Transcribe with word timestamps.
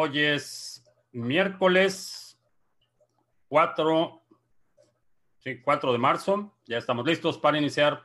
Hoy 0.00 0.20
es 0.20 0.84
miércoles 1.10 2.38
4, 3.48 4.22
sí, 5.40 5.60
4 5.60 5.92
de 5.92 5.98
marzo. 5.98 6.54
Ya 6.66 6.78
estamos 6.78 7.04
listos 7.04 7.36
para 7.36 7.58
iniciar 7.58 8.04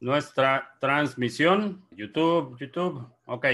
nuestra 0.00 0.76
transmisión. 0.78 1.82
YouTube, 1.92 2.58
YouTube. 2.58 3.10
Ok. 3.24 3.46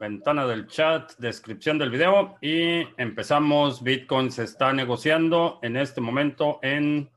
Ventana 0.00 0.48
del 0.48 0.66
chat, 0.66 1.12
descripción 1.18 1.78
del 1.78 1.90
video 1.90 2.38
y 2.40 2.88
empezamos. 2.96 3.80
Bitcoin 3.80 4.32
se 4.32 4.42
está 4.42 4.72
negociando 4.72 5.60
en 5.62 5.76
este 5.76 6.00
momento 6.00 6.58
en 6.60 7.08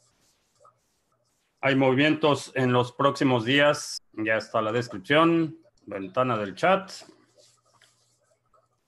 hay 1.62 1.74
movimientos 1.74 2.52
en 2.54 2.70
los 2.70 2.92
próximos 2.92 3.46
días. 3.46 3.96
Ya 4.12 4.36
está 4.36 4.60
la 4.60 4.70
descripción, 4.70 5.56
ventana 5.86 6.36
del 6.36 6.54
chat. 6.54 6.92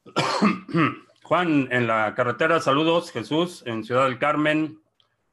Juan 1.22 1.68
en 1.70 1.86
la 1.86 2.14
carretera, 2.14 2.60
saludos. 2.60 3.10
Jesús 3.10 3.62
en 3.64 3.84
Ciudad 3.84 4.04
del 4.04 4.18
Carmen. 4.18 4.78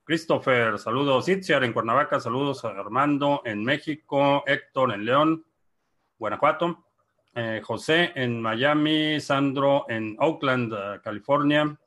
Christopher, 0.06 0.80
saludos. 0.80 1.28
Itziar 1.28 1.66
en 1.66 1.74
Cuernavaca, 1.74 2.22
saludos. 2.22 2.64
Armando 2.64 3.42
en 3.44 3.66
México. 3.66 4.46
Héctor 4.48 4.94
en 4.94 5.04
León, 5.04 5.46
Guanajuato. 6.18 6.86
Eh, 7.36 7.60
José 7.62 8.14
en 8.16 8.42
Miami. 8.42 9.20
Sandro 9.20 9.88
en 9.90 10.16
Oakland, 10.20 10.74
eh, 10.74 11.02
California. 11.04 11.78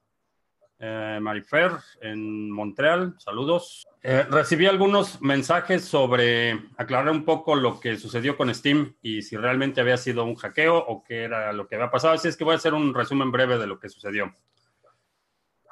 Eh, 0.79 1.19
Marifer 1.23 1.73
en 2.03 2.51
Montreal, 2.51 3.15
saludos. 3.19 3.89
Eh, 4.03 4.25
recibí 4.29 4.67
algunos 4.67 5.23
mensajes 5.23 5.87
sobre 5.87 6.53
aclarar 6.77 7.11
un 7.11 7.25
poco 7.25 7.55
lo 7.55 7.81
que 7.81 7.97
sucedió 7.97 8.37
con 8.37 8.55
Steam 8.55 8.95
y 9.01 9.23
si 9.23 9.39
realmente 9.39 9.81
había 9.81 9.97
sido 9.97 10.25
un 10.25 10.35
hackeo 10.35 10.77
o 10.77 11.03
qué 11.03 11.25
era 11.25 11.55
lo 11.55 11.67
que 11.67 11.77
había 11.77 11.91
pasado. 11.91 12.13
Así 12.13 12.29
es 12.29 12.37
que 12.37 12.45
voy 12.45 12.53
a 12.53 12.57
hacer 12.57 12.75
un 12.75 12.93
resumen 12.93 13.33
breve 13.33 13.57
de 13.57 13.67
lo 13.67 13.81
que 13.81 13.89
sucedió. 13.89 14.35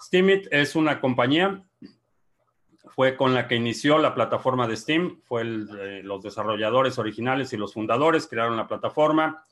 Steamit 0.01 0.49
es 0.51 0.75
una 0.75 1.01
compañía, 1.01 1.63
fue 2.87 3.15
con 3.15 3.35
la 3.35 3.47
que 3.47 3.57
inició 3.57 3.99
la 3.99 4.15
plataforma 4.15 4.67
de 4.67 4.77
Steam, 4.77 5.21
fue 5.25 5.45
los 5.45 6.23
desarrolladores 6.23 6.99
originales 6.99 7.53
y 7.53 7.59
los 7.59 7.75
fundadores 7.75 8.27
crearon 8.27 8.57
la 8.57 8.67
plataforma. 8.67 9.45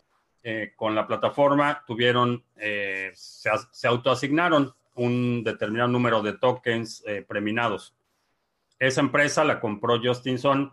Eh, 0.44 0.72
con 0.74 0.94
la 0.94 1.06
plataforma 1.06 1.84
tuvieron, 1.86 2.42
se, 2.56 3.50
se 3.70 3.86
autoasignaron 3.86 4.74
un 4.94 5.42
determinado 5.44 5.88
número 5.88 6.22
de 6.22 6.34
tokens 6.34 7.02
eh, 7.06 7.24
preminados. 7.26 7.94
Esa 8.78 9.00
empresa 9.00 9.44
la 9.44 9.60
compró 9.60 10.00
Justinson 10.02 10.72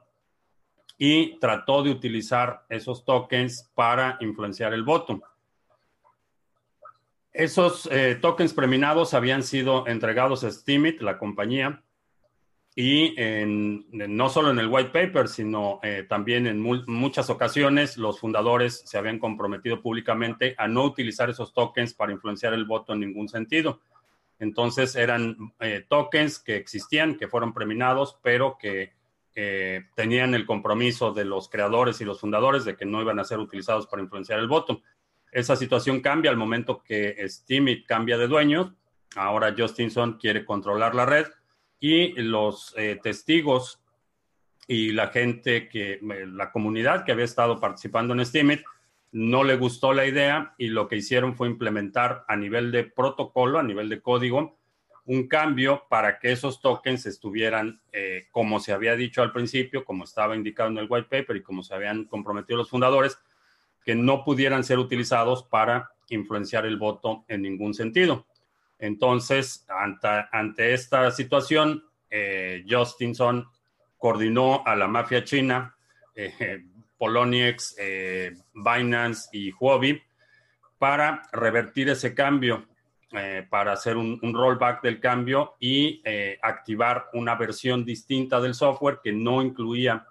y 0.98 1.39
trató 1.39 1.84
de 1.84 1.92
utilizar 1.92 2.66
esos 2.70 3.06
tokens 3.06 3.70
para 3.73 4.17
influenciar 4.20 4.73
el 4.73 4.84
voto. 4.84 5.22
Esos 7.31 7.88
eh, 7.92 8.17
tokens 8.20 8.53
preminados 8.53 9.14
habían 9.14 9.44
sido 9.44 9.88
entregados 9.88 10.44
a 10.44 10.52
Steemit, 10.52 11.02
la 11.02 11.17
compañía, 11.17 11.84
y 12.81 13.14
no 13.92 14.30
solo 14.30 14.52
en 14.52 14.59
el 14.59 14.67
white 14.67 14.92
paper, 14.92 15.28
sino 15.28 15.81
eh, 15.84 16.06
también 16.08 16.47
en 16.47 16.62
muchas 16.62 17.30
ocasiones 17.30 17.97
los 17.97 18.22
fundadores 18.22 18.84
se 18.86 18.97
habían 18.97 19.20
comprometido 19.20 19.81
públicamente 19.81 20.56
a 20.58 20.70
no 20.70 20.86
utilizar 20.86 21.30
esos 21.30 21.53
tokens 21.53 21.94
para 21.94 22.14
influenciar 22.14 22.53
el 22.53 22.64
voto 22.64 22.94
en 22.94 23.02
ningún 23.02 23.28
sentido. 23.28 23.81
Entonces 24.40 24.95
eran 24.95 25.54
eh, 25.59 25.86
tokens 25.88 26.40
que 26.40 26.56
existían, 26.56 27.18
que 27.18 27.28
fueron 27.28 27.53
preminados, 27.53 28.18
pero 28.24 28.58
que 28.59 28.97
tenían 29.96 30.34
el 30.34 30.46
compromiso 30.46 31.13
de 31.13 31.24
los 31.24 31.47
creadores 31.47 32.02
y 32.02 32.03
los 32.03 32.19
fundadores 32.19 32.66
de 32.66 32.75
que 32.75 32.84
no 32.84 33.02
iban 33.02 33.19
a 33.19 33.24
ser 33.24 33.40
utilizados 33.40 33.88
para 33.88 34.02
influenciar 34.02 34.38
el 34.38 34.50
voto. 34.50 34.81
Esa 35.31 35.56
situación 35.56 36.02
cambia 36.02 36.31
al 36.31 36.38
momento 36.38 36.84
que 36.84 37.16
Steemit 37.28 37.86
cambia 37.86 38.18
de 38.18 38.28
dueño. 38.28 38.75
Ahora 39.16 39.56
Justinson 39.58 40.18
quiere 40.18 40.44
controlar 40.44 40.96
la 40.96 41.06
red 41.06 41.28
y 41.80 42.13
los 42.22 42.74
eh, 42.78 43.00
testigos 43.02 43.81
y 44.68 44.92
la 44.92 45.08
gente 45.08 45.69
que, 45.69 46.00
la 46.02 46.52
comunidad 46.52 47.03
que 47.03 47.12
había 47.12 47.25
estado 47.25 47.59
participando 47.59 48.13
en 48.13 48.25
Steemit, 48.25 48.62
no 49.12 49.44
le 49.44 49.56
gustó 49.56 49.94
la 49.94 50.06
idea 50.06 50.53
y 50.58 50.68
lo 50.68 50.88
que 50.88 50.97
hicieron 50.97 51.36
fue 51.36 51.47
implementar 51.47 52.25
a 52.28 52.36
nivel 52.36 52.72
de 52.72 52.84
protocolo, 52.84 53.59
a 53.59 53.64
nivel 53.64 53.90
de 53.90 54.02
código, 54.02 54.59
un 55.06 55.28
cambio 55.28 55.86
para 55.90 56.20
que 56.20 56.31
esos 56.31 56.62
tokens 56.62 57.08
estuvieran 57.08 57.81
eh, 57.92 58.28
como 58.31 58.59
se 58.59 58.74
había 58.74 58.96
dicho 58.96 59.24
al 59.24 59.31
principio, 59.31 59.84
como 59.84 60.03
estaba 60.03 60.36
indicado 60.36 60.69
en 60.69 60.78
el 60.78 60.88
white 60.88 61.08
paper 61.09 61.38
y 61.38 61.42
como 61.42 61.64
se 61.64 61.74
habían 61.74 62.06
comprometido 62.06 62.58
los 62.58 62.69
fundadores, 62.69 63.18
que 63.84 63.96
no 63.96 64.24
pudieran 64.24 64.64
ser 64.64 64.78
utilizados 64.78 65.44
para 65.44 65.90
influenciar 66.09 66.68
el 66.68 66.78
voto 66.78 67.25
en 67.28 67.42
ningún 67.42 67.74
sentido. 67.74 68.28
Entonces, 68.78 69.66
ante, 70.31 70.74
esta 70.74 71.09
situación, 71.09 71.84
eh, 72.12 72.64
Justinson 72.69 73.48
coordinó 73.98 74.64
a 74.66 74.75
la 74.75 74.88
mafia 74.88 75.24
china, 75.24 75.75
eh, 76.16 76.64
Poloniex, 77.00 77.76
eh, 77.80 78.34
Binance 78.54 79.30
y 79.32 79.52
Huobi 79.54 80.00
para 80.78 81.24
revertir 81.32 81.90
ese 81.90 82.14
cambio, 82.14 82.68
eh, 83.14 83.48
para 83.50 83.72
hacer 83.72 83.98
un, 83.98 84.20
rollback 84.22 84.84
del 84.84 85.00
cambio 85.00 85.56
y 85.60 86.02
eh, 86.04 86.38
activar 86.42 87.06
una 87.14 87.36
versión 87.36 87.84
distinta 87.84 88.40
del 88.40 88.54
software 88.54 89.00
que 89.04 89.12
no 89.12 89.42
incluía 89.42 90.06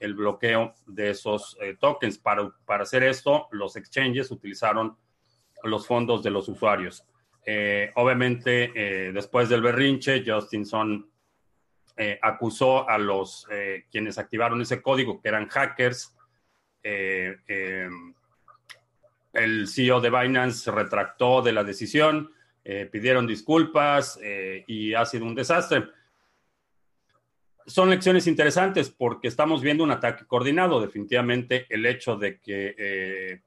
el 0.00 0.14
bloqueo 0.14 0.74
de 0.86 1.10
esos 1.10 1.56
tokens. 1.78 2.18
Para, 2.18 2.50
para, 2.66 2.82
hacer 2.82 3.04
esto, 3.04 3.46
los 3.52 3.76
exchanges 3.76 4.32
utilizaron 4.32 4.96
los 5.62 5.86
fondos 5.86 6.24
de 6.24 6.30
los 6.30 6.48
usuarios. 6.48 7.06
obviamente, 7.94 9.12
después 9.12 9.48
del 9.48 9.62
berrinche, 9.62 10.24
Justinson 10.26 11.08
acusó 12.20 12.88
a 12.88 12.98
los 12.98 13.46
quienes 13.92 14.18
activaron 14.18 14.60
ese 14.60 14.82
código, 14.82 15.22
que 15.22 15.28
eran 15.28 15.46
hackers, 15.46 16.16
eh, 16.82 17.36
eh, 17.46 17.88
el 19.32 19.68
CEO 19.68 20.00
de 20.00 20.10
Binance 20.10 20.70
retractó 20.70 21.40
de 21.40 21.52
la 21.52 21.64
decisión, 21.64 22.32
eh, 22.64 22.88
pidieron 22.90 23.26
disculpas 23.26 24.18
y 24.66 24.94
ha 24.94 25.04
sido 25.06 25.24
un 25.24 25.34
desastre. 25.34 25.88
Son 27.66 27.88
lecciones 27.88 28.26
interesantes 28.26 28.90
porque 28.90 29.28
estamos 29.28 29.62
viendo 29.62 29.84
un 29.84 29.90
ataque 29.90 30.26
coordinado. 30.26 30.80
Definitivamente 30.80 31.66
el 31.70 31.86
hecho 31.86 32.16
de 32.16 32.40
que 32.40 33.40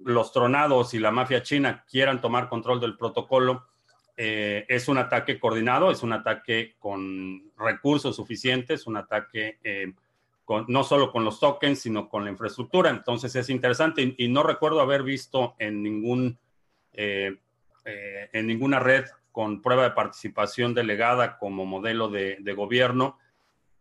los 0.00 0.32
tronados 0.32 0.94
y 0.94 0.98
la 0.98 1.10
mafia 1.10 1.42
china 1.42 1.84
quieran 1.88 2.20
tomar 2.20 2.48
control 2.48 2.80
del 2.80 2.96
protocolo 2.96 3.66
es 4.16 4.88
un 4.88 4.98
ataque 4.98 5.38
coordinado, 5.38 5.92
es 5.92 6.02
un 6.02 6.12
ataque 6.12 6.74
con 6.80 7.52
recursos 7.56 8.16
suficientes, 8.16 8.86
un 8.86 8.96
ataque 8.96 9.58
no 10.66 10.84
solo 10.84 11.12
con 11.12 11.24
los 11.24 11.40
tokens, 11.40 11.80
sino 11.80 12.08
con 12.08 12.24
la 12.24 12.30
infraestructura. 12.30 12.90
Entonces 12.90 13.34
es 13.36 13.50
interesante 13.50 14.14
y, 14.16 14.28
no 14.28 14.42
recuerdo 14.42 14.80
haber 14.80 15.02
visto 15.02 15.54
en, 15.58 15.82
ningún, 15.82 16.38
eh, 16.92 17.36
eh, 17.84 18.30
en 18.32 18.46
ninguna 18.46 18.78
red 18.78 19.04
con 19.30 19.60
prueba 19.60 19.84
de 19.84 19.90
participación 19.90 20.74
delegada 20.74 21.38
como 21.38 21.66
modelo 21.66 22.08
de, 22.08 22.54
gobierno. 22.56 23.18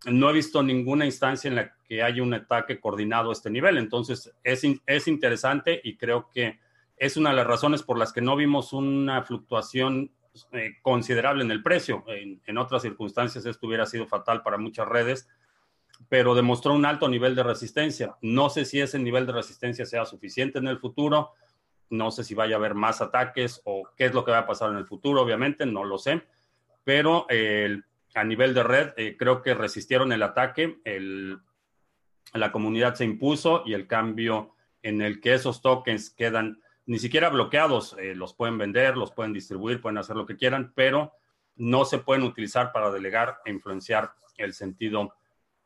No 0.06 0.30
he 0.30 0.34
visto 0.34 0.62
ninguna 0.62 1.06
instancia 1.06 1.48
en 1.48 1.56
la 1.56 1.76
que 1.88 2.04
haya 2.04 2.22
un 2.22 2.34
ataque 2.34 2.80
coordinado 2.80 3.30
a 3.30 3.34
este 3.34 3.50
nivel. 3.50 3.78
Entonces 3.78 4.34
es, 4.44 4.64
es 4.86 5.08
interesante 5.08 5.80
y 5.84 5.96
creo 5.96 6.30
que 6.30 6.60
es 6.98 7.16
una 7.16 7.30
de 7.30 7.38
las 7.38 7.48
razones 7.48 7.82
por 7.82 7.98
las 7.98 8.12
que 8.12 8.22
no 8.22 8.36
vimos 8.36 8.74
una 8.74 9.24
fluctuación 9.24 10.12
eh, 10.52 10.76
considerable 10.82 11.44
en 11.44 11.52
el 11.52 11.64
precio. 11.64 12.04
En, 12.08 12.42
en, 12.46 12.58
otras 12.58 12.82
circunstancias 12.82 13.46
esto 13.46 13.68
hubiera 13.68 13.86
sido 13.86 14.06
fatal 14.06 14.44
para 14.44 14.58
muchas 14.58 14.88
redes 14.88 15.28
pero 16.10 16.36
demostró 16.36 16.74
un 16.74 16.86
alto 16.86 17.08
nivel 17.08 17.36
de 17.36 17.44
resistencia. 17.44 18.16
No 18.22 18.50
sé 18.50 18.66
si 18.66 18.80
ese 18.80 19.00
nivel 19.00 19.26
de 19.26 19.34
resistencia 19.34 19.86
sea 19.86 20.06
suficiente 20.06 20.60
en 20.60 20.68
el 20.68 20.80
futuro, 20.80 21.32
no 21.90 22.12
sé 22.12 22.24
si 22.24 22.36
vaya 22.36 22.56
a 22.56 22.60
haber 22.60 22.76
más 22.76 23.02
ataques 23.02 23.62
o 23.66 23.90
qué 23.96 24.06
es 24.06 24.14
lo 24.14 24.26
que 24.26 24.32
va 24.32 24.40
a 24.40 24.48
pasar 24.48 24.72
en 24.72 24.78
el 24.78 24.86
futuro, 24.86 25.22
obviamente, 25.22 25.66
no 25.66 25.84
lo 25.84 25.98
sé, 25.98 26.24
pero 26.84 27.28
a 28.14 28.24
nivel 28.24 28.54
de 28.54 28.64
red 28.64 28.90
eh, 28.98 29.16
creo 29.18 29.42
que 29.42 29.54
resistieron 29.54 30.12
el 30.12 30.24
ataque, 30.24 30.80
la 32.34 32.52
comunidad 32.52 32.96
se 32.96 33.06
impuso 33.06 33.64
y 33.66 33.74
el 33.74 33.88
cambio 33.88 34.56
en 34.82 35.02
el 35.02 35.22
que 35.22 35.34
esos 35.34 35.62
tokens 35.62 36.10
quedan 36.10 36.62
ni 36.86 37.00
siquiera 37.00 37.30
bloqueados, 37.30 37.96
eh, 38.00 38.16
los 38.16 38.34
pueden 38.34 38.58
vender, 38.58 38.96
los 38.96 39.12
pueden 39.12 39.34
distribuir, 39.34 39.82
pueden 39.82 39.98
hacer 39.98 40.16
lo 40.16 40.26
que 40.26 40.38
quieran, 40.38 40.72
pero 40.74 41.14
no 41.58 41.84
se 41.84 42.00
pueden 42.00 42.24
utilizar 42.24 42.72
para 42.72 42.92
delegar 42.92 43.40
e 43.44 43.52
influenciar 43.52 44.14
el 44.38 44.54
sentido 44.54 45.14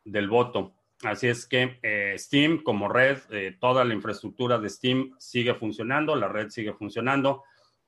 del 0.04 0.30
voto. 0.30 0.74
Así 1.04 1.28
es 1.28 1.48
que 1.48 1.80
eh, 1.82 2.16
Steam 2.18 2.62
como 2.64 2.88
red, 2.88 3.18
eh, 3.32 3.58
toda 3.60 3.84
la 3.84 3.94
infraestructura 3.94 4.60
de 4.60 4.70
Steam 4.70 5.16
sigue 5.18 5.56
funcionando, 5.56 6.16
la 6.16 6.28
red 6.28 6.50
sigue 6.50 6.74
funcionando. 6.74 7.44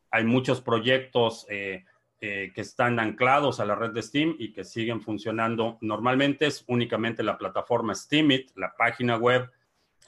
Hay 0.10 0.24
muchos 0.24 0.62
proyectos 0.62 1.46
eh, 1.50 1.84
que 2.20 2.52
están 2.56 3.02
anclados 3.02 3.60
a 3.60 3.66
la 3.66 3.76
red 3.76 3.92
de 3.92 4.02
Steam 4.02 4.38
y 4.40 4.54
que 4.54 4.64
siguen 4.64 5.02
funcionando 5.02 5.78
normalmente. 5.82 6.46
Es 6.46 6.64
únicamente 6.68 7.22
la 7.22 7.38
plataforma 7.38 7.94
Steamit, 7.94 8.50
la 8.56 8.74
página 8.78 9.18
web, 9.18 9.52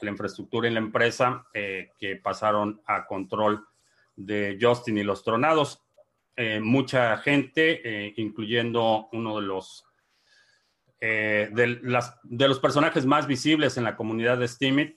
la 0.00 0.10
infraestructura 0.10 0.66
y 0.66 0.72
la 0.72 0.78
empresa 0.78 1.46
que 1.52 2.16
pasaron 2.16 2.80
a 2.86 3.04
control 3.06 3.66
de 4.14 4.56
Justin 4.58 4.96
y 4.96 5.02
los 5.02 5.22
Tronados. 5.22 5.84
mucha 6.62 7.18
gente, 7.18 8.14
incluyendo 8.16 9.10
uno 9.12 9.38
de 9.38 9.46
los 9.46 9.85
eh, 11.00 11.50
de, 11.52 12.46
los 12.48 12.58
personajes 12.58 13.04
más 13.04 13.26
visibles 13.26 13.76
en 13.76 13.84
la 13.84 13.96
comunidad 13.96 14.38
de 14.38 14.48
Steamit, 14.48 14.96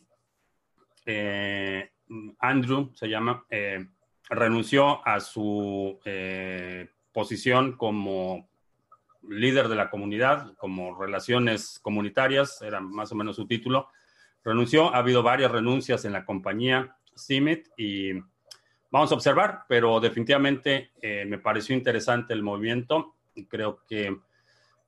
eh, 1.06 1.92
Andrew 2.40 2.92
se 2.96 3.10
llama, 3.10 3.46
eh, 3.50 3.86
renunció 4.30 5.06
a 5.06 5.20
su 5.20 6.00
posición 7.12 7.74
como 7.74 8.48
líder 9.28 9.68
de 9.68 9.76
la 9.76 9.90
comunidad, 9.90 10.54
como 10.58 10.98
relaciones 11.00 11.80
comunitarias, 11.82 12.62
era 12.62 12.80
más 12.80 13.12
o 13.12 13.16
menos 13.16 13.36
su 13.36 13.46
título. 13.46 13.90
Renunció, 14.44 14.94
ha 14.94 15.00
habido 15.00 15.22
varias 15.22 15.52
renuncias 15.52 16.06
en 16.06 16.14
la 16.14 16.24
compañía 16.24 16.96
Steamit 17.18 17.68
y 17.76 18.14
vamos 18.90 19.12
a 19.12 19.16
observar, 19.16 19.66
pero 19.68 20.00
definitivamente 20.00 20.92
me 21.02 21.40
pareció 21.40 21.76
interesante 21.76 22.34
el 22.34 22.44
movimiento. 22.44 23.16
Creo 23.50 23.84
que 23.88 24.16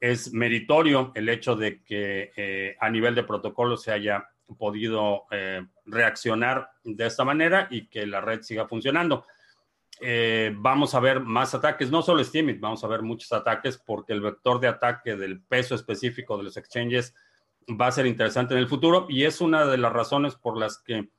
es 0.01 0.33
meritorio 0.33 1.12
el 1.13 1.30
hecho 1.30 1.56
de 1.56 1.83
que 1.83 2.33
eh, 2.36 2.75
a 2.80 2.89
nivel 2.89 3.13
de 3.13 3.24
protocolo 3.24 3.77
se 3.77 3.92
haya 3.92 4.27
podido 4.57 5.25
eh, 5.30 5.65
reaccionar 5.86 6.71
de 6.83 7.06
esta 7.06 7.24
manera 7.24 7.68
y 7.69 7.88
que 7.88 8.06
la 8.07 8.19
red 8.19 8.42
siga 8.42 8.68
funcionando. 8.68 9.25
Eh, 10.01 10.51
vamos 10.56 10.95
a 10.95 11.00
ver 11.00 11.19
más 11.19 11.53
ataques, 11.53 11.92
no 11.92 12.01
solo 12.01 12.24
Steemit, 12.24 12.59
vamos 12.59 12.83
a 12.83 12.88
ver 12.88 13.03
muchos 13.03 13.31
ataques 13.31 13.77
porque 13.77 14.13
el 14.13 14.21
vector 14.21 14.59
de 14.59 14.68
ataque 14.68 15.15
del 15.15 15.39
peso 15.39 15.75
específico 15.75 16.36
de 16.36 16.44
los 16.44 16.57
exchanges 16.57 17.13
va 17.80 17.88
a 17.88 17.92
ser 17.92 18.07
interesante 18.07 18.56
en 18.56 18.59
el 18.59 18.68
futuro 18.68 19.06
y 19.07 19.25
es 19.25 19.39
una 19.39 19.68
de 19.68 19.77
las 19.77 19.94
razones 19.94 20.33
por 20.33 20.57
las 20.57 20.80
que 20.80 21.09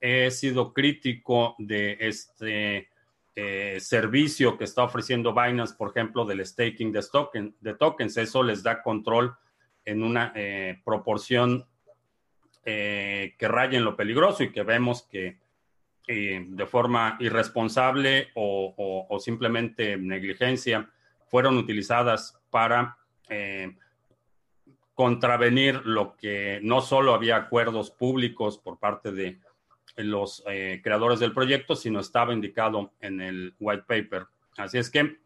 he 0.00 0.32
sido 0.32 0.72
crítico 0.72 1.54
de 1.58 1.96
este 2.00 2.88
eh, 3.36 3.78
servicio 3.80 4.56
que 4.56 4.62
está 4.62 4.84
ofreciendo 4.84 5.34
Binance, 5.34 5.74
por 5.74 5.90
ejemplo, 5.90 6.24
del 6.24 6.46
staking 6.46 6.92
de, 6.92 7.02
token, 7.02 7.56
de 7.60 7.74
tokens. 7.74 8.16
Eso 8.16 8.44
les 8.44 8.62
da 8.62 8.80
control 8.80 9.34
en 9.84 10.04
una 10.04 10.32
eh, 10.36 10.80
proporción 10.84 11.66
eh, 12.64 13.34
que 13.36 13.48
raya 13.48 13.76
en 13.76 13.84
lo 13.84 13.96
peligroso 13.96 14.44
y 14.44 14.52
que 14.52 14.62
vemos 14.62 15.02
que 15.02 15.42
de 16.06 16.66
forma 16.66 17.16
irresponsable 17.18 18.28
o, 18.34 19.16
simplemente 19.20 19.96
negligencia 19.96 20.90
fueron 21.30 21.56
utilizadas 21.56 22.38
para 22.50 22.98
contravenir 24.94 25.80
lo 25.86 26.14
que 26.14 26.60
no 26.62 26.82
solo 26.82 27.14
había 27.14 27.36
acuerdos 27.36 27.90
públicos 27.90 28.58
por 28.58 28.78
parte 28.78 29.12
de 29.12 29.40
los 29.96 30.42
eh, 30.46 30.80
creadores 30.82 31.20
del 31.20 31.32
proyecto, 31.32 31.76
sino 31.76 32.00
estaba 32.00 32.32
indicado 32.32 32.92
en 33.00 33.20
el 33.20 33.54
white 33.60 33.84
paper. 33.86 34.26
Así 34.56 34.78
es 34.78 34.90
que 34.90 35.18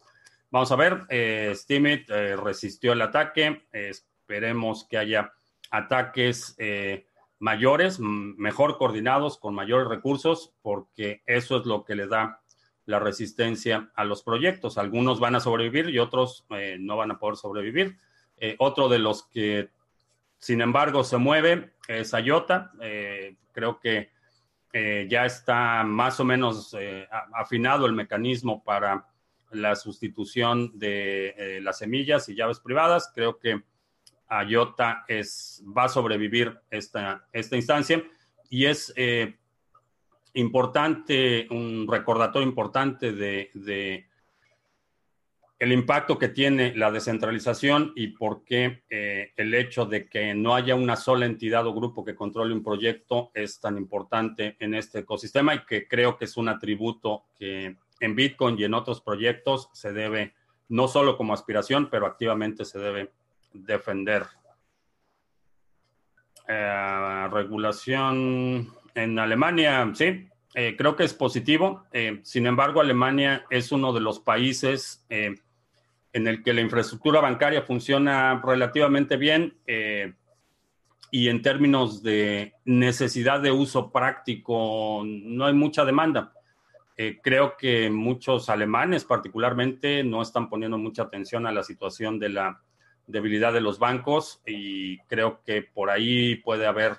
vamos 0.51 0.73
a 0.73 0.77
ver, 0.77 1.05
eh, 1.09 1.53
Steemit 1.55 2.09
eh, 2.11 2.37
resistió 2.37 2.93
el 2.93 3.03
ataque, 3.03 3.67
esperemos 3.73 4.87
que 4.89 4.99
haya 4.99 5.33
ataques 5.71 6.55
eh, 6.59 7.07
mayores, 7.39 8.01
mejor 8.01 8.79
coordinados, 8.79 9.39
con 9.39 9.55
mayores 9.55 9.89
recursos, 9.89 10.55
porque 10.63 11.23
eso 11.27 11.59
es 11.59 11.67
lo 11.67 11.85
que 11.85 11.95
le 11.95 12.07
da 12.07 12.41
la 12.87 12.99
resistencia 12.99 13.91
a 13.95 14.05
los 14.05 14.23
proyectos. 14.23 14.79
Algunos 14.79 15.21
van 15.21 15.35
a 15.35 15.41
sobrevivir 15.41 15.91
y 15.91 15.99
otros 15.99 16.47
no 16.79 16.97
van 16.97 17.11
a 17.11 17.19
poder 17.19 17.37
sobrevivir. 17.37 17.99
otro 18.59 18.89
de 18.89 18.99
los 18.99 19.25
que, 19.25 19.69
sin 20.39 20.63
embargo, 20.63 21.05
se 21.05 21.19
mueve 21.19 21.75
es 21.87 22.15
IOTA. 22.15 22.73
creo 23.53 23.79
que 23.79 24.11
eh, 24.73 25.07
ya 25.09 25.25
está 25.25 25.83
más 25.83 26.21
o 26.21 26.25
menos 26.25 26.77
eh, 26.79 27.09
afinado 27.33 27.87
el 27.87 27.95
mecanismo 27.95 28.63
para 28.63 29.07
la 29.51 29.75
sustitución 29.75 30.79
de 30.79 31.29
eh, 31.39 31.61
las 31.63 31.79
semillas 31.79 32.29
y 32.29 32.35
llaves 32.35 32.61
privadas. 32.61 33.11
Creo 33.15 33.39
que 33.39 33.63
IOTA 34.47 35.07
va 35.77 35.85
a 35.85 35.89
sobrevivir 35.89 36.59
esta 36.71 37.27
instancia 37.33 38.05
y 38.51 38.67
es 38.67 38.93
importante, 40.35 41.47
un 41.51 41.87
recordatorio 41.91 42.47
importante 42.47 43.13
de 43.13 44.07
el 45.59 45.73
impacto 45.73 46.19
que 46.19 46.29
tiene 46.29 46.75
la 46.77 46.93
descentralización 46.93 47.93
y 47.97 48.09
por 48.09 48.45
qué 48.45 48.85
eh, 48.89 49.33
el 49.37 49.53
hecho 49.55 49.87
de 49.87 50.09
que 50.09 50.33
no 50.33 50.55
haya 50.55 50.77
una 50.77 50.95
sola 50.95 51.27
entidad 51.27 51.67
o 51.67 51.75
grupo 51.75 52.05
que 52.05 52.15
controle 52.15 52.55
un 52.55 52.63
proyecto 52.63 53.33
es 53.35 53.59
tan 53.59 53.77
importante 53.77 54.57
en 54.61 54.75
este 54.75 55.01
ecosistema 55.01 55.55
y 55.55 55.65
que 55.65 55.89
creo 55.89 56.17
que 56.17 56.27
es 56.27 56.37
un 56.37 56.49
atributo 56.49 57.25
que 57.37 57.77
en 57.99 58.15
Bitcoin 58.15 58.57
y 58.59 58.65
en 58.65 58.75
otros 58.75 59.01
proyectos 59.01 59.69
se 59.73 59.93
debe, 59.93 60.35
no 60.69 60.87
solo 60.87 61.17
como 61.17 61.35
aspiración, 61.35 61.91
pero 61.91 62.07
activamente 62.07 62.65
se 62.65 62.79
debe 62.79 63.11
defender. 63.53 64.27
Eh, 66.47 67.29
regulación 67.33 68.73
en 68.95 69.19
Alemania, 69.19 69.91
sí, 69.93 70.29
eh, 70.55 70.77
creo 70.79 70.95
que 70.95 71.03
es 71.03 71.15
positivo. 71.15 71.85
sin 72.23 72.47
embargo, 72.47 72.81
Alemania 72.81 73.45
es 73.51 73.73
uno 73.73 73.93
de 73.93 74.01
los 74.01 74.21
países 74.21 75.05
en 76.19 76.27
el 76.27 76.43
que 76.43 76.53
la 76.53 76.61
infraestructura 76.61 77.21
bancaria 77.21 77.63
funciona 77.63 78.43
relativamente 78.45 79.17
bien 79.17 79.57
eh, 79.67 80.13
y 81.11 81.29
en 81.29 81.41
términos 81.43 82.03
de 82.03 82.55
necesidad 82.65 83.41
de 83.41 83.51
uso 83.51 83.91
práctico 83.91 85.03
no 85.05 85.47
hay 85.47 85.55
mucha 85.55 85.85
demanda. 85.85 86.33
Eh, 86.97 87.21
creo 87.23 87.57
que 87.57 87.89
muchos 87.89 88.49
alemanes 88.51 89.05
particularmente 89.05 90.03
no 90.03 90.21
están 90.21 90.51
poniendo 90.51 90.77
mucha 90.77 91.05
atención 91.05 91.47
a 91.47 91.53
la 91.53 91.63
situación 91.63 92.19
de 92.19 92.31
la 92.31 92.61
debilidad 93.07 93.53
de 93.53 93.61
los 93.61 93.79
bancos 93.79 94.43
y 94.45 94.99
creo 95.07 95.41
que 95.45 95.63
por 95.63 95.91
ahí 95.91 96.35
puede 96.37 96.67
haber 96.67 96.99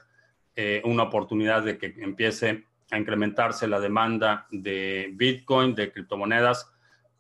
eh, 0.56 0.82
una 0.86 1.04
oportunidad 1.04 1.64
de 1.64 1.78
que 1.78 1.94
empiece 1.98 2.66
a 2.90 2.98
incrementarse 2.98 3.68
la 3.68 3.80
demanda 3.80 4.48
de 4.50 5.12
Bitcoin, 5.14 5.76
de 5.76 5.92
criptomonedas, 5.92 6.72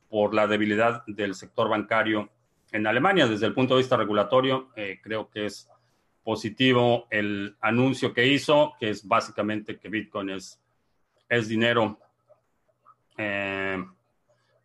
por 0.10 0.34
la 0.34 0.48
debilidad 0.48 1.04
del 1.08 1.36
sector 1.36 1.70
bancario 1.70 2.30
en 2.72 2.88
Alemania. 2.88 3.28
Desde 3.28 3.46
el 3.46 3.54
punto 3.54 3.76
de 3.76 3.82
vista 3.82 3.98
regulatorio, 3.98 4.70
eh, 4.76 5.00
creo 5.02 5.30
que 5.30 5.46
es 5.46 5.70
positivo 6.24 7.08
el 7.10 7.56
anuncio 7.62 8.14
que 8.14 8.28
hizo, 8.28 8.74
que 8.80 8.90
es 8.90 9.08
básicamente 9.08 9.78
que 9.78 9.90
Bitcoin 9.90 10.32
es, 10.32 10.62
es 11.28 11.48
dinero. 11.48 11.98
Eh, 13.18 13.84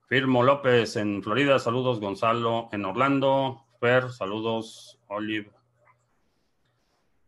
Firmo 0.07 0.43
López 0.43 0.97
en 0.97 1.23
Florida, 1.23 1.59
saludos 1.59 2.01
Gonzalo 2.01 2.69
en 2.73 2.85
Orlando, 2.85 3.65
Fer, 3.81 4.11
saludos 4.11 5.01
Olive 5.09 5.54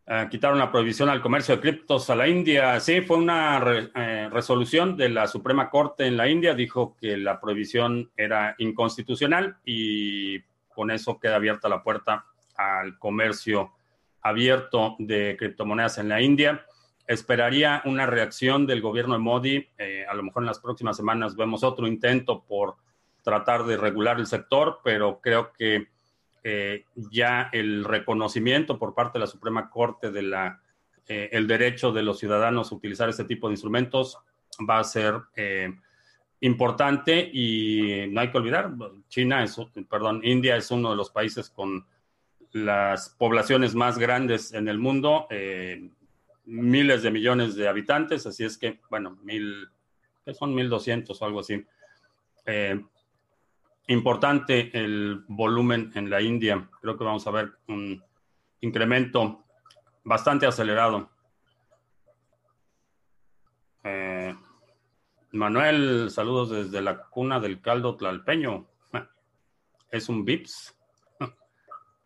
eh, 0.09 0.27
quitaron 0.31 0.57
la 0.57 0.71
prohibición 0.71 1.09
al 1.09 1.21
comercio 1.21 1.55
de 1.55 1.61
criptos 1.61 2.09
a 2.09 2.15
la 2.15 2.29
India. 2.29 2.79
Sí, 2.79 3.01
fue 3.01 3.17
una 3.17 3.61
eh, 3.93 4.29
resolución 4.31 4.95
de 4.95 5.09
la 5.09 5.27
Suprema 5.27 5.69
Corte 5.69 6.07
en 6.07 6.15
la 6.15 6.29
India. 6.29 6.53
Dijo 6.53 6.95
que 6.95 7.17
la 7.17 7.41
prohibición 7.41 8.09
era 8.15 8.55
inconstitucional 8.57 9.57
y 9.65 10.39
con 10.73 10.91
eso 10.91 11.19
queda 11.19 11.35
abierta 11.35 11.67
la 11.67 11.83
puerta 11.83 12.25
al 12.55 12.97
comercio 12.97 13.73
abierto 14.21 14.95
de 14.97 15.35
criptomonedas 15.37 15.97
en 15.97 16.07
la 16.07 16.21
India. 16.21 16.65
Esperaría 17.05 17.81
una 17.83 18.05
reacción 18.05 18.65
del 18.65 18.81
gobierno 18.81 19.15
de 19.15 19.19
Modi. 19.19 19.67
Eh, 19.77 20.05
a 20.07 20.13
lo 20.13 20.23
mejor 20.23 20.43
en 20.43 20.47
las 20.47 20.59
próximas 20.59 20.95
semanas 20.95 21.35
vemos 21.35 21.65
otro 21.65 21.85
intento 21.85 22.45
por 22.45 22.75
tratar 23.23 23.65
de 23.65 23.75
regular 23.75 24.19
el 24.19 24.27
sector, 24.27 24.79
pero 24.85 25.19
creo 25.19 25.51
que 25.51 25.87
eh, 26.49 26.85
ya 26.95 27.49
el 27.51 27.83
reconocimiento 27.83 28.79
por 28.79 28.95
parte 28.95 29.17
de 29.17 29.25
la 29.25 29.27
Suprema 29.27 29.69
Corte 29.69 30.11
de 30.11 30.21
la 30.21 30.61
eh, 31.05 31.27
el 31.33 31.45
derecho 31.45 31.91
de 31.91 32.03
los 32.03 32.19
ciudadanos 32.19 32.71
a 32.71 32.75
utilizar 32.75 33.09
este 33.09 33.25
tipo 33.25 33.49
de 33.49 33.55
instrumentos 33.55 34.17
va 34.57 34.79
a 34.79 34.83
ser 34.85 35.15
eh, 35.35 35.75
importante 36.39 37.29
y 37.33 38.05
no 38.11 38.21
hay 38.21 38.31
que 38.31 38.37
olvidar, 38.37 38.71
China 39.09 39.43
es, 39.43 39.57
perdón, 39.89 40.21
India 40.23 40.55
es 40.55 40.71
uno 40.71 40.91
de 40.91 40.95
los 40.95 41.09
países 41.09 41.49
con 41.49 41.85
las 42.53 43.09
poblaciones 43.09 43.75
más 43.75 43.97
grandes 43.97 44.53
en 44.53 44.69
el 44.69 44.79
mundo, 44.79 45.27
miles 46.45 47.03
de 47.03 47.11
millones 47.11 47.55
de 47.55 47.67
habitantes, 47.67 48.25
así 48.25 48.45
es 48.45 48.57
que, 48.57 48.79
bueno, 48.89 49.17
mil, 49.21 49.67
que 50.23 50.33
son 50.33 50.55
mil 50.55 50.69
doscientos 50.69 51.21
o 51.21 51.25
algo 51.25 51.41
así 51.41 51.65
importante 53.87 54.69
el 54.77 55.23
volumen 55.27 55.91
en 55.95 56.09
la 56.09 56.21
India. 56.21 56.69
Creo 56.81 56.97
que 56.97 57.03
vamos 57.03 57.25
a 57.25 57.31
ver 57.31 57.53
un 57.67 58.03
incremento 58.61 59.45
bastante 60.03 60.45
acelerado. 60.45 61.09
Eh, 63.83 64.35
Manuel, 65.31 66.09
saludos 66.11 66.49
desde 66.49 66.81
la 66.81 67.03
cuna 67.03 67.39
del 67.39 67.61
caldo 67.61 67.95
tlalpeño. 67.95 68.67
es 69.91 70.09
un 70.09 70.25
VIPS. 70.25 70.77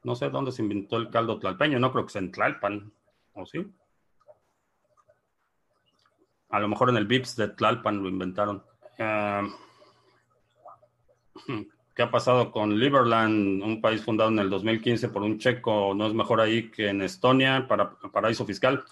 No 0.03 0.15
sé 0.15 0.29
dónde 0.29 0.51
se 0.51 0.63
inventó 0.63 0.97
el 0.97 1.09
caldo 1.09 1.38
tlalpeño, 1.38 1.79
no 1.79 1.91
creo 1.91 2.05
que 2.05 2.11
sea 2.11 2.21
en 2.21 2.31
Tlalpan, 2.31 2.91
¿o 3.33 3.45
sí? 3.45 3.71
A 6.50 6.59
lo 6.59 6.67
mejor 6.67 6.89
en 6.89 6.97
el 6.97 7.05
VIPS 7.05 7.35
de 7.35 7.50
Tlalpan 7.50 8.01
lo 8.01 8.09
inventaron. 8.09 8.63
Ah, 8.97 9.47
¿Qué 11.95 12.03
ha 12.03 12.11
pasado 12.11 12.51
con 12.51 12.79
Liberland, 12.79 13.61
un 13.61 13.81
país 13.81 14.01
fundado 14.01 14.29
en 14.29 14.39
el 14.39 14.50
2015 14.50 15.09
por 15.09 15.23
un 15.23 15.39
checo? 15.39 15.93
¿No 15.93 16.07
es 16.07 16.13
mejor 16.13 16.39
ahí 16.39 16.69
que 16.69 16.88
en 16.88 17.01
Estonia, 17.01 17.67
para, 17.67 17.91
paraíso 18.11 18.45
fiscal? 18.45 18.83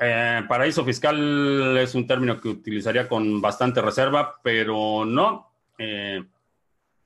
Eh, 0.00 0.42
paraíso 0.48 0.84
fiscal 0.84 1.76
es 1.78 1.94
un 1.94 2.06
término 2.06 2.40
que 2.40 2.48
utilizaría 2.48 3.08
con 3.08 3.40
bastante 3.40 3.80
reserva, 3.80 4.40
pero 4.42 5.04
no. 5.04 5.52
Eh, 5.78 6.22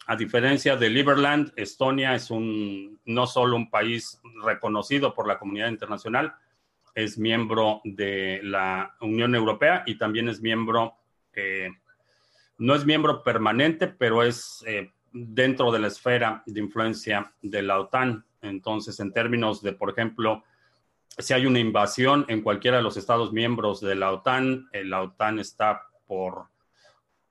a 0.06 0.16
diferencia 0.16 0.76
de 0.76 0.88
Liberland, 0.88 1.52
Estonia 1.56 2.14
es 2.14 2.30
un, 2.30 3.00
no 3.04 3.26
solo 3.26 3.56
un 3.56 3.68
país 3.68 4.20
reconocido 4.44 5.12
por 5.12 5.26
la 5.26 5.38
comunidad 5.38 5.68
internacional, 5.68 6.34
es 6.94 7.18
miembro 7.18 7.80
de 7.84 8.40
la 8.42 8.96
Unión 9.00 9.34
Europea 9.34 9.82
y 9.84 9.98
también 9.98 10.28
es 10.28 10.40
miembro, 10.40 10.94
eh, 11.34 11.70
no 12.58 12.74
es 12.74 12.84
miembro 12.84 13.22
permanente, 13.22 13.86
pero 13.86 14.22
es 14.22 14.64
dentro 15.12 15.72
de 15.72 15.78
la 15.78 15.86
esfera 15.88 16.42
de 16.46 16.60
influencia 16.60 17.32
de 17.42 17.62
la 17.62 17.80
OTAN. 17.80 18.24
Entonces, 18.42 19.00
en 19.00 19.12
términos 19.12 19.62
de, 19.62 19.72
por 19.72 19.90
ejemplo, 19.90 20.44
si 21.18 21.32
hay 21.32 21.46
una 21.46 21.58
invasión 21.58 22.26
en 22.28 22.42
cualquiera 22.42 22.76
de 22.76 22.82
los 22.82 22.96
estados 22.96 23.32
miembros 23.32 23.80
de 23.80 23.94
la 23.94 24.12
OTAN, 24.12 24.68
eh, 24.72 24.84
la 24.84 25.02
OTAN 25.02 25.38
está 25.38 25.86
por, 26.06 26.48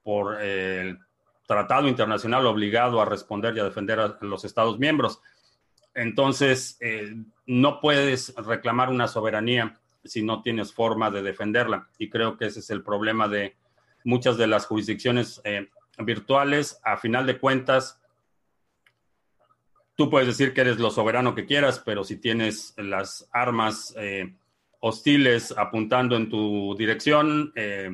por 0.02 0.38
eh, 0.40 0.80
el 0.80 0.98
tratado 1.46 1.86
internacional 1.86 2.46
obligado 2.46 3.00
a 3.00 3.04
responder 3.04 3.56
y 3.56 3.60
a 3.60 3.64
defender 3.64 4.00
a 4.00 4.18
los 4.20 4.44
estados 4.44 4.78
miembros. 4.78 5.20
Entonces, 5.94 6.76
eh, 6.80 7.14
no 7.46 7.80
puedes 7.80 8.34
reclamar 8.34 8.90
una 8.90 9.06
soberanía 9.06 9.78
si 10.04 10.22
no 10.22 10.42
tienes 10.42 10.72
forma 10.72 11.10
de 11.10 11.22
defenderla. 11.22 11.88
Y 11.98 12.10
creo 12.10 12.36
que 12.36 12.46
ese 12.46 12.60
es 12.60 12.70
el 12.70 12.82
problema 12.82 13.28
de 13.28 13.56
muchas 14.06 14.38
de 14.38 14.46
las 14.46 14.64
jurisdicciones 14.66 15.42
virtuales. 15.98 16.80
A 16.84 16.96
final 16.96 17.26
de 17.26 17.38
cuentas, 17.38 18.00
tú 19.96 20.10
puedes 20.10 20.28
decir 20.28 20.52
que 20.52 20.60
eres 20.60 20.78
lo 20.78 20.90
soberano 20.90 21.34
que 21.34 21.46
quieras, 21.46 21.82
pero 21.84 22.04
si 22.04 22.16
tienes 22.16 22.74
las 22.76 23.28
armas 23.32 23.94
eh, 23.98 24.34
hostiles 24.80 25.54
apuntando 25.56 26.16
en 26.16 26.28
tu 26.28 26.76
dirección, 26.76 27.52
eh, 27.56 27.90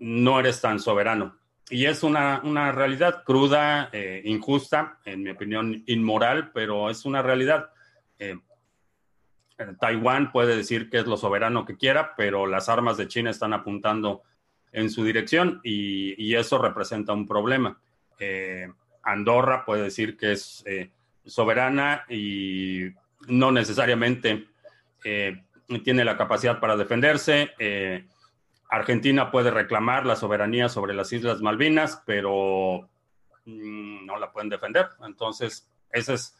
no 0.00 0.40
eres 0.40 0.60
tan 0.60 0.80
soberano. 0.80 1.36
Y 1.70 1.84
es 1.84 2.02
una, 2.02 2.40
realidad 2.72 3.22
cruda, 3.24 3.90
eh, 3.92 4.22
injusta, 4.24 4.98
en 5.04 5.22
mi 5.22 5.30
opinión, 5.30 5.82
inmoral, 5.86 6.50
pero 6.52 6.90
es 6.90 7.04
una 7.04 7.22
realidad. 7.22 7.70
Taiwán 9.80 10.30
puede 10.32 10.56
decir 10.56 10.88
que 10.88 10.98
es 10.98 11.06
lo 11.06 11.16
soberano 11.16 11.64
que 11.64 11.76
quiera, 11.76 12.14
pero 12.16 12.46
las 12.46 12.68
armas 12.68 12.96
de 12.96 13.08
China 13.08 13.30
están 13.30 13.52
apuntando 13.52 14.22
en 14.72 14.90
su 14.90 15.04
dirección 15.04 15.60
y, 15.64 16.34
eso 16.34 16.58
representa 16.58 17.12
un 17.12 17.26
problema. 17.26 17.80
Andorra 19.02 19.64
puede 19.64 19.84
decir 19.84 20.16
que 20.16 20.32
es 20.32 20.62
eh, 20.66 20.90
soberana 21.24 22.04
y 22.08 22.90
no 23.26 23.50
necesariamente 23.52 24.48
eh, 25.04 25.44
tiene 25.82 26.04
la 26.04 26.16
capacidad 26.16 26.60
para 26.60 26.76
defenderse. 26.76 27.50
Eh, 27.58 28.06
Argentina 28.70 29.30
puede 29.30 29.50
reclamar 29.50 30.04
la 30.04 30.16
soberanía 30.16 30.68
sobre 30.68 30.94
las 30.94 31.12
Islas 31.12 31.40
Malvinas, 31.40 32.02
pero 32.04 32.88
mm, 33.44 34.04
no 34.04 34.18
la 34.18 34.30
pueden 34.30 34.50
defender. 34.50 34.88
Entonces, 35.06 35.70
esa 35.90 36.14
es, 36.14 36.36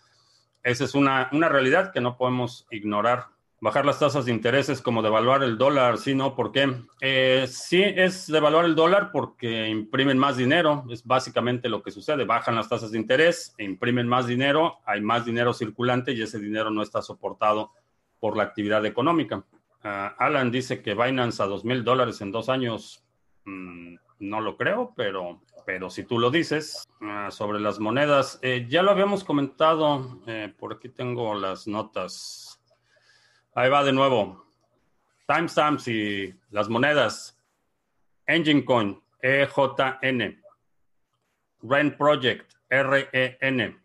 esa 0.62 0.84
es 0.84 0.94
una, 0.94 1.28
una 1.32 1.48
realidad 1.48 1.92
que 1.92 2.00
no 2.00 2.16
podemos 2.16 2.66
ignorar 2.70 3.28
bajar 3.60 3.84
las 3.84 3.98
tasas 3.98 4.24
de 4.24 4.32
interés 4.32 4.68
es 4.68 4.80
como 4.80 5.02
devaluar 5.02 5.42
el 5.42 5.58
dólar, 5.58 5.98
¿sí? 5.98 6.14
¿No? 6.14 6.34
¿Por 6.34 6.52
qué? 6.52 6.72
Eh, 7.00 7.46
sí, 7.48 7.82
es 7.82 8.26
devaluar 8.26 8.64
el 8.64 8.74
dólar 8.74 9.10
porque 9.12 9.68
imprimen 9.68 10.18
más 10.18 10.36
dinero, 10.36 10.84
es 10.90 11.04
básicamente 11.04 11.68
lo 11.68 11.82
que 11.82 11.90
sucede. 11.90 12.24
Bajan 12.24 12.54
las 12.56 12.68
tasas 12.68 12.92
de 12.92 12.98
interés, 12.98 13.54
imprimen 13.58 14.06
más 14.06 14.26
dinero, 14.26 14.78
hay 14.84 15.00
más 15.00 15.24
dinero 15.24 15.52
circulante 15.52 16.12
y 16.12 16.22
ese 16.22 16.38
dinero 16.38 16.70
no 16.70 16.82
está 16.82 17.02
soportado 17.02 17.72
por 18.20 18.36
la 18.36 18.44
actividad 18.44 18.84
económica. 18.86 19.44
Ah, 19.82 20.14
Alan 20.18 20.50
dice 20.50 20.82
que 20.82 20.94
Binance 20.94 21.42
a 21.42 21.46
dos 21.46 21.64
mil 21.64 21.84
dólares 21.84 22.20
en 22.20 22.32
dos 22.32 22.48
años, 22.48 23.04
mm, 23.44 23.94
no 24.20 24.40
lo 24.40 24.56
creo, 24.56 24.92
pero, 24.96 25.40
pero 25.68 25.90
si 25.90 26.02
tú 26.02 26.18
lo 26.18 26.30
dices. 26.30 26.88
Ah, 27.02 27.30
sobre 27.30 27.60
las 27.60 27.78
monedas, 27.78 28.38
eh, 28.40 28.64
ya 28.70 28.82
lo 28.82 28.90
habíamos 28.90 29.22
comentado, 29.22 30.18
eh, 30.26 30.50
por 30.58 30.72
aquí 30.72 30.88
tengo 30.88 31.34
las 31.34 31.66
notas. 31.66 32.58
Ahí 33.54 33.68
va 33.68 33.84
de 33.84 33.92
nuevo. 33.92 34.46
Timestamps 35.26 35.88
y 35.88 36.34
las 36.52 36.70
monedas. 36.70 37.38
Engine 38.26 38.64
Coin, 38.64 38.98
EJN. 39.20 40.42
Rent 41.60 41.98
Project, 41.98 42.50
REN. 42.70 43.78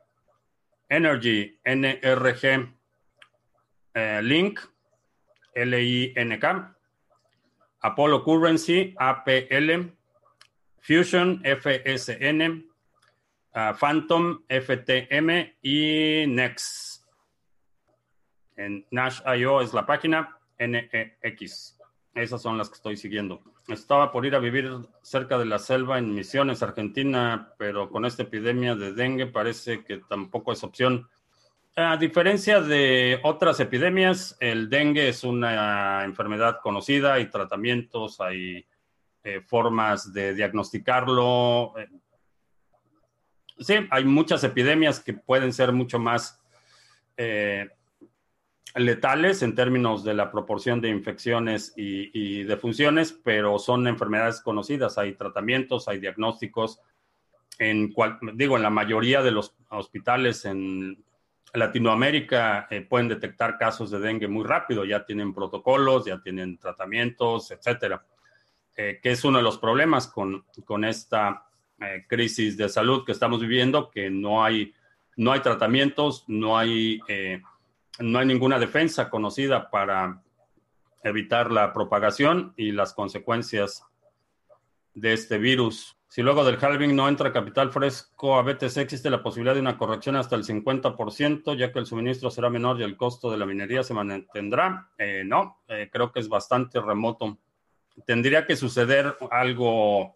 Energy, 0.87 1.59
NRG. 1.65 2.73
Eh, 3.93 4.21
Link, 4.23 4.61
L-I-N-K. 5.53 6.77
Apollo 7.81 8.23
Currency, 8.23 8.95
APL. 8.97 9.93
Fusion, 10.83 11.41
FSN. 11.43 12.65
Uh, 13.55 13.73
Phantom, 13.79 14.43
FTM. 14.49 15.55
Y 15.61 16.25
Next. 16.27 17.03
En 18.57 18.85
Nash.io 18.91 19.61
es 19.61 19.73
la 19.73 19.85
página 19.85 20.37
NEX. 20.59 21.79
Esas 22.13 22.41
son 22.41 22.57
las 22.57 22.69
que 22.69 22.75
estoy 22.75 22.97
siguiendo. 22.97 23.41
Estaba 23.67 24.11
por 24.11 24.25
ir 24.25 24.35
a 24.35 24.39
vivir 24.39 24.69
cerca 25.01 25.37
de 25.37 25.45
la 25.45 25.57
selva 25.57 25.97
en 25.97 26.13
Misiones, 26.13 26.61
Argentina, 26.61 27.53
pero 27.57 27.89
con 27.89 28.05
esta 28.05 28.23
epidemia 28.23 28.75
de 28.75 28.93
dengue 28.93 29.25
parece 29.25 29.83
que 29.83 29.97
tampoco 29.97 30.51
es 30.51 30.63
opción. 30.63 31.09
A 31.75 31.97
diferencia 31.97 32.61
de 32.61 33.19
otras 33.23 33.59
epidemias, 33.59 34.37
el 34.39 34.69
dengue 34.69 35.07
es 35.07 35.23
una 35.23 36.03
enfermedad 36.03 36.59
conocida, 36.61 37.13
hay 37.13 37.31
tratamientos, 37.31 38.21
hay 38.21 38.67
eh, 39.25 39.39
formas 39.39 40.11
de 40.11 40.33
diagnosticarlo. 40.33 41.73
Eh, 41.77 41.87
sí, 43.57 43.75
hay 43.89 44.03
muchas 44.03 44.43
epidemias 44.43 44.99
que 44.99 45.13
pueden 45.13 45.53
ser 45.53 45.71
mucho 45.71 45.97
más 45.97 46.41
eh, 47.15 47.69
letales 48.75 49.41
en 49.41 49.55
términos 49.55 50.03
de 50.03 50.13
la 50.13 50.29
proporción 50.29 50.81
de 50.81 50.89
infecciones 50.89 51.71
y, 51.77 52.43
de 52.43 52.57
funciones, 52.57 53.13
pero 53.13 53.57
son 53.59 53.87
enfermedades 53.87 54.41
conocidas. 54.41 54.97
Hay 54.97 55.13
tratamientos, 55.13 55.87
hay 55.87 55.99
diagnósticos. 55.99 56.81
En 57.59 57.93
digo, 58.33 58.57
en 58.57 58.63
la 58.63 58.69
mayoría 58.71 59.21
de 59.21 59.31
los 59.31 59.55
hospitales 59.69 60.43
en 60.43 61.01
Latinoamérica 61.53 62.67
pueden 62.89 63.07
detectar 63.07 63.57
casos 63.57 63.89
de 63.89 63.99
dengue 63.99 64.27
muy 64.27 64.43
rápido. 64.43 64.83
Ya 64.83 65.05
tienen 65.05 65.33
protocolos, 65.33 66.03
ya 66.03 66.19
tienen 66.19 66.57
tratamientos, 66.57 67.51
etcétera. 67.51 68.03
Eh, 68.75 68.99
que 69.01 69.11
es 69.11 69.23
uno 69.23 69.37
de 69.37 69.43
los 69.43 69.59
problemas 69.59 70.07
con, 70.07 70.45
con 70.65 70.83
esta 70.83 71.45
eh, 71.79 72.05
crisis 72.07 72.57
de 72.57 72.69
salud 72.69 73.05
que 73.05 73.11
estamos 73.11 73.39
viviendo, 73.39 73.91
que 73.91 74.09
no 74.09 74.43
hay, 74.43 74.73
no 75.15 75.31
hay 75.31 75.41
tratamientos, 75.41 76.25
no 76.27 76.57
hay 76.57 76.99
no 77.99 78.19
hay 78.19 78.25
ninguna 78.25 78.59
defensa 78.59 79.09
conocida 79.09 79.69
para 79.69 80.21
evitar 81.03 81.51
la 81.51 81.73
propagación 81.73 82.53
y 82.57 82.71
las 82.71 82.93
consecuencias 82.93 83.85
de 84.93 85.13
este 85.13 85.37
virus. 85.37 85.97
Si 86.07 86.21
luego 86.21 86.45
del 86.45 86.63
halving 86.63 86.95
no 86.95 87.09
entra 87.09 87.33
capital 87.33 87.71
fresco 87.71 88.37
a 88.37 88.43
BTC, 88.43 88.77
existe 88.77 89.09
la 89.09 89.23
posibilidad 89.23 89.55
de 89.55 89.61
una 89.61 89.77
corrección 89.77 90.15
hasta 90.15 90.35
el 90.35 90.43
50%, 90.43 91.57
ya 91.57 91.71
que 91.71 91.79
el 91.79 91.87
suministro 91.87 92.29
será 92.29 92.51
menor 92.51 92.79
y 92.79 92.83
el 92.83 92.95
costo 92.95 93.31
de 93.31 93.37
la 93.37 93.47
minería 93.47 93.83
se 93.83 93.95
mantendrá. 93.95 94.91
Eh, 94.97 95.23
no, 95.25 95.63
eh, 95.67 95.89
creo 95.91 96.11
que 96.11 96.19
es 96.19 96.29
bastante 96.29 96.79
remoto. 96.79 97.39
Tendría 98.05 98.45
que 98.45 98.55
suceder 98.55 99.17
algo 99.31 100.13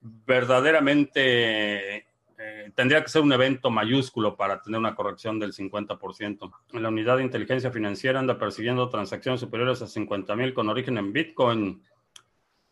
verdaderamente 0.00 2.06
eh, 2.44 2.72
tendría 2.74 3.00
que 3.02 3.08
ser 3.08 3.22
un 3.22 3.32
evento 3.32 3.70
mayúsculo 3.70 4.36
para 4.36 4.60
tener 4.60 4.80
una 4.80 4.96
corrección 4.96 5.38
del 5.38 5.52
50%. 5.52 6.50
La 6.72 6.88
unidad 6.88 7.18
de 7.18 7.22
inteligencia 7.22 7.70
financiera 7.70 8.18
anda 8.18 8.36
persiguiendo 8.36 8.88
transacciones 8.88 9.40
superiores 9.40 9.80
a 9.80 9.86
50 9.86 10.34
mil 10.34 10.52
con 10.52 10.68
origen 10.68 10.98
en 10.98 11.12
Bitcoin. 11.12 11.82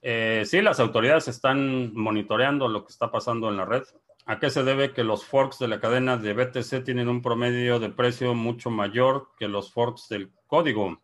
Eh, 0.03 0.43
sí, 0.45 0.61
las 0.61 0.81
autoridades 0.81 1.29
están 1.29 1.95
monitoreando 1.95 2.67
lo 2.67 2.85
que 2.85 2.91
está 2.91 3.13
pasando 3.13 3.49
en 3.49 3.59
la 3.59 3.65
red. 3.65 3.85
¿A 4.27 4.41
qué 4.41 4.51
se 4.51 4.65
debe 4.65 4.93
que 4.93 5.05
los 5.05 5.25
forks 5.25 5.61
de 5.61 5.69
la 5.69 5.79
cadena 5.79 6.17
de 6.17 6.35
BTC 6.35 6.83
tienen 6.85 7.09
un 7.09 7.23
promedio 7.23 7.79
de 7.79 7.91
precio 7.91 8.35
mucho 8.35 8.71
mayor 8.71 9.29
que 9.39 9.47
los 9.47 9.73
forks 9.73 10.09
del 10.09 10.33
código? 10.49 11.01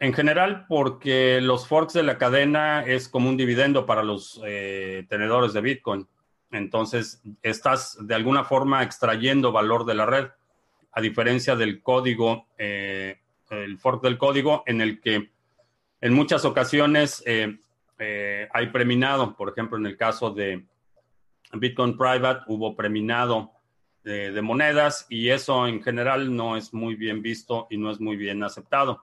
En 0.00 0.12
general, 0.12 0.66
porque 0.68 1.40
los 1.40 1.68
forks 1.68 1.92
de 1.92 2.02
la 2.02 2.18
cadena 2.18 2.82
es 2.84 3.08
como 3.08 3.28
un 3.28 3.36
dividendo 3.36 3.86
para 3.86 4.02
los 4.02 4.40
eh, 4.44 5.06
tenedores 5.08 5.52
de 5.52 5.60
Bitcoin. 5.60 6.08
Entonces, 6.50 7.22
estás 7.42 7.96
de 8.00 8.14
alguna 8.14 8.42
forma 8.42 8.82
extrayendo 8.82 9.52
valor 9.52 9.84
de 9.84 9.94
la 9.94 10.06
red, 10.06 10.28
a 10.92 11.00
diferencia 11.00 11.54
del 11.54 11.82
código, 11.82 12.46
eh, 12.58 13.20
el 13.50 13.78
fork 13.78 14.02
del 14.02 14.18
código, 14.18 14.64
en 14.66 14.80
el 14.80 15.00
que 15.00 15.30
en 16.00 16.14
muchas 16.14 16.44
ocasiones 16.44 17.22
eh, 17.26 17.58
eh, 17.98 18.48
hay 18.52 18.68
preminado, 18.68 19.36
por 19.36 19.50
ejemplo, 19.50 19.76
en 19.76 19.86
el 19.86 19.96
caso 19.96 20.30
de 20.30 20.64
Bitcoin 21.52 21.96
Private 21.96 22.44
hubo 22.46 22.74
preminado 22.74 23.52
de, 24.02 24.40
monedas 24.40 25.06
y 25.10 25.28
eso 25.28 25.66
en 25.66 25.82
general 25.82 26.34
no 26.34 26.56
es 26.56 26.72
muy 26.72 26.94
bien 26.94 27.20
visto 27.20 27.66
y 27.70 27.76
no 27.76 27.90
es 27.90 28.00
muy 28.00 28.16
bien 28.16 28.42
aceptado. 28.42 29.02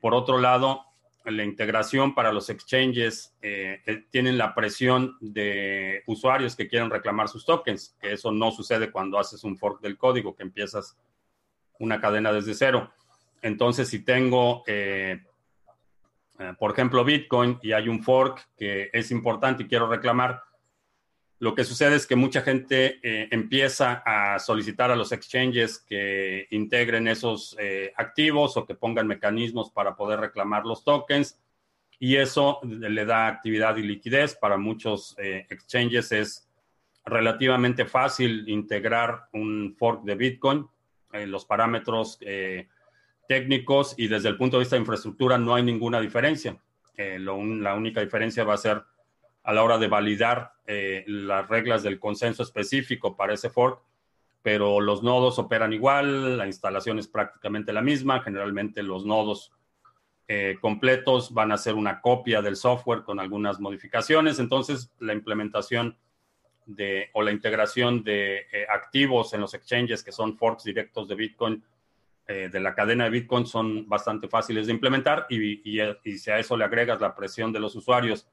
Por 0.00 0.14
otro 0.14 0.38
lado, 0.38 0.86
la 1.30 1.44
integración 1.44 2.14
para 2.14 2.32
los 2.32 2.50
exchanges 2.50 3.34
eh, 3.42 3.80
eh, 3.86 4.04
tienen 4.10 4.38
la 4.38 4.54
presión 4.54 5.16
de 5.20 6.02
usuarios 6.06 6.54
que 6.54 6.68
quieren 6.68 6.90
reclamar 6.90 7.28
sus 7.28 7.44
tokens, 7.44 7.96
que 8.00 8.12
eso 8.12 8.30
no 8.30 8.50
sucede 8.50 8.90
cuando 8.90 9.18
haces 9.18 9.42
un 9.44 9.58
fork 9.58 9.80
del 9.80 9.98
código, 9.98 10.36
que 10.36 10.44
empiezas 10.44 10.96
una 11.78 12.00
cadena 12.00 12.32
desde 12.32 12.54
cero. 12.54 12.92
Entonces, 13.42 13.88
si 13.88 14.04
tengo, 14.04 14.62
eh, 14.66 15.22
por 16.58 16.72
ejemplo, 16.72 17.04
Bitcoin 17.04 17.58
y 17.62 17.72
hay 17.72 17.88
un 17.88 18.02
fork 18.02 18.48
que 18.56 18.90
es 18.92 19.10
importante 19.10 19.64
y 19.64 19.68
quiero 19.68 19.88
reclamar, 19.88 20.42
lo 21.38 21.54
que 21.54 21.64
sucede 21.64 21.96
es 21.96 22.06
que 22.06 22.16
mucha 22.16 22.40
gente 22.40 22.98
eh, 23.02 23.28
empieza 23.30 24.02
a 24.06 24.38
solicitar 24.38 24.90
a 24.90 24.96
los 24.96 25.12
exchanges 25.12 25.78
que 25.78 26.46
integren 26.50 27.08
esos 27.08 27.54
eh, 27.58 27.92
activos 27.96 28.56
o 28.56 28.64
que 28.64 28.74
pongan 28.74 29.06
mecanismos 29.06 29.70
para 29.70 29.96
poder 29.96 30.20
reclamar 30.20 30.64
los 30.64 30.82
tokens 30.82 31.38
y 31.98 32.16
eso 32.16 32.60
le 32.64 33.04
da 33.04 33.26
actividad 33.26 33.76
y 33.76 33.82
liquidez. 33.82 34.34
Para 34.34 34.56
muchos 34.56 35.14
eh, 35.18 35.46
exchanges 35.50 36.12
es 36.12 36.48
relativamente 37.04 37.84
fácil 37.84 38.48
integrar 38.48 39.28
un 39.32 39.74
fork 39.78 40.04
de 40.04 40.14
Bitcoin. 40.14 40.66
los 41.12 41.44
parámetros 41.46 42.18
técnicos 43.28 43.94
y 43.96 44.08
desde 44.08 44.28
el 44.28 44.36
punto 44.36 44.56
de 44.56 44.62
vista 44.64 44.76
de 44.76 44.80
infraestructura 44.80 45.38
no 45.38 45.54
hay 45.54 45.62
ninguna 45.62 46.00
diferencia. 46.00 46.58
la 46.96 47.74
única 47.74 48.00
diferencia 48.00 48.44
va 48.44 48.54
a 48.54 48.58
ser 48.58 48.82
a 49.44 49.52
la 49.52 49.62
hora 49.62 49.78
de 49.78 49.86
validar 49.86 50.55
eh, 50.68 51.04
las 51.06 51.48
reglas 51.48 51.84
del 51.84 52.00
consenso 52.00 52.42
específico 52.42 53.16
para 53.16 53.34
ese 53.34 53.50
fork, 53.50 53.80
pero 54.42 54.80
los 54.80 55.00
nodos 55.00 55.38
operan 55.38 55.72
igual, 55.72 56.38
la 56.38 56.46
instalación 56.46 56.98
es 56.98 57.06
prácticamente 57.06 57.72
la 57.72 57.82
misma, 57.82 58.20
generalmente 58.20 58.82
los 58.82 59.06
nodos 59.06 59.52
eh, 60.26 60.56
completos 60.60 61.32
van 61.32 61.52
a 61.52 61.56
ser 61.58 61.74
una 61.74 62.00
copia 62.00 62.42
del 62.42 62.56
software 62.56 63.04
con 63.04 63.20
algunas 63.20 63.60
modificaciones, 63.60 64.40
entonces 64.40 64.92
la 64.98 65.12
implementación 65.12 65.96
de, 66.64 67.10
o 67.12 67.22
la 67.22 67.30
integración 67.30 68.02
de 68.02 68.38
eh, 68.52 68.66
activos 68.68 69.34
en 69.34 69.42
los 69.42 69.54
exchanges 69.54 70.02
que 70.02 70.10
son 70.10 70.36
forks 70.36 70.64
directos 70.64 71.06
de 71.06 71.14
Bitcoin, 71.14 71.64
de 72.26 72.58
la 72.58 72.74
cadena 72.74 73.04
de 73.04 73.10
Bitcoin, 73.10 73.46
son 73.46 73.88
bastante 73.88 74.26
fáciles 74.26 74.66
de 74.66 74.72
implementar 74.72 75.28
y, 75.30 75.62
y 75.62 76.18
si 76.18 76.28
a 76.28 76.40
eso 76.40 76.56
le 76.56 76.64
agregas 76.64 77.00
la 77.00 77.14
presión 77.14 77.52
de 77.52 77.60
los 77.60 77.76
usuarios, 77.76 78.26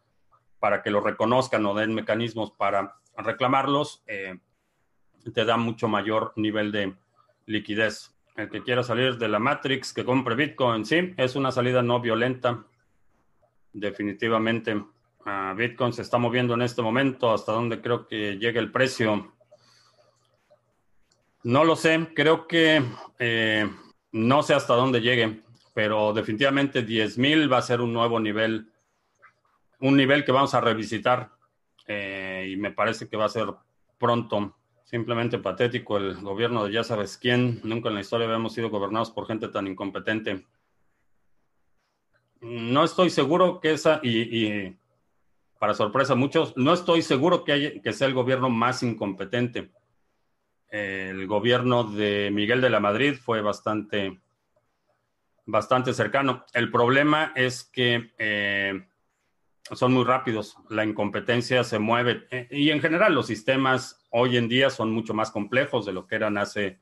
para 0.63 0.81
que 0.81 0.91
lo 0.91 1.01
reconozcan 1.01 1.65
o 1.65 1.73
den 1.73 1.93
mecanismos 1.93 2.51
para 2.51 2.95
reclamarlos, 3.17 4.01
eh, 4.07 4.39
te 5.33 5.43
da 5.43 5.57
mucho 5.57 5.89
mayor 5.89 6.31
nivel 6.37 6.71
de 6.71 6.95
liquidez. 7.47 8.15
El 8.37 8.49
que 8.49 8.63
quiera 8.63 8.81
salir 8.81 9.17
de 9.17 9.27
la 9.27 9.39
Matrix, 9.39 9.91
que 9.91 10.05
compre 10.05 10.35
Bitcoin, 10.35 10.85
sí, 10.85 11.13
es 11.17 11.35
una 11.35 11.51
salida 11.51 11.83
no 11.83 11.99
violenta. 11.99 12.63
Definitivamente, 13.73 14.81
Bitcoin 15.57 15.91
se 15.91 16.01
está 16.01 16.17
moviendo 16.17 16.53
en 16.53 16.61
este 16.61 16.81
momento. 16.81 17.33
¿Hasta 17.33 17.51
dónde 17.51 17.81
creo 17.81 18.07
que 18.07 18.37
llegue 18.37 18.59
el 18.59 18.71
precio? 18.71 19.33
No 21.43 21.65
lo 21.65 21.75
sé, 21.75 22.07
creo 22.15 22.47
que 22.47 22.81
eh, 23.19 23.69
no 24.13 24.43
sé 24.43 24.53
hasta 24.53 24.75
dónde 24.75 25.01
llegue, 25.01 25.41
pero 25.73 26.13
definitivamente 26.13 26.87
10.000 26.87 27.51
va 27.51 27.57
a 27.57 27.61
ser 27.61 27.81
un 27.81 27.91
nuevo 27.91 28.17
nivel 28.17 28.72
un 29.83 29.97
nivel 29.97 30.23
que 30.23 30.31
vamos 30.31 30.53
a 30.53 30.61
revisitar 30.61 31.31
eh, 31.87 32.47
y 32.49 32.55
me 32.55 32.71
parece 32.71 33.09
que 33.09 33.17
va 33.17 33.25
a 33.25 33.29
ser 33.29 33.47
pronto. 33.99 34.55
Simplemente 34.85 35.39
patético 35.39 35.97
el 35.97 36.15
gobierno 36.21 36.65
de 36.65 36.71
ya 36.71 36.83
sabes 36.85 37.17
quién. 37.17 37.59
Nunca 37.63 37.89
en 37.89 37.95
la 37.95 38.01
historia 38.01 38.25
habíamos 38.25 38.53
sido 38.53 38.69
gobernados 38.69 39.11
por 39.11 39.27
gente 39.27 39.49
tan 39.49 39.67
incompetente. 39.67 40.45
No 42.39 42.85
estoy 42.85 43.09
seguro 43.09 43.59
que 43.59 43.73
esa, 43.73 43.99
y, 44.03 44.77
para 45.59 45.73
sorpresa 45.73 46.15
muchos, 46.15 46.55
no 46.55 46.73
estoy 46.73 47.01
seguro 47.01 47.43
que, 47.43 47.81
que 47.81 47.93
sea 47.93 48.07
el 48.07 48.13
gobierno 48.13 48.49
más 48.49 48.83
incompetente. 48.83 49.71
El 50.69 51.27
gobierno 51.27 51.83
de 51.83 52.31
Miguel 52.31 52.61
de 52.61 52.69
la 52.69 52.79
Madrid 52.79 53.15
fue 53.15 53.41
bastante, 53.41 54.21
bastante 55.45 55.93
cercano. 55.93 56.45
El 56.53 56.71
problema 56.71 57.33
es 57.35 57.65
que 57.65 58.13
eh, 58.17 58.87
son 59.71 59.93
muy 59.93 60.03
rápidos, 60.03 60.57
la 60.69 60.83
incompetencia 60.83 61.63
se 61.63 61.79
mueve 61.79 62.27
eh, 62.31 62.47
y 62.51 62.69
en 62.69 62.81
general 62.81 63.15
los 63.15 63.27
sistemas 63.27 64.05
hoy 64.09 64.37
en 64.37 64.49
día 64.49 64.69
son 64.69 64.91
mucho 64.91 65.13
más 65.13 65.31
complejos 65.31 65.85
de 65.85 65.93
lo 65.93 66.05
que 66.05 66.15
eran 66.15 66.37
hace, 66.37 66.79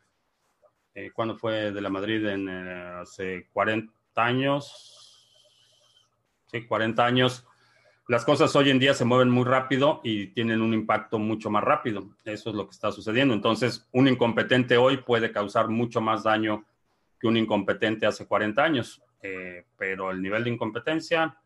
eh, 0.96 1.12
¿cuándo 1.14 1.38
fue 1.38 1.72
de 1.72 1.82
la 1.82 1.90
Madrid? 1.90 2.26
En, 2.26 2.50
eh, 2.50 2.94
hace 3.02 3.48
40 3.54 3.94
años. 4.16 5.28
Sí, 6.48 6.66
40 6.66 7.06
años. 7.06 7.48
Las 8.08 8.26
cosas 8.26 8.54
hoy 8.56 8.72
en 8.72 8.80
día 8.80 8.94
se 8.94 9.06
mueven 9.06 9.30
muy 9.30 9.46
rápido 9.46 10.02
y 10.04 10.28
tienen 10.28 10.62
un 10.62 10.74
impacto 10.74 11.18
mucho 11.18 11.50
más 11.50 11.64
rápido. 11.64 12.10
Eso 12.26 12.50
es 12.50 12.56
lo 12.56 12.66
que 12.66 12.72
está 12.72 12.92
sucediendo. 12.92 13.34
Entonces, 13.34 13.88
un 13.94 14.10
incompetente 14.10 14.76
hoy 14.76 14.98
puede 14.98 15.32
causar 15.32 15.70
mucho 15.70 16.02
más 16.02 16.24
daño 16.24 16.66
que 17.18 17.28
un 17.28 17.38
incompetente 17.38 18.06
hace 18.06 18.26
40 18.26 18.62
años. 18.62 19.02
pero 19.78 20.10
el 20.10 20.20
nivel 20.20 20.44
de 20.44 20.50
incompetencia 20.50 21.41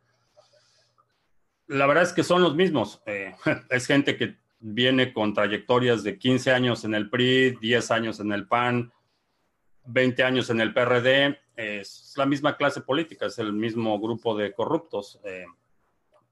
la 1.68 1.88
verdad 1.88 2.04
es 2.04 2.14
que 2.14 2.24
son 2.24 2.42
los 2.42 2.56
mismos. 2.56 3.02
Eh, 3.06 3.34
es 3.70 3.88
gente 3.88 4.18
que 4.18 4.38
viene 4.60 5.14
con 5.14 5.34
trayectorias 5.34 6.04
de 6.04 6.18
15 6.18 6.52
años 6.52 6.84
en 6.84 6.96
el 6.96 7.10
PRI, 7.10 7.58
10 7.62 7.92
años 7.92 8.20
en 8.20 8.32
el 8.32 8.48
PAN, 8.48 8.92
20 9.86 10.24
años 10.24 10.50
en 10.50 10.62
el 10.62 10.74
PRD. 10.74 11.40
es 11.56 12.14
la 12.18 12.26
misma 12.26 12.58
clase 12.58 12.82
política, 12.82 13.28
es 13.28 13.38
el 13.40 13.54
mismo 13.54 14.00
grupo 14.00 14.36
de 14.36 14.54
corruptos. 14.54 15.20
Eh, 15.24 15.46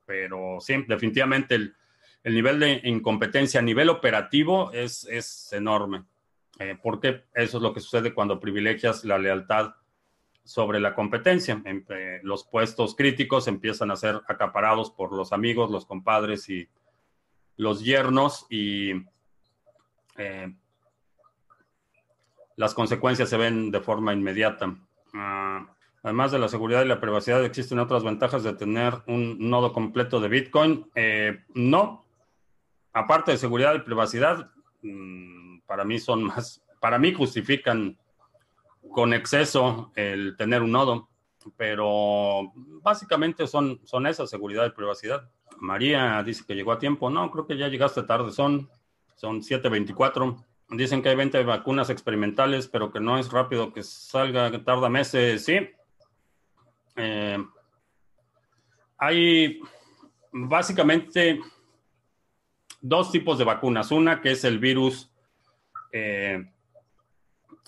pero 0.05 0.57
sí, 0.59 0.83
definitivamente 0.87 1.55
el, 1.55 1.75
nivel 2.23 2.59
de 2.59 2.81
incompetencia 2.83 3.59
a 3.59 3.63
nivel 3.63 3.89
operativo 3.89 4.71
es, 4.71 5.05
es 5.05 5.51
enorme. 5.53 6.03
Eh, 6.59 6.77
porque 6.81 7.23
eso 7.33 7.57
es 7.57 7.63
lo 7.63 7.73
que 7.73 7.79
sucede 7.79 8.13
cuando 8.13 8.39
privilegias 8.39 9.03
la 9.05 9.17
lealtad 9.17 9.73
sobre 10.43 10.79
la 10.79 10.93
competencia. 10.93 11.61
los 12.23 12.43
puestos 12.45 12.95
críticos 12.95 13.47
empiezan 13.47 13.91
a 13.91 13.95
ser 13.95 14.21
acaparados 14.27 14.91
por 14.91 15.13
los 15.13 15.33
amigos, 15.33 15.71
los 15.71 15.85
compadres 15.85 16.49
y 16.49 16.67
los 17.57 17.83
yernos 17.83 18.45
y 18.49 18.91
eh, 20.17 20.53
las 22.55 22.73
consecuencias 22.73 23.29
se 23.29 23.37
ven 23.37 23.71
de 23.71 23.79
forma 23.79 24.13
inmediata. 24.13 24.75
Ah, 25.13 25.67
además 26.03 26.31
de 26.31 26.39
la 26.39 26.49
seguridad 26.49 26.83
y 26.83 26.87
la 26.87 26.99
privacidad, 26.99 27.43
¿existen 27.43 27.79
otras 27.79 28.03
ventajas 28.03 28.43
de 28.43 28.53
tener 28.53 29.01
un 29.07 29.49
nodo 29.49 29.73
completo 29.73 30.19
de 30.19 30.27
Bitcoin? 30.27 30.89
Eh, 30.95 31.43
no. 31.53 32.05
Aparte 32.91 33.31
de 33.31 33.37
seguridad 33.37 33.73
y 33.75 33.79
privacidad, 33.79 34.51
mm, 34.81 35.59
para 35.65 35.83
mí 35.83 35.99
son 35.99 36.23
más, 36.25 36.63
para 36.79 36.99
mí 36.99 37.13
justifican 37.13 37.97
con 38.91 39.13
exceso 39.13 39.91
el 39.95 40.35
tener 40.37 40.61
un 40.61 40.71
nodo, 40.71 41.09
pero 41.57 42.51
básicamente 42.81 43.47
son, 43.47 43.79
son 43.85 44.07
esa 44.07 44.27
seguridad 44.27 44.65
y 44.65 44.71
privacidad. 44.71 45.29
María 45.57 46.21
dice 46.23 46.43
que 46.45 46.55
llegó 46.55 46.71
a 46.71 46.79
tiempo. 46.79 47.09
No, 47.09 47.29
creo 47.31 47.47
que 47.47 47.57
ya 47.57 47.67
llegaste 47.67 48.03
tarde. 48.03 48.31
Son, 48.31 48.69
son 49.15 49.41
7.24. 49.41 50.43
Dicen 50.69 51.01
que 51.01 51.09
hay 51.09 51.15
20 51.15 51.43
vacunas 51.43 51.89
experimentales, 51.89 52.67
pero 52.67 52.91
que 52.91 52.99
no 52.99 53.17
es 53.17 53.31
rápido 53.31 53.73
que 53.73 53.83
salga, 53.83 54.51
que 54.51 54.59
tarda 54.59 54.89
meses. 54.89 55.45
Sí. 55.45 55.69
Eh, 56.95 57.37
hay 58.97 59.59
básicamente 60.31 61.39
dos 62.81 63.11
tipos 63.11 63.37
de 63.37 63.45
vacunas. 63.45 63.91
Una 63.91 64.21
que 64.21 64.31
es 64.31 64.43
el 64.43 64.59
virus 64.59 65.11
eh, 65.91 66.43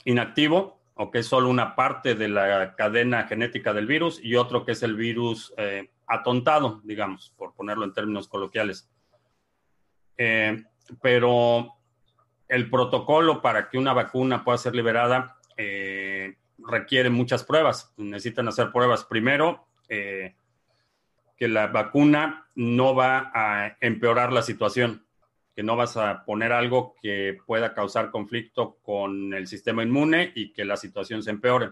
inactivo, 0.04 0.75
o 0.96 1.12
que 1.12 1.20
es 1.20 1.28
solo 1.28 1.50
una 1.50 1.76
parte 1.76 2.16
de 2.16 2.30
la 2.30 2.76
cadena 2.76 3.28
genética 3.28 3.74
del 3.74 3.86
virus, 3.86 4.20
y 4.24 4.36
otro 4.36 4.66
que 4.66 4.72
es 4.72 4.84
el 4.84 4.96
virus 4.96 5.54
eh, 5.58 5.92
atontado, 6.08 6.82
digamos, 6.84 7.34
por 7.38 7.54
ponerlo 7.54 7.84
en 7.84 7.94
términos 7.94 8.28
coloquiales. 8.30 8.90
Eh, 10.18 10.64
pero 11.02 11.74
el 12.48 12.70
protocolo 12.70 13.42
para 13.42 13.70
que 13.70 13.78
una 13.78 13.92
vacuna 13.92 14.44
pueda 14.46 14.58
ser 14.58 14.74
liberada 14.74 15.38
eh, 15.58 16.38
requiere 16.60 17.10
muchas 17.10 17.44
pruebas. 17.44 17.94
Necesitan 17.98 18.48
hacer 18.48 18.72
pruebas 18.72 19.04
primero 19.04 19.68
que 19.88 21.48
la 21.48 21.68
vacuna 21.68 22.48
no 22.56 22.96
va 22.96 23.32
a 23.34 23.78
empeorar 23.82 24.32
la 24.34 24.42
situación. 24.42 25.05
Que 25.56 25.64
no 25.64 25.78
vas 25.78 25.96
a 25.96 26.26
poner 26.26 26.52
algo 26.52 26.96
que 27.02 27.38
pueda 27.46 27.74
causar 27.74 28.12
conflicto 28.12 28.78
con 28.84 29.34
el 29.34 29.48
sistema 29.48 29.84
inmune 29.84 30.34
y 30.36 30.52
que 30.52 30.66
la 30.66 30.76
situación 30.76 31.24
se 31.24 31.30
empeore 31.30 31.72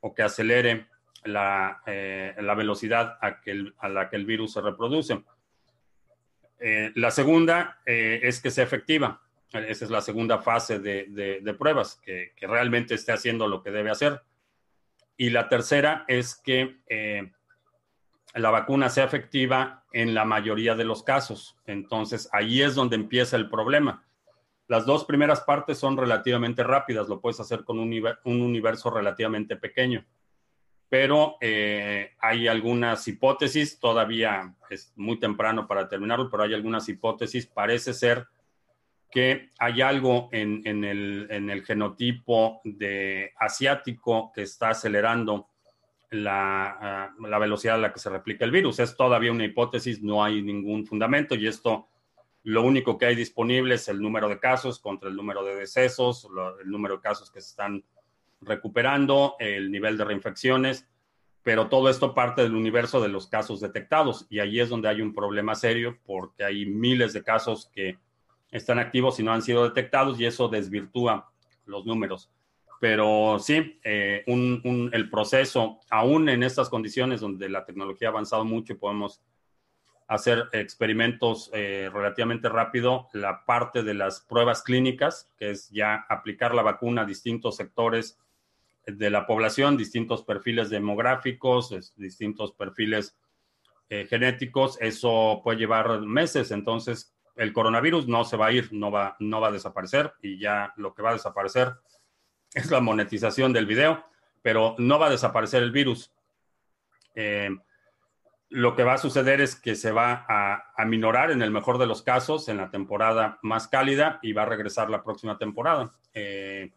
o 0.00 0.12
que 0.12 0.22
acelere 0.22 0.88
la, 1.24 1.82
eh, 1.86 2.34
velocidad 2.56 3.18
a, 3.20 3.88
la 3.88 4.10
que 4.10 4.16
el 4.16 4.26
virus 4.26 4.54
se 4.54 4.60
reproduce. 4.60 5.22
Eh, 6.58 6.90
la 6.96 7.12
segunda 7.12 7.78
eh, 7.86 8.20
es 8.24 8.40
que 8.40 8.50
sea 8.50 8.64
efectiva. 8.64 9.22
Esa 9.52 9.84
es 9.84 9.90
la 9.90 10.00
segunda 10.00 10.38
fase 10.38 10.80
de, 10.80 11.56
pruebas, 11.58 12.00
que, 12.02 12.32
que, 12.34 12.46
realmente 12.46 12.94
esté 12.94 13.12
haciendo 13.12 13.46
lo 13.46 13.62
que 13.62 13.70
debe 13.70 13.90
hacer. 13.90 14.22
Y 15.16 15.30
la 15.30 15.48
tercera 15.48 16.04
es 16.08 16.34
que 16.34 16.78
la 18.34 18.50
vacuna 18.50 18.88
sea 18.88 19.04
efectiva 19.04 19.84
en 19.92 20.14
la 20.14 20.24
mayoría 20.24 20.74
de 20.74 20.84
los 20.84 21.02
casos. 21.02 21.56
Entonces, 21.66 22.28
ahí 22.32 22.62
es 22.62 22.74
donde 22.74 22.96
empieza 22.96 23.36
el 23.36 23.50
problema. 23.50 24.04
Las 24.68 24.86
dos 24.86 25.04
primeras 25.04 25.42
partes 25.42 25.78
son 25.78 25.96
relativamente 25.96 26.62
rápidas, 26.62 27.08
lo 27.08 27.20
puedes 27.20 27.40
hacer 27.40 27.64
con 27.64 27.78
un, 27.78 27.92
universo 28.24 28.90
relativamente 28.90 29.56
pequeño. 29.56 30.06
Pero 30.88 31.36
eh, 31.40 32.12
hay 32.20 32.48
algunas 32.48 33.06
hipótesis, 33.06 33.78
todavía 33.78 34.54
es 34.70 34.92
muy 34.96 35.18
temprano 35.18 35.66
para 35.66 35.88
terminarlo, 35.88 36.30
pero 36.30 36.44
hay 36.44 36.54
algunas 36.54 36.88
hipótesis. 36.88 37.46
Parece 37.46 37.92
ser 37.92 38.26
que 39.10 39.50
hay 39.58 39.82
algo 39.82 40.30
en, 40.32 40.62
el, 40.64 41.26
en 41.30 41.50
el 41.50 41.64
genotipo 41.64 42.62
de 42.64 43.32
asiático 43.38 44.32
que 44.34 44.42
está 44.42 44.70
acelerando 44.70 45.51
la, 46.12 46.76
ah, 46.80 47.14
la, 47.18 47.38
velocidad 47.38 47.76
a 47.76 47.78
la 47.78 47.92
que 47.92 47.98
se 47.98 48.10
replica 48.10 48.44
el 48.44 48.50
virus. 48.50 48.78
Es 48.78 48.96
todavía 48.96 49.32
una 49.32 49.44
hipótesis, 49.44 50.02
no 50.02 50.22
hay 50.22 50.42
ningún 50.42 50.86
fundamento 50.86 51.34
y 51.34 51.46
esto 51.46 51.88
lo 52.44 52.62
único 52.62 52.98
que 52.98 53.06
hay 53.06 53.14
disponible 53.14 53.76
es 53.76 53.88
el 53.88 54.00
número 54.00 54.28
de 54.28 54.38
casos 54.38 54.78
contra 54.78 55.08
el 55.08 55.16
número 55.16 55.44
de 55.44 55.54
decesos, 55.54 56.28
el 56.62 56.70
número 56.70 56.96
de 56.96 57.00
casos 57.02 57.30
que 57.30 57.40
se 57.40 57.50
están 57.50 57.84
recuperando, 58.40 59.36
el 59.38 59.70
nivel 59.70 59.96
de 59.96 60.04
reinfecciones, 60.04 60.88
pero 61.42 61.68
todo 61.68 61.88
esto 61.88 62.14
parte 62.14 62.42
del 62.42 62.54
universo 62.54 63.00
de 63.00 63.08
los 63.08 63.26
casos 63.28 63.60
detectados 63.60 64.26
y 64.28 64.40
ahí 64.40 64.60
es 64.60 64.68
donde 64.68 64.88
hay 64.88 65.00
un 65.00 65.14
problema 65.14 65.54
serio 65.54 65.98
porque 66.04 66.44
hay 66.44 66.66
miles 66.66 67.12
de 67.12 67.22
casos 67.22 67.70
que 67.72 67.98
están 68.50 68.78
activos 68.78 69.18
y 69.18 69.22
no 69.22 69.32
han 69.32 69.42
sido 69.42 69.64
detectados 69.64 70.20
y 70.20 70.26
eso 70.26 70.48
desvirtúa 70.48 71.30
los 71.64 71.86
números. 71.86 72.30
Pero 72.82 73.38
sí, 73.38 73.78
eh, 73.84 74.24
el 74.26 75.08
proceso, 75.08 75.78
aún 75.88 76.28
en 76.28 76.42
estas 76.42 76.68
condiciones 76.68 77.20
donde 77.20 77.48
la 77.48 77.64
tecnología 77.64 78.08
ha 78.08 78.10
avanzado 78.10 78.44
mucho 78.44 78.72
y 78.72 78.76
podemos 78.76 79.22
hacer 80.08 80.48
experimentos 80.50 81.48
eh, 81.52 81.88
relativamente 81.94 82.48
rápido, 82.48 83.06
la 83.12 83.44
parte 83.44 83.84
de 83.84 83.94
las 83.94 84.22
pruebas 84.22 84.64
clínicas, 84.64 85.30
que 85.38 85.50
es 85.50 85.70
ya 85.70 86.04
aplicar 86.08 86.56
la 86.56 86.62
vacuna 86.62 87.02
a 87.02 87.04
distintos 87.04 87.54
sectores 87.54 88.18
de 88.84 89.10
la 89.10 89.28
población, 89.28 89.76
distintos 89.76 90.24
perfiles 90.24 90.68
demográficos, 90.68 91.94
distintos 91.94 92.50
perfiles 92.50 93.16
eh, 93.90 94.08
genéticos, 94.10 94.76
eso 94.80 95.40
puede 95.44 95.60
llevar 95.60 96.00
meses. 96.00 96.50
Entonces, 96.50 97.14
el 97.36 97.52
coronavirus 97.52 98.08
no 98.08 98.24
se 98.24 98.36
va 98.36 98.46
a 98.46 98.52
ir, 98.52 98.72
no 98.72 98.90
va, 98.90 99.14
no 99.20 99.40
va 99.40 99.48
a 99.48 99.52
desaparecer 99.52 100.14
y 100.20 100.40
ya 100.40 100.72
lo 100.74 100.92
que 100.94 101.02
va 101.02 101.10
a 101.10 101.12
desaparecer 101.12 101.74
es 102.54 102.70
la 102.70 102.80
monetización 102.80 103.52
del 103.52 103.66
video, 103.66 104.04
pero 104.42 104.74
no 104.78 104.98
va 104.98 105.06
a 105.06 105.10
desaparecer 105.10 105.62
el 105.62 105.72
virus. 105.72 106.12
Eh, 107.14 107.50
lo 108.52 108.76
que 108.76 108.84
va 108.84 108.94
a 108.94 108.98
suceder 108.98 109.40
es 109.40 109.56
que 109.56 109.74
se 109.74 109.92
va 109.92 110.26
a, 110.28 110.72
aminorar 110.76 111.30
en 111.30 111.40
el 111.40 111.50
mejor 111.50 111.78
de 111.78 111.86
los 111.86 112.02
casos 112.02 112.48
en 112.48 112.58
la 112.58 112.70
temporada 112.70 113.38
más 113.42 113.66
cálida 113.66 114.18
y 114.22 114.34
va 114.34 114.42
a 114.42 114.46
regresar 114.46 114.90
la 114.90 115.02
próxima 115.02 115.38
temporada. 115.38 115.94
Eh, 116.12 116.70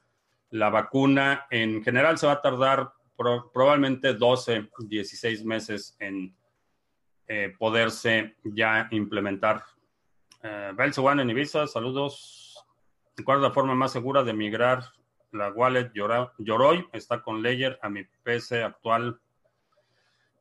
la 0.52 0.70
vacuna 0.70 1.48
en 1.50 1.84
general 1.84 2.18
se 2.18 2.28
va 2.28 2.34
a 2.34 2.42
tardar 2.42 2.94
probablemente 3.18 4.14
12, 4.14 4.70
16 4.80 5.44
meses 5.44 5.98
en 6.00 6.34
eh, 7.28 7.54
poderse 7.58 8.36
ya 8.44 8.88
implementar. 8.92 9.64
Eh, 10.44 10.72
en 10.78 11.30
Ibiza, 11.30 11.68
saludos. 11.68 12.66
¿Cuál 13.26 13.40
es 13.40 13.44
la 13.44 13.52
forma 13.52 13.76
más 13.76 13.92
segura 13.92 14.24
de 14.24 14.34
migrar 14.34 14.84
la 15.36 15.52
wallet 15.52 15.92
Yoroi 15.94 16.88
está 16.94 17.22
con 17.22 17.42
Ledger 17.42 17.78
a 17.82 17.90
mi 17.90 18.04
PC 18.24 18.64
actual. 18.64 19.20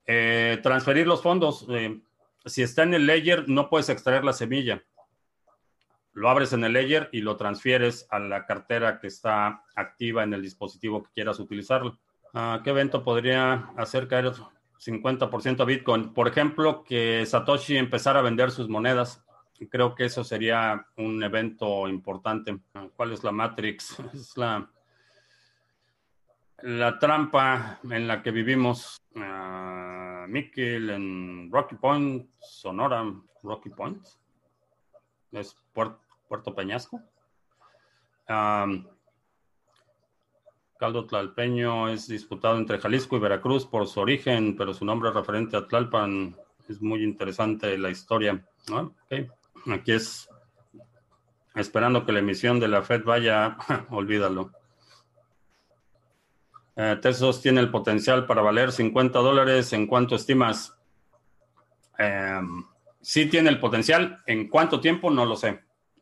Eh, 0.07 0.59
transferir 0.63 1.07
los 1.07 1.23
fondos. 1.23 1.67
Eh, 1.71 2.01
si 2.45 2.63
está 2.63 2.83
en 2.83 2.95
el 2.95 3.07
Ledger, 3.07 3.49
no 3.49 3.69
puedes 3.69 3.89
extraer 3.89 4.25
la 4.25 4.33
semilla. 4.33 4.83
Lo 6.13 6.29
abres 6.29 6.53
en 6.53 6.63
el 6.65 6.73
Ledger 6.73 7.09
y 7.13 7.23
lo 7.23 7.37
transfieres 7.37 8.07
a 8.11 8.19
la 8.19 8.47
cartera 8.47 9.01
que 9.01 9.09
está 9.09 9.65
activa 9.75 10.23
en 10.23 10.33
el 10.33 10.43
dispositivo 10.43 11.03
que 11.03 11.11
quieras 11.13 11.41
utilizarlo. 11.41 11.99
Ah, 12.33 12.61
¿Qué 12.63 12.71
evento 12.71 13.03
podría 13.03 13.71
hacer 13.77 14.07
caer 14.07 14.33
50% 14.79 15.61
a 15.61 15.65
Bitcoin? 15.65 16.13
Por 16.13 16.29
ejemplo, 16.29 16.85
que 16.85 17.25
Satoshi 17.27 17.77
empezara 17.77 18.21
a 18.21 18.23
vender 18.23 18.51
sus 18.51 18.69
monedas. 18.69 19.25
Creo 19.71 19.95
que 19.95 20.05
eso 20.05 20.23
sería 20.23 20.87
un 20.97 21.23
evento 21.23 21.89
importante. 21.89 22.59
¿Cuál 22.97 23.13
es 23.13 23.25
la 23.25 23.33
Matrix? 23.33 23.97
Es 24.13 24.37
la 24.37 24.69
la 26.65 26.99
trampa 26.99 27.79
en 27.91 28.09
la 28.09 28.23
que 28.23 28.31
vivimos. 28.31 28.97
Uh, 29.15 30.25
en 30.57 31.51
Rocky 31.53 31.77
Point, 31.77 32.31
Sonora, 32.41 33.05
Rocky 33.43 33.69
Point. 33.69 34.05
Es 35.33 35.55
Puerto, 35.73 36.55
Peñasco. 36.55 37.03
Caldo 40.79 41.07
Tlalpeño 41.07 41.89
es 41.89 42.09
disputado 42.09 42.57
entre 42.57 42.79
Jalisco 42.79 43.17
y 43.17 43.21
Veracruz 43.21 43.67
por 43.67 43.87
su 43.87 44.01
origen, 44.01 44.57
pero 44.57 44.73
su 44.73 44.85
nombre 44.85 45.11
referente 45.13 45.57
a 45.57 45.67
Tlalpan 45.67 46.35
es 46.69 46.81
muy 46.81 47.05
interesante 47.05 47.77
la 47.77 47.91
historia. 47.91 48.43
Aquí 49.71 49.93
es 49.93 50.29
esperando 51.55 52.07
que 52.07 52.13
la 52.13 52.21
emisión 52.21 52.59
de 52.59 52.69
la 52.69 52.83
Fed 52.83 53.05
vaya, 53.05 53.59
olvídalo. 53.91 54.64
Eh, 56.77 56.99
Tesos 57.01 57.41
tiene 57.41 57.61
el 57.61 57.71
potencial 57.71 58.27
para 58.27 58.43
valer 58.43 58.73
50 58.73 59.19
dólares. 59.19 59.73
¿En 59.73 59.87
cuánto 59.87 60.17
estimas? 60.17 60.77
Em, 61.99 62.65
sí 63.01 63.27
tiene 63.27 63.51
el 63.51 63.61
potencial. 63.61 64.23
¿En 64.27 64.49
cuánto 64.49 64.81
tiempo? 64.81 65.11
No 65.11 65.25
lo 65.25 65.37
sé, 65.37 65.61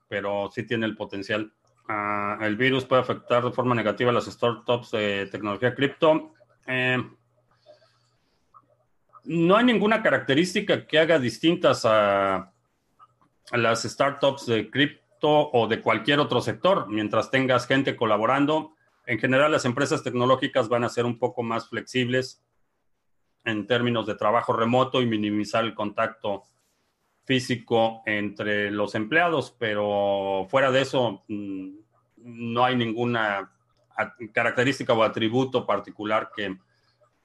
pero 0.08 0.50
sí 0.50 0.62
tiene 0.64 0.86
el 0.86 0.96
potencial. 0.96 1.52
Ah, 1.88 2.38
el 2.40 2.56
virus 2.56 2.84
puede 2.84 3.02
afectar 3.02 3.44
de 3.44 3.52
forma 3.52 3.74
negativa 3.74 4.10
a 4.10 4.14
las 4.14 4.26
startups 4.26 4.92
de 4.92 5.26
tecnología 5.30 5.74
cripto. 5.74 6.32
Em, 6.66 7.14
no 9.24 9.56
hay 9.56 9.64
ninguna 9.64 10.02
característica 10.02 10.86
que 10.86 10.98
haga 10.98 11.18
distintas 11.18 11.84
a, 11.84 12.34
a 12.36 13.56
las 13.56 13.82
startups 13.82 14.46
de 14.46 14.70
cripto 14.70 15.50
o 15.52 15.68
de 15.68 15.80
cualquier 15.80 16.18
otro 16.18 16.40
sector. 16.40 16.88
Mientras 16.88 17.30
tengas 17.30 17.66
gente 17.66 17.94
colaborando, 17.94 18.74
en 19.06 19.18
general, 19.18 19.50
las 19.50 19.64
empresas 19.64 20.02
tecnológicas 20.02 20.68
van 20.68 20.84
a 20.84 20.88
ser 20.88 21.04
un 21.04 21.18
poco 21.18 21.42
más 21.42 21.68
flexibles 21.68 22.42
en 23.44 23.66
términos 23.66 24.06
de 24.06 24.14
trabajo 24.14 24.52
remoto 24.52 25.02
y 25.02 25.06
minimizar 25.06 25.64
el 25.64 25.74
contacto 25.74 26.44
físico 27.24 28.02
entre 28.06 28.70
los 28.70 28.94
empleados, 28.94 29.54
pero 29.58 30.46
fuera 30.48 30.70
de 30.70 30.82
eso, 30.82 31.24
mm, 31.28 31.70
no 32.16 32.64
hay 32.64 32.76
ninguna 32.76 33.52
característica 34.32 34.92
o 34.92 35.02
atributo 35.02 35.66
particular 35.66 36.30
que 36.34 36.56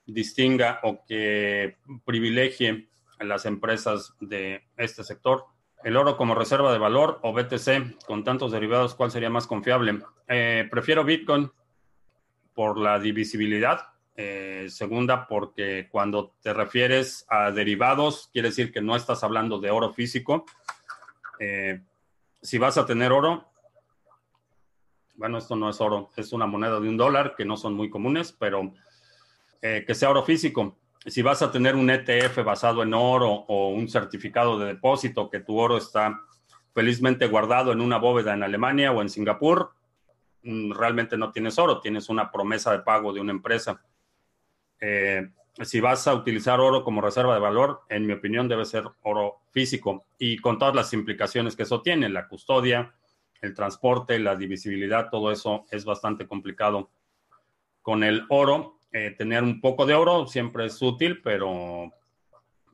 distinga 0.06 0.80
o 0.84 1.04
que 1.06 1.78
privilegie 2.06 2.90
a 3.20 3.24
las 3.24 3.46
empresas 3.46 4.14
de 4.20 4.64
este 4.76 5.04
sector. 5.04 5.46
El 5.84 5.98
oro 5.98 6.18
como 6.18 6.36
reserva 6.36 6.72
de 6.72 6.80
valor 6.80 7.20
o 7.22 7.34
BTC 7.34 8.06
con 8.06 8.24
tantos 8.24 8.52
derivados, 8.52 8.96
¿cuál 8.96 9.12
sería 9.12 9.30
más 9.30 9.48
confiable? 9.48 10.00
Eh, 10.28 10.68
prefiero 10.70 11.04
Bitcoin 11.04 11.52
por 12.58 12.80
la 12.80 12.98
divisibilidad. 12.98 13.90
Eh, 14.16 14.66
segunda, 14.70 15.28
porque 15.28 15.88
cuando 15.92 16.34
te 16.42 16.56
refieres 16.56 17.24
a 17.30 17.52
derivados, 17.52 18.32
quiere 18.34 18.48
decir 18.48 18.72
que 18.72 18.82
no 18.82 18.96
estás 18.96 19.24
hablando 19.24 19.60
de 19.60 19.70
oro 19.70 19.94
físico. 19.94 20.44
Eh, 21.40 21.84
si 22.42 22.58
vas 22.58 22.80
a 22.80 22.88
tener 22.88 23.12
oro, 23.12 23.52
bueno, 25.14 25.38
esto 25.38 25.56
no 25.56 25.70
es 25.70 25.80
oro, 25.80 26.10
es 26.18 26.34
una 26.34 26.48
moneda 26.48 26.80
de 26.80 26.90
un 26.90 26.98
dólar, 26.98 27.36
que 27.38 27.46
no 27.46 27.58
son 27.58 27.76
muy 27.76 27.92
comunes, 27.92 28.32
pero 28.32 28.74
eh, 29.62 29.84
que 29.86 29.94
sea 29.94 30.10
oro 30.10 30.24
físico. 30.24 30.80
Si 31.06 31.22
vas 31.22 31.44
a 31.44 31.52
tener 31.52 31.76
un 31.76 31.92
ETF 31.92 32.44
basado 32.44 32.82
en 32.82 32.96
oro 32.96 33.30
o 33.30 33.70
un 33.70 33.88
certificado 33.88 34.58
de 34.58 34.66
depósito, 34.66 35.30
que 35.30 35.42
tu 35.42 35.60
oro 35.60 35.78
está 35.78 36.20
felizmente 36.74 37.28
guardado 37.28 37.72
en 37.72 37.82
una 37.82 37.98
bóveda 37.98 38.34
en 38.34 38.42
Alemania 38.42 38.92
o 38.92 39.04
en 39.04 39.10
Singapur, 39.10 39.77
realmente 40.74 41.18
no 41.18 41.32
tienes 41.32 41.60
oro, 41.60 41.82
tienes 41.82 42.10
una 42.10 42.32
promesa 42.32 42.72
de 42.72 42.80
pago 42.80 43.12
de 43.12 43.20
una 43.20 43.32
empresa. 43.32 43.82
Eh, 44.80 45.30
si 45.62 45.80
vas 45.80 46.08
a 46.08 46.14
utilizar 46.14 46.60
oro 46.60 46.84
como 46.84 47.02
reserva 47.02 47.34
de 47.34 47.40
valor, 47.40 47.82
en 47.90 48.06
mi 48.06 48.14
opinión 48.14 48.48
debe 48.48 48.66
ser 48.66 48.86
oro 49.02 49.42
físico 49.52 50.06
y 50.18 50.38
con 50.38 50.60
todas 50.60 50.76
las 50.76 50.94
implicaciones 50.94 51.56
que 51.56 51.64
eso 51.64 51.82
tiene, 51.82 52.10
la 52.10 52.28
custodia, 52.28 52.94
el 53.42 53.54
transporte, 53.54 54.20
la 54.20 54.36
divisibilidad, 54.36 55.10
todo 55.10 55.32
eso 55.32 55.66
es 55.72 55.84
bastante 55.84 56.28
complicado. 56.28 56.92
Con 57.82 58.04
el 58.04 58.26
oro, 58.30 58.80
eh, 58.92 59.16
tener 59.18 59.44
un 59.44 59.60
poco 59.60 59.86
de 59.86 59.96
oro 59.96 60.28
siempre 60.28 60.66
es 60.66 60.82
útil, 60.82 61.22
pero 61.22 61.86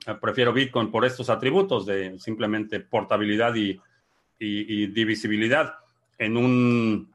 eh, 0.06 0.16
prefiero 0.22 0.54
Bitcoin 0.54 0.92
por 0.92 1.06
estos 1.06 1.30
atributos 1.30 1.86
de 1.86 2.20
simplemente 2.20 2.82
portabilidad 2.82 3.56
y, 3.56 3.80
y 4.40 4.88
divisibilidad. 4.88 5.76
En 6.18 6.36
un 6.36 7.13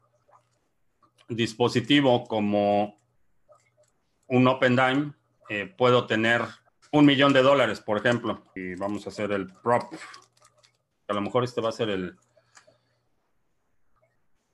dispositivo 1.29 2.25
como 2.25 2.99
un 4.27 4.47
OpenDime, 4.47 5.13
eh, 5.49 5.73
puedo 5.77 6.07
tener 6.07 6.43
un 6.93 7.07
millón 7.07 7.33
de 7.33 7.43
dólares, 7.43 7.81
por 7.81 7.99
ejemplo. 7.99 8.43
Y 8.55 8.75
vamos 8.75 9.07
a 9.07 9.11
hacer 9.11 9.33
el 9.33 9.47
prop. 9.47 9.93
A 11.09 11.15
lo 11.15 11.21
mejor 11.21 11.45
este 11.45 11.61
va 11.61 11.71
a 11.71 11.73
ser 11.73 11.91
el, 11.91 12.17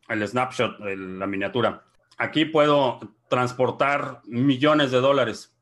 el 0.08 0.28
snapshot, 0.28 0.78
la 0.80 1.26
miniatura. 1.26 1.84
Aquí 2.18 2.44
puedo 2.44 3.00
transportar 3.28 4.22
millones 4.24 4.90
de 4.90 5.00
dólares. 5.00 5.52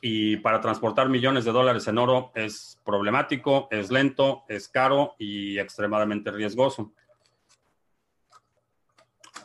Y 0.00 0.38
para 0.38 0.60
transportar 0.60 1.08
millones 1.08 1.44
de 1.44 1.52
dólares 1.52 1.86
en 1.86 1.98
oro 1.98 2.32
es 2.34 2.80
problemático, 2.84 3.68
es 3.70 3.92
lento, 3.92 4.42
es 4.48 4.68
caro 4.68 5.14
y 5.16 5.60
extremadamente 5.60 6.32
riesgoso 6.32 6.92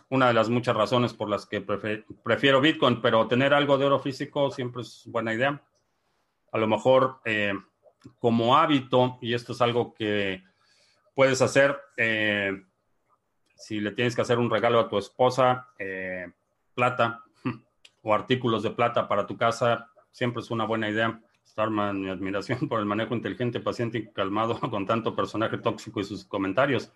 una 0.10 0.28
de 0.28 0.34
las 0.34 0.50
muchas 0.50 0.76
razones 0.76 1.14
por 1.14 1.30
las 1.30 1.46
que 1.46 1.62
prefiero 1.62 2.62
Bitcoin, 2.62 3.02
pero 3.02 3.28
tener 3.28 3.54
algo 3.54 3.78
de 3.78 3.86
oro 3.86 4.00
físico 4.00 4.52
siempre 4.52 4.84
es 4.84 5.04
buena 5.08 5.34
idea. 5.34 5.62
A 6.52 6.58
lo 6.58 6.68
mejor 6.68 7.20
eh, 7.26 7.54
como 8.20 8.56
hábito, 8.56 9.18
y 9.22 9.34
esto 9.34 9.52
es 9.52 9.62
algo 9.62 9.94
que 9.94 10.44
puedes 11.14 11.42
hacer, 11.42 11.78
eh, 11.98 12.64
si 13.56 13.82
le 13.82 13.92
tienes 13.92 14.16
que 14.16 14.22
hacer 14.22 14.40
un 14.40 14.50
regalo 14.50 14.80
a 14.80 14.88
tu 14.88 14.98
esposa, 14.98 15.68
eh, 15.78 16.32
plata 16.74 17.24
o 18.04 18.14
artículos 18.14 18.64
de 18.64 18.72
plata 18.72 19.08
para 19.08 19.26
tu 19.26 19.36
casa, 19.36 19.92
siempre 20.12 20.42
es 20.42 20.52
una 20.52 20.66
buena 20.66 20.90
idea. 20.90 21.20
Starman, 21.46 22.02
mi 22.02 22.10
admiración 22.10 22.68
por 22.70 22.80
el 22.80 22.86
manejo 22.86 23.16
inteligente, 23.16 23.60
paciente 23.60 23.98
y 23.98 24.08
calmado 24.12 24.60
con 24.70 24.86
tanto 24.86 25.16
personaje 25.16 25.58
tóxico 25.58 26.00
y 26.00 26.06
sus 26.06 26.24
comentarios. 26.24 26.94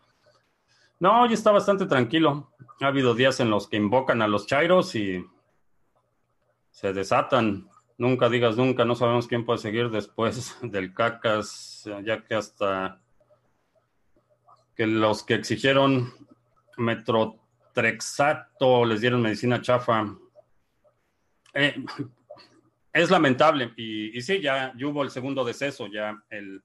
No, 1.00 1.24
hoy 1.24 1.34
está 1.34 1.52
bastante 1.52 1.88
tranquilo. 1.88 2.52
Ha 2.82 2.88
habido 2.88 3.14
días 3.14 3.40
en 3.40 3.52
los 3.52 3.68
que 3.68 3.78
invocan 3.78 4.24
a 4.24 4.28
los 4.28 4.48
chairos 4.48 4.96
y 4.96 5.24
se 6.72 6.94
desatan. 6.94 7.70
Nunca 8.00 8.28
digas 8.28 8.58
nunca, 8.58 8.86
no 8.86 8.96
sabemos 8.96 9.28
quién 9.28 9.46
puede 9.46 9.60
seguir 9.60 9.92
después 9.92 10.58
del 10.64 10.92
cacas, 10.92 11.88
ya 12.04 12.24
que 12.24 12.34
hasta 12.34 13.00
que 14.76 14.88
los 14.88 15.22
que 15.22 15.36
exigieron 15.36 16.12
metrotrexato 16.76 18.84
les 18.86 19.02
dieron 19.02 19.22
medicina 19.22 19.62
chafa. 19.62 20.18
Eh, 21.54 21.86
es 22.94 23.12
lamentable 23.12 23.72
y, 23.78 24.20
sí, 24.24 24.42
ya, 24.42 24.74
hubo 24.84 25.04
el 25.04 25.12
segundo 25.12 25.46
deceso, 25.46 25.86
ya 25.86 26.20
el, 26.32 26.64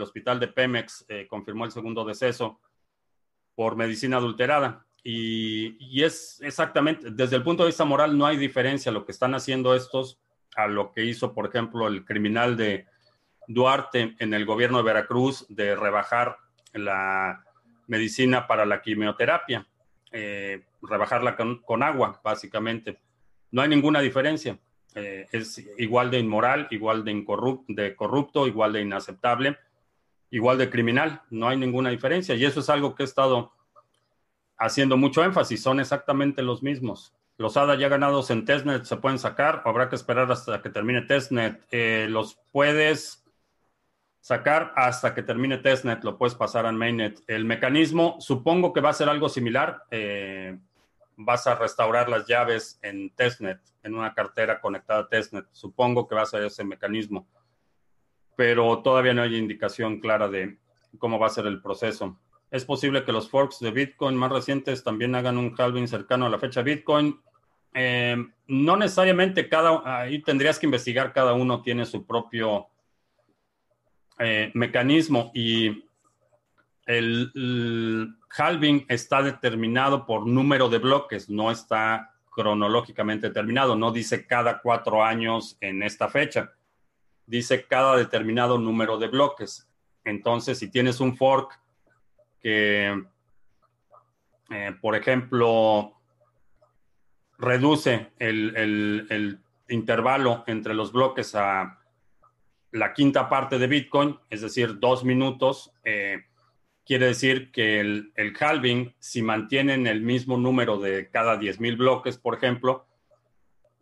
hospital 0.00 0.38
de 0.38 0.46
Pemex 0.46 1.04
eh, 1.08 1.26
confirmó 1.26 1.64
el 1.64 1.72
segundo 1.72 2.04
deceso 2.04 2.60
por 3.56 3.74
medicina 3.74 4.18
adulterada. 4.18 4.85
Y, 5.08 6.02
es 6.02 6.40
exactamente, 6.42 7.12
desde 7.12 7.36
el 7.36 7.44
punto 7.44 7.62
de 7.62 7.68
vista 7.68 7.84
moral, 7.84 8.18
no 8.18 8.26
hay 8.26 8.36
diferencia 8.36 8.90
lo 8.90 9.06
que 9.06 9.12
están 9.12 9.36
haciendo 9.36 9.76
estos 9.76 10.18
a 10.56 10.66
lo 10.66 10.90
que 10.90 11.04
hizo, 11.04 11.32
por 11.32 11.46
ejemplo, 11.46 11.86
el 11.86 12.04
criminal 12.04 12.56
de 12.56 12.86
Duarte 13.46 14.16
en 14.18 14.34
el 14.34 14.44
gobierno 14.44 14.78
de 14.78 14.84
Veracruz 14.84 15.46
de 15.48 15.76
rebajar 15.76 16.38
la 16.72 17.44
medicina 17.86 18.48
para 18.48 18.66
la 18.66 18.82
quimioterapia, 18.82 19.64
eh, 20.10 20.64
rebajarla 20.82 21.36
con, 21.36 21.82
agua, 21.84 22.20
básicamente. 22.24 22.98
No 23.52 23.62
hay 23.62 23.68
ninguna 23.68 24.00
diferencia. 24.00 24.58
Eh, 24.96 25.28
es 25.30 25.64
igual 25.78 26.10
de 26.10 26.18
inmoral, 26.18 26.66
igual 26.70 27.04
de, 27.04 27.24
de 27.68 27.94
corrupto, 27.94 28.48
igual 28.48 28.72
de 28.72 28.80
inaceptable 28.80 29.56
igual 30.30 30.58
de 30.58 30.68
criminal, 30.68 31.22
no 31.30 31.48
hay 31.48 31.56
ninguna 31.56 31.90
diferencia. 31.90 32.34
Y 32.34 32.44
eso 32.44 32.58
es 32.58 32.68
algo 32.68 32.96
que 32.96 33.04
he 33.04 33.06
estado 33.06 33.52
haciendo 34.58 34.96
mucho 34.96 35.22
énfasis, 35.22 35.62
son 35.62 35.80
exactamente 35.80 36.42
los 36.42 36.62
mismos. 36.62 37.14
Los 37.38 37.56
ADA 37.56 37.76
ya 37.76 37.88
ganados 37.88 38.30
en 38.30 38.44
testnet 38.44 38.84
se 38.84 38.96
pueden 38.96 39.18
sacar 39.18 39.62
habrá 39.66 39.88
que 39.90 39.96
esperar 39.96 40.30
hasta 40.32 40.62
que 40.62 40.70
termine 40.70 41.02
testnet. 41.02 41.62
Eh, 41.70 42.06
los 42.08 42.38
puedes 42.50 43.24
sacar 44.20 44.72
hasta 44.74 45.14
que 45.14 45.22
termine 45.22 45.58
testnet, 45.58 46.02
lo 46.02 46.16
puedes 46.16 46.34
pasar 46.34 46.66
a 46.66 46.72
mainnet. 46.72 47.20
El 47.26 47.44
mecanismo, 47.44 48.16
supongo 48.20 48.72
que 48.72 48.80
va 48.80 48.90
a 48.90 48.94
ser 48.94 49.08
algo 49.08 49.28
similar. 49.28 49.84
Eh, 49.90 50.58
vas 51.16 51.46
a 51.46 51.54
restaurar 51.54 52.08
las 52.08 52.26
llaves 52.26 52.78
en 52.82 53.10
testnet, 53.10 53.60
en 53.82 53.94
una 53.94 54.14
cartera 54.14 54.60
conectada 54.60 55.00
a 55.00 55.08
testnet. 55.08 55.46
Supongo 55.52 56.08
que 56.08 56.14
va 56.14 56.22
a 56.22 56.26
ser 56.26 56.42
ese 56.42 56.64
mecanismo 56.64 57.26
pero 58.36 58.82
todavía 58.82 59.14
no 59.14 59.22
hay 59.22 59.36
indicación 59.36 59.98
clara 59.98 60.28
de 60.28 60.58
cómo 60.98 61.18
va 61.18 61.26
a 61.26 61.30
ser 61.30 61.46
el 61.46 61.60
proceso. 61.60 62.18
Es 62.50 62.64
posible 62.64 63.04
que 63.04 63.12
los 63.12 63.28
forks 63.28 63.60
de 63.60 63.70
Bitcoin 63.70 64.16
más 64.16 64.30
recientes 64.30 64.84
también 64.84 65.14
hagan 65.14 65.38
un 65.38 65.54
halving 65.56 65.88
cercano 65.88 66.26
a 66.26 66.30
la 66.30 66.38
fecha 66.38 66.62
Bitcoin. 66.62 67.20
Eh, 67.74 68.16
no 68.46 68.76
necesariamente 68.76 69.48
cada, 69.48 70.00
ahí 70.00 70.22
tendrías 70.22 70.58
que 70.58 70.66
investigar, 70.66 71.12
cada 71.12 71.34
uno 71.34 71.60
tiene 71.62 71.84
su 71.84 72.06
propio 72.06 72.68
eh, 74.18 74.50
mecanismo 74.54 75.30
y 75.34 75.84
el, 76.86 78.16
halving 78.38 78.86
está 78.88 79.22
determinado 79.22 80.06
por 80.06 80.26
número 80.26 80.68
de 80.68 80.78
bloques, 80.78 81.28
no 81.28 81.50
está 81.50 82.14
cronológicamente 82.30 83.28
determinado, 83.28 83.76
no 83.76 83.90
dice 83.90 84.26
cada 84.26 84.60
cuatro 84.60 85.02
años 85.02 85.56
en 85.60 85.82
esta 85.82 86.08
fecha 86.08 86.52
dice 87.26 87.66
cada 87.66 87.96
determinado 87.96 88.58
número 88.58 88.98
de 88.98 89.08
bloques. 89.08 89.68
Entonces, 90.04 90.58
si 90.58 90.70
tienes 90.70 91.00
un 91.00 91.16
fork 91.16 91.60
que, 92.46 93.02
eh, 94.50 94.72
por 94.80 94.94
ejemplo, 94.94 95.94
reduce 97.38 98.12
el, 98.20 99.40
intervalo 99.68 100.44
entre 100.46 100.72
los 100.72 100.92
bloques 100.92 101.34
a 101.34 101.80
la 102.70 102.94
quinta 102.94 103.28
parte 103.28 103.58
de 103.58 103.66
Bitcoin, 103.66 104.16
es 104.30 104.42
decir, 104.42 104.78
dos 104.78 105.02
minutos, 105.02 105.72
eh, 105.82 106.26
quiere 106.84 107.06
decir 107.06 107.50
que 107.50 107.80
el, 107.80 108.12
el, 108.14 108.32
halving, 108.38 108.94
si 109.00 109.22
mantienen 109.22 109.88
el 109.88 110.02
mismo 110.02 110.36
número 110.36 110.78
de 110.78 111.10
cada 111.10 111.40
10.000 111.40 111.76
bloques, 111.76 112.16
por 112.16 112.36
ejemplo, 112.36 112.86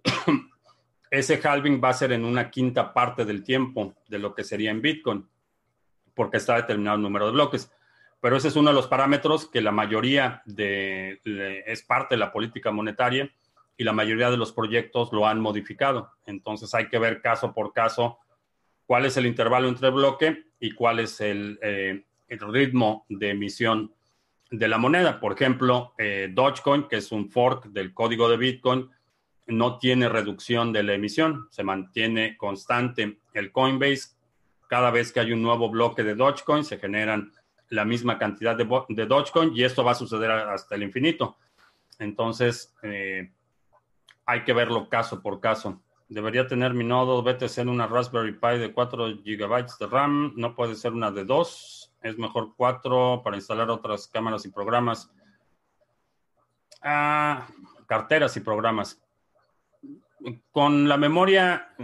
ese 1.11 1.39
halving 1.47 1.83
va 1.85 1.91
a 1.91 1.93
ser 1.93 2.13
en 2.13 2.25
una 2.25 2.51
quinta 2.51 2.95
parte 2.95 3.27
del 3.27 3.45
tiempo 3.45 3.95
de 4.09 4.21
lo 4.21 4.35
que 4.35 4.43
sería 4.43 4.71
en 4.71 4.81
Bitcoin, 4.81 5.29
porque 6.15 6.39
está 6.39 6.57
determinado 6.57 6.97
el 6.97 7.03
número 7.03 7.27
de 7.27 7.33
bloques. 7.33 7.71
Pero 8.25 8.39
ese 8.39 8.49
es 8.49 8.57
uno 8.57 8.71
de 8.71 8.75
los 8.75 8.87
parámetros 8.87 9.51
que 9.51 9.61
la 9.61 9.71
mayoría 9.71 10.41
de, 10.47 11.21
es 11.67 11.83
parte 11.83 12.15
de 12.15 12.19
la 12.19 12.33
política 12.33 12.71
monetaria 12.71 13.31
y 13.77 13.85
la 13.85 13.93
mayoría 13.93 14.31
de 14.31 14.39
los 14.39 14.51
proyectos 14.51 15.13
lo 15.13 15.27
han 15.27 15.41
modificado. 15.41 16.11
Entonces 16.25 16.73
hay 16.75 16.89
que 16.89 16.99
ver 16.99 17.21
caso 17.21 17.53
por 17.53 17.75
caso 17.75 18.17
cuál 18.87 19.05
es 19.05 19.19
el 19.19 19.27
intervalo 19.27 19.69
entre 19.69 19.91
bloque 19.91 20.47
y 20.59 20.71
cuál 20.71 21.01
es 21.01 21.21
el, 21.21 21.59
eh, 21.61 22.03
ritmo 22.31 23.05
de 23.11 23.29
emisión 23.29 23.93
de 24.51 24.69
la 24.69 24.79
moneda. 24.79 25.21
Por 25.21 25.35
ejemplo, 25.35 25.93
eh, 25.99 26.31
Dogecoin, 26.33 26.85
que 26.85 26.97
es 26.97 27.13
un 27.13 27.29
fork 27.29 27.67
del 27.67 27.93
código 27.93 28.31
de 28.31 28.39
Bitcoin, 28.39 28.89
no 29.49 29.77
tiene 29.77 30.09
reducción 30.09 30.73
de 30.73 30.83
la 30.83 30.95
emisión, 30.95 31.49
se 31.51 31.63
mantiene 31.63 32.39
constante. 32.39 33.19
El 33.35 33.53
Coinbase, 33.53 34.17
cada 34.67 34.91
vez 34.91 35.13
que 35.13 35.21
hay 35.21 35.33
un 35.33 35.43
nuevo 35.43 35.69
bloque 35.69 36.03
de 36.03 36.15
Dogecoin, 36.15 36.65
se 36.65 36.79
generan 36.79 37.31
la 37.75 37.85
misma 37.85 38.19
cantidad 38.19 38.57
de, 38.57 38.67
de 38.89 39.07
Dogecoin 39.07 39.53
y 39.55 39.65
esto 39.65 39.85
va 39.85 39.93
a 39.93 39.97
suceder 39.97 40.31
hasta 40.31 40.75
el 40.75 40.83
infinito. 40.83 41.37
Entonces, 41.99 42.75
eh, 42.83 43.33
hay 44.27 44.45
que 44.45 44.53
verlo 44.53 44.89
caso 44.89 45.23
por 45.23 45.41
caso. 45.41 45.83
Debería 46.09 46.47
tener 46.47 46.75
mi 46.75 46.85
nodo 46.85 47.23
BTC 47.23 47.59
en 47.59 47.69
una 47.69 47.87
Raspberry 47.87 48.33
Pi 48.33 48.59
de 48.59 48.73
4 48.73 49.17
GB 49.25 49.67
de 49.79 49.87
RAM, 49.87 50.33
no 50.37 50.55
puede 50.55 50.75
ser 50.75 50.93
una 50.93 51.11
de 51.11 51.25
2, 51.25 51.93
es 52.03 52.19
mejor 52.19 52.55
4 52.57 53.23
para 53.25 53.37
instalar 53.37 53.71
otras 53.71 54.07
cámaras 54.09 54.45
y 54.45 54.51
programas. 54.51 55.11
Ah, 56.83 57.47
carteras 57.87 58.37
y 58.37 58.41
programas 58.41 59.01
con 60.53 60.89
la 60.89 60.97
memoria, 60.97 61.75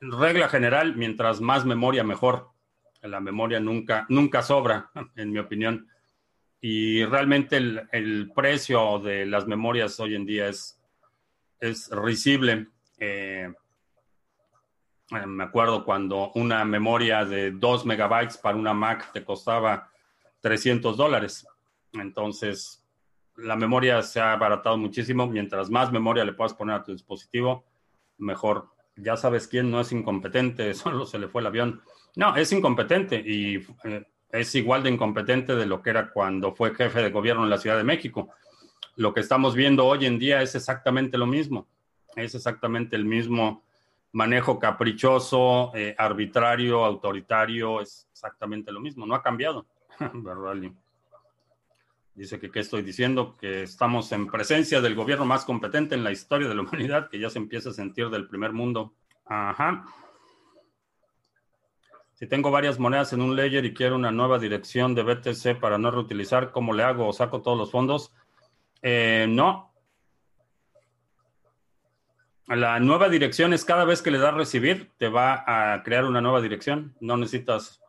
regla 0.00 0.48
general, 0.48 0.96
mientras 0.96 1.40
más 1.40 1.64
memoria, 1.64 2.04
mejor. 2.04 2.50
La 3.06 3.20
memoria 3.20 3.60
nunca, 3.60 4.06
nunca 4.08 4.42
sobra, 4.42 4.90
en 5.16 5.30
mi 5.30 5.38
opinión. 5.38 5.88
Y 6.60 7.04
realmente 7.04 7.56
el, 7.56 8.32
precio 8.34 8.98
de 8.98 9.26
las 9.26 9.46
memorias 9.46 10.00
hoy 10.00 10.14
en 10.14 10.26
día 10.26 10.48
es, 10.48 10.80
es 11.60 11.90
risible. 11.90 12.68
Eh, 12.98 13.52
Eh, 15.12 15.26
me 15.26 15.44
acuerdo 15.44 15.84
cuando 15.84 16.32
una 16.34 16.64
memoria 16.64 17.24
de 17.24 17.52
2 17.52 17.86
megabytes 17.86 18.38
para 18.38 18.56
una 18.56 18.74
Mac 18.74 19.12
te 19.12 19.24
costaba 19.24 19.90
300 20.40 20.96
dólares. 20.96 21.46
Entonces, 21.92 22.84
la 23.36 23.54
memoria 23.54 24.02
se 24.02 24.20
ha 24.20 24.32
abaratado 24.32 24.76
muchísimo. 24.76 25.26
Mientras 25.26 25.70
más 25.70 25.92
memoria 25.92 26.24
le 26.24 26.32
puedas 26.32 26.54
poner 26.54 26.76
a 26.76 26.82
tu 26.82 26.92
dispositivo, 26.92 27.64
mejor. 28.18 28.68
Ya 28.96 29.16
sabes 29.16 29.46
quién 29.46 29.70
no 29.70 29.80
es 29.80 29.92
incompetente, 29.92 30.74
solo 30.74 31.06
se 31.06 31.18
le 31.18 31.28
fue 31.28 31.40
el 31.40 31.46
avión. 31.46 31.82
No, 32.16 32.34
es 32.34 32.50
incompetente 32.50 33.22
y 33.24 33.64
eh, 33.84 34.04
es 34.30 34.54
igual 34.54 34.82
de 34.82 34.90
incompetente 34.90 35.54
de 35.54 35.66
lo 35.66 35.82
que 35.82 35.90
era 35.90 36.10
cuando 36.10 36.54
fue 36.54 36.74
jefe 36.74 37.02
de 37.02 37.10
gobierno 37.10 37.44
en 37.44 37.50
la 37.50 37.58
Ciudad 37.58 37.76
de 37.76 37.84
México. 37.84 38.30
Lo 38.96 39.12
que 39.12 39.20
estamos 39.20 39.54
viendo 39.54 39.86
hoy 39.86 40.06
en 40.06 40.18
día 40.18 40.40
es 40.42 40.54
exactamente 40.54 41.18
lo 41.18 41.26
mismo. 41.26 41.68
Es 42.16 42.34
exactamente 42.34 42.96
el 42.96 43.04
mismo 43.04 43.62
manejo 44.12 44.58
caprichoso, 44.58 45.72
eh, 45.74 45.94
arbitrario, 45.98 46.84
autoritario, 46.84 47.82
es 47.82 48.08
exactamente 48.10 48.72
lo 48.72 48.80
mismo. 48.80 49.04
No 49.04 49.14
ha 49.14 49.22
cambiado. 49.22 49.66
Dice 52.14 52.40
que 52.40 52.50
qué 52.50 52.60
estoy 52.60 52.80
diciendo, 52.80 53.36
que 53.38 53.64
estamos 53.64 54.10
en 54.12 54.26
presencia 54.28 54.80
del 54.80 54.94
gobierno 54.94 55.26
más 55.26 55.44
competente 55.44 55.94
en 55.94 56.02
la 56.02 56.12
historia 56.12 56.48
de 56.48 56.54
la 56.54 56.62
humanidad, 56.62 57.10
que 57.10 57.18
ya 57.18 57.28
se 57.28 57.38
empieza 57.38 57.68
a 57.68 57.74
sentir 57.74 58.08
del 58.08 58.26
primer 58.26 58.54
mundo. 58.54 58.94
Ajá. 59.26 59.84
Si 62.16 62.26
tengo 62.26 62.50
varias 62.50 62.78
monedas 62.78 63.12
en 63.12 63.20
un 63.20 63.36
ledger 63.36 63.66
y 63.66 63.74
quiero 63.74 63.94
una 63.94 64.10
nueva 64.10 64.38
dirección 64.38 64.94
de 64.94 65.02
BTC 65.02 65.60
para 65.60 65.76
no 65.76 65.90
reutilizar, 65.90 66.50
¿cómo 66.50 66.72
le 66.72 66.82
hago? 66.82 67.06
¿O 67.06 67.12
saco 67.12 67.42
todos 67.42 67.58
los 67.58 67.70
fondos? 67.70 68.10
Eh, 68.80 69.26
no. 69.28 69.70
La 72.46 72.80
nueva 72.80 73.10
dirección 73.10 73.52
es 73.52 73.66
cada 73.66 73.84
vez 73.84 74.00
que 74.00 74.10
le 74.10 74.16
das 74.16 74.32
recibir, 74.32 74.92
te 74.96 75.08
va 75.08 75.44
a 75.46 75.82
crear 75.82 76.06
una 76.06 76.22
nueva 76.22 76.40
dirección. 76.40 76.94
No 77.00 77.18
necesitas, 77.18 77.82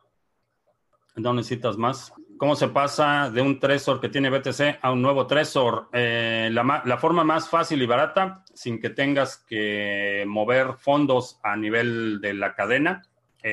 no 1.16 1.32
necesitas 1.32 1.78
más. 1.78 2.12
¿Cómo 2.36 2.54
se 2.54 2.68
pasa 2.68 3.30
de 3.30 3.40
un 3.40 3.58
Trezor 3.58 3.98
que 3.98 4.10
tiene 4.10 4.28
BTC 4.28 4.78
a 4.82 4.92
un 4.92 5.00
nuevo 5.00 5.26
Trezor? 5.26 5.88
Eh, 5.94 6.50
la, 6.52 6.82
la, 6.84 6.98
forma 6.98 7.24
más 7.24 7.48
fácil 7.48 7.80
y 7.80 7.86
barata, 7.86 8.44
sin 8.52 8.78
que 8.78 8.90
tengas 8.90 9.38
que 9.38 10.24
mover 10.26 10.74
fondos 10.74 11.40
a 11.42 11.56
nivel 11.56 12.20
de 12.20 12.34
la 12.34 12.54
cadena, 12.54 13.02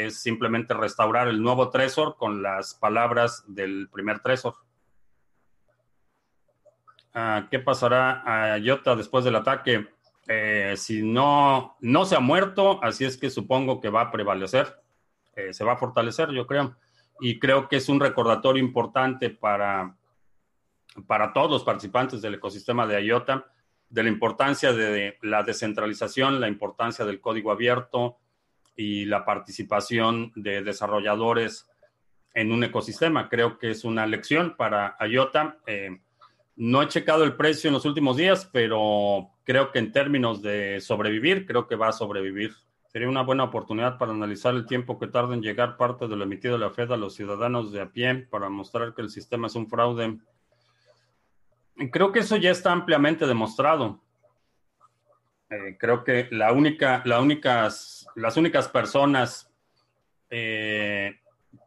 es 0.03 0.21
simplemente 0.21 0.73
restaurar 0.73 1.27
el 1.27 1.41
nuevo 1.41 1.69
Trezor 1.69 2.17
con 2.17 2.43
las 2.43 2.75
palabras 2.75 3.43
del 3.47 3.89
primer 3.89 4.19
Trezor. 4.19 4.55
Ah, 7.13 7.47
¿Qué 7.49 7.59
pasará 7.59 8.23
a 8.25 8.57
Iota 8.57 8.95
después 8.95 9.23
del 9.23 9.37
ataque? 9.37 9.87
Eh, 10.27 10.73
si 10.75 11.01
no, 11.01 11.77
no 11.79 12.05
se 12.05 12.15
ha 12.15 12.19
muerto, 12.19 12.83
así 12.83 13.05
es 13.05 13.17
que 13.17 13.29
supongo 13.29 13.79
que 13.79 13.89
va 13.89 14.01
a 14.01 14.11
prevalecer, 14.11 14.81
eh, 15.35 15.53
se 15.53 15.63
va 15.63 15.73
a 15.73 15.77
fortalecer, 15.77 16.31
yo 16.31 16.45
creo 16.45 16.75
y 17.19 17.39
creo 17.39 17.67
que 17.67 17.77
es 17.77 17.89
un 17.89 17.99
recordatorio 17.99 18.61
importante 18.61 19.29
para, 19.29 19.95
para 21.07 21.33
todos 21.33 21.49
los 21.49 21.63
participantes 21.63 22.21
del 22.21 22.35
ecosistema 22.35 22.85
de 22.85 23.03
IOTA 23.03 23.45
de 23.89 24.03
la 24.03 24.09
importancia 24.09 24.73
de 24.73 25.17
la 25.21 25.43
descentralización, 25.43 26.41
la 26.41 26.47
importancia 26.47 27.05
del 27.05 27.21
código 27.21 27.51
abierto 27.51 28.17
y 28.75 29.05
la 29.05 29.25
participación 29.25 30.31
de 30.35 30.63
desarrolladores 30.63 31.69
en 32.33 32.51
un 32.51 32.63
ecosistema. 32.63 33.29
Creo 33.29 33.57
que 33.57 33.71
es 33.71 33.83
una 33.83 34.05
lección 34.05 34.55
para 34.57 34.95
IOTA. 34.99 35.57
Eh, 35.65 35.99
no 36.57 36.81
he 36.81 36.87
checado 36.87 37.23
el 37.23 37.35
precio 37.35 37.67
en 37.69 37.73
los 37.73 37.85
últimos 37.85 38.17
días, 38.17 38.49
pero 38.51 39.31
creo 39.43 39.71
que 39.71 39.79
en 39.79 39.91
términos 39.91 40.41
de 40.41 40.79
sobrevivir, 40.81 41.45
creo 41.45 41.67
que 41.67 41.75
va 41.75 41.89
a 41.89 41.93
sobrevivir 41.93 42.53
Sería 42.95 43.09
una 43.09 43.23
buena 43.23 43.43
oportunidad 43.43 43.97
para 43.97 44.13
analizar 44.13 44.55
el 44.55 44.65
tiempo 44.65 44.97
que 44.97 45.07
tarda 45.07 45.33
en 45.33 45.41
llegar 45.41 45.75
parte 45.75 46.07
de 46.07 46.15
lo 46.15 46.23
emitido 46.23 46.53
de 46.53 46.63
la 46.63 46.69
Fed 46.69 46.93
a 46.93 46.95
los 46.95 47.13
ciudadanos 47.13 47.73
de 47.73 47.81
a 47.81 47.91
pie 47.91 48.25
para 48.29 48.47
mostrar 48.47 48.93
que 48.93 49.01
el 49.01 49.09
sistema 49.09 49.47
es 49.47 49.55
un 49.55 49.67
fraude. 49.67 50.17
Creo 51.91 52.13
que 52.13 52.19
eso 52.19 52.37
ya 52.37 52.51
está 52.51 52.71
ampliamente 52.71 53.27
demostrado. 53.27 54.01
Eh, 55.49 55.75
creo 55.77 56.05
que 56.05 56.29
la 56.31 56.53
única, 56.53 57.01
la 57.03 57.19
únicas, 57.19 58.04
las 58.15 58.37
únicas 58.37 58.67
personas 58.67 59.51
eh, 60.29 61.19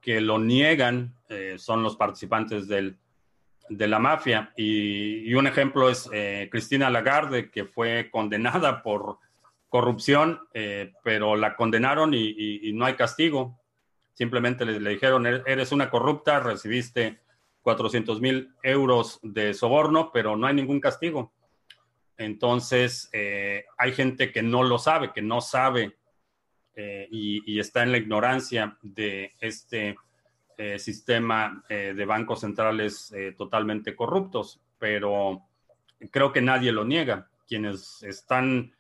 que 0.03 0.21
lo 0.21 0.39
niegan 0.39 1.15
eh, 1.29 1.57
son 1.59 1.83
los 1.83 1.97
participantes 1.97 2.69
de 2.69 2.97
la 3.69 3.99
mafia. 3.99 4.53
Y, 4.57 5.33
un 5.35 5.47
ejemplo 5.47 5.91
es 5.91 6.11
Cristina 6.51 6.91
Lagarde, 6.91 7.51
que 7.51 7.65
fue 7.65 8.09
condenada 8.11 8.83
por 8.83 9.19
corrupción, 9.69 10.41
eh, 10.55 10.93
pero 11.05 11.37
la 11.37 11.55
condenaron 11.55 12.13
y, 12.15 12.73
no 12.73 12.85
hay 12.85 12.95
castigo. 12.95 13.59
Simplemente 14.15 14.65
le, 14.65 14.91
dijeron, 14.91 15.27
eres 15.27 15.73
una 15.73 15.91
corrupta, 15.91 16.41
recibiste 16.41 17.21
400 17.63 18.21
mil 18.21 18.53
euros 18.63 19.21
de 19.23 19.55
soborno, 19.55 20.11
pero 20.13 20.37
no 20.37 20.47
hay 20.47 20.55
ningún 20.55 20.81
castigo. 20.81 21.33
Entonces, 22.17 23.09
eh, 23.13 23.65
hay 23.77 23.93
gente 23.93 24.33
que 24.33 24.43
no 24.43 24.65
lo 24.65 24.79
sabe, 24.79 25.13
que 25.13 25.23
no 25.23 25.41
sabe 25.41 25.97
eh, 26.79 27.09
y, 27.11 27.59
está 27.59 27.83
en 27.83 27.93
la 27.93 27.99
ignorancia 27.99 28.79
de 28.83 29.33
este 29.41 29.97
sistema 30.77 31.63
de 31.69 32.05
bancos 32.05 32.41
centrales 32.41 33.15
totalmente 33.37 33.95
corruptos, 33.95 34.61
pero 34.77 35.45
creo 36.11 36.33
que 36.33 36.43
nadie 36.43 36.73
lo 36.73 36.85
niega. 36.85 37.29
Quienes 37.47 38.03
están 38.03 38.73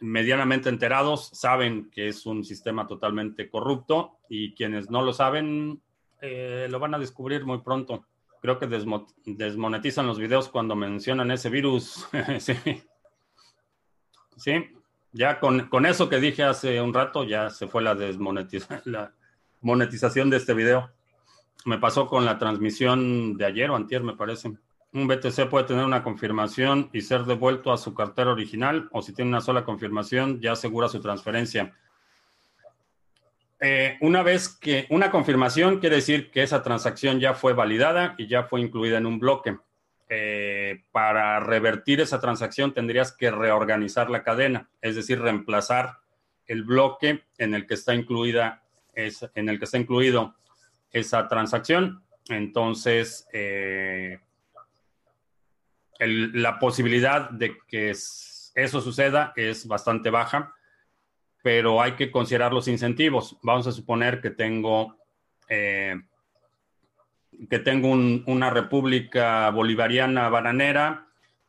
medianamente 0.00 0.68
enterados 0.68 1.28
saben 1.28 1.90
que 1.90 2.08
es 2.08 2.26
un 2.26 2.44
sistema 2.44 2.86
totalmente 2.86 3.48
corrupto 3.48 4.18
y 4.28 4.54
quienes 4.54 4.90
no 4.90 5.02
lo 5.02 5.12
saben 5.12 5.80
eh, 6.22 6.66
lo 6.70 6.78
van 6.78 6.94
a 6.94 6.98
descubrir 6.98 7.44
muy 7.44 7.58
pronto. 7.58 8.06
Creo 8.40 8.58
que 8.58 8.66
desmonetizan 8.66 10.06
los 10.06 10.18
videos 10.18 10.48
cuando 10.48 10.74
mencionan 10.74 11.30
ese 11.30 11.50
virus. 11.50 12.08
sí. 12.38 12.54
sí, 14.36 14.52
ya 15.12 15.40
con, 15.40 15.68
con, 15.68 15.86
eso 15.86 16.08
que 16.08 16.20
dije 16.20 16.42
hace 16.42 16.80
un 16.80 16.94
rato 16.94 17.24
ya 17.24 17.50
se 17.50 17.66
fue 17.66 17.82
la, 17.82 17.94
la 18.84 19.12
monetización 19.60 20.30
de 20.30 20.36
este 20.36 20.54
video. 20.54 20.90
Me 21.64 21.78
pasó 21.78 22.06
con 22.06 22.24
la 22.24 22.38
transmisión 22.38 23.36
de 23.36 23.44
ayer 23.44 23.70
o 23.70 23.76
antier, 23.76 24.02
me 24.02 24.14
parece. 24.14 24.52
Un 24.92 25.06
BTC 25.06 25.48
puede 25.48 25.66
tener 25.66 25.84
una 25.84 26.02
confirmación 26.02 26.90
y 26.92 27.02
ser 27.02 27.24
devuelto 27.24 27.72
a 27.72 27.78
su 27.78 27.94
cartera 27.94 28.32
original 28.32 28.88
o 28.92 29.02
si 29.02 29.12
tiene 29.12 29.30
una 29.30 29.40
sola 29.40 29.64
confirmación 29.64 30.40
ya 30.40 30.52
asegura 30.52 30.88
su 30.88 31.00
transferencia. 31.00 31.74
Eh, 33.60 33.98
una 34.00 34.22
vez 34.22 34.48
que 34.48 34.86
una 34.88 35.10
confirmación 35.10 35.80
quiere 35.80 35.96
decir 35.96 36.30
que 36.30 36.42
esa 36.42 36.62
transacción 36.62 37.20
ya 37.20 37.34
fue 37.34 37.52
validada 37.52 38.14
y 38.16 38.26
ya 38.26 38.44
fue 38.44 38.62
incluida 38.62 38.96
en 38.96 39.06
un 39.06 39.18
bloque. 39.18 39.58
Eh, 40.12 40.82
para 40.90 41.38
revertir 41.38 42.00
esa 42.00 42.20
transacción 42.20 42.74
tendrías 42.74 43.12
que 43.12 43.30
reorganizar 43.30 44.10
la 44.10 44.24
cadena, 44.24 44.68
es 44.82 44.96
decir, 44.96 45.20
reemplazar 45.20 45.98
el 46.46 46.64
bloque 46.64 47.22
en 47.38 47.54
el 47.54 47.64
que 47.68 47.74
está 47.74 47.94
incluida 47.94 48.64
en 48.96 49.48
el 49.48 49.58
que 49.58 49.64
está 49.64 49.78
incluido 49.78 50.34
esa 50.90 51.28
transacción. 51.28 52.02
Entonces, 52.28 53.28
eh, 53.32 54.18
la 55.98 56.58
posibilidad 56.58 57.30
de 57.30 57.56
que 57.68 57.90
eso 57.90 58.80
suceda 58.80 59.32
es 59.36 59.66
bastante 59.66 60.10
baja, 60.10 60.54
pero 61.42 61.80
hay 61.80 61.92
que 61.92 62.10
considerar 62.10 62.52
los 62.52 62.68
incentivos. 62.68 63.38
Vamos 63.42 63.66
a 63.66 63.72
suponer 63.72 64.20
que 64.20 64.30
tengo, 64.30 64.96
eh, 65.48 65.94
que 67.48 67.58
tengo 67.58 67.90
una 67.90 68.50
república 68.50 69.48
bolivariana 69.50 70.28
bananera 70.28 71.06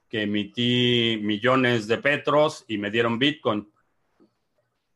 que 0.09 0.23
emití 0.23 1.19
millones 1.21 1.87
de 1.87 1.97
petros 1.97 2.65
y 2.67 2.77
me 2.77 2.91
dieron 2.91 3.17
Bitcoin. 3.17 3.71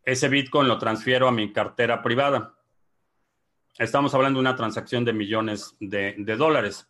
Ese 0.03 0.29
Bitcoin 0.29 0.67
lo 0.67 0.77
transfiero 0.77 1.27
a 1.27 1.31
mi 1.31 1.51
cartera 1.51 2.01
privada. 2.01 2.53
Estamos 3.77 4.13
hablando 4.13 4.39
de 4.39 4.41
una 4.41 4.55
transacción 4.55 5.03
de 5.05 5.13
millones 5.13 5.75
de 5.79 6.35
dólares 6.37 6.87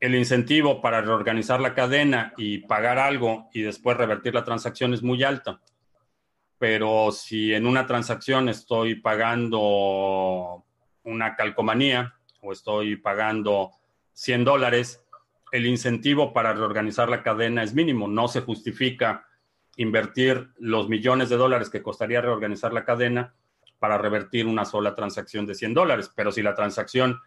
el 0.00 0.14
incentivo 0.14 0.80
para 0.80 1.02
reorganizar 1.02 1.60
la 1.60 1.74
cadena 1.74 2.32
y 2.38 2.58
pagar 2.58 2.98
algo 2.98 3.50
y 3.52 3.60
después 3.60 3.98
revertir 3.98 4.34
la 4.34 4.44
transacción 4.44 4.94
es 4.94 5.02
muy 5.02 5.22
alta. 5.22 5.60
Pero 6.58 7.12
si 7.12 7.54
en 7.54 7.66
una 7.66 7.86
transacción 7.86 8.48
estoy 8.48 8.94
pagando 8.94 10.64
una 11.04 11.36
calcomanía 11.36 12.14
o 12.40 12.52
estoy 12.52 12.96
pagando 12.96 13.72
100 14.14 14.44
dólares, 14.44 15.04
el 15.52 15.66
incentivo 15.66 16.32
para 16.32 16.52
reorganizar 16.52 17.08
la 17.08 17.22
cadena 17.22 17.62
es 17.62 17.74
mínimo. 17.74 18.08
No 18.08 18.28
se 18.28 18.40
justifica 18.40 19.26
invertir 19.76 20.50
los 20.58 20.88
millones 20.88 21.28
de 21.28 21.36
dólares 21.36 21.70
que 21.70 21.82
costaría 21.82 22.20
reorganizar 22.20 22.72
la 22.72 22.84
cadena 22.84 23.34
para 23.78 23.98
revertir 23.98 24.46
una 24.46 24.64
sola 24.64 24.94
transacción 24.94 25.46
de 25.46 25.54
100 25.54 25.74
dólares. 25.74 26.12
Pero 26.14 26.30
si 26.32 26.42
la 26.42 26.54
transacción 26.54 27.20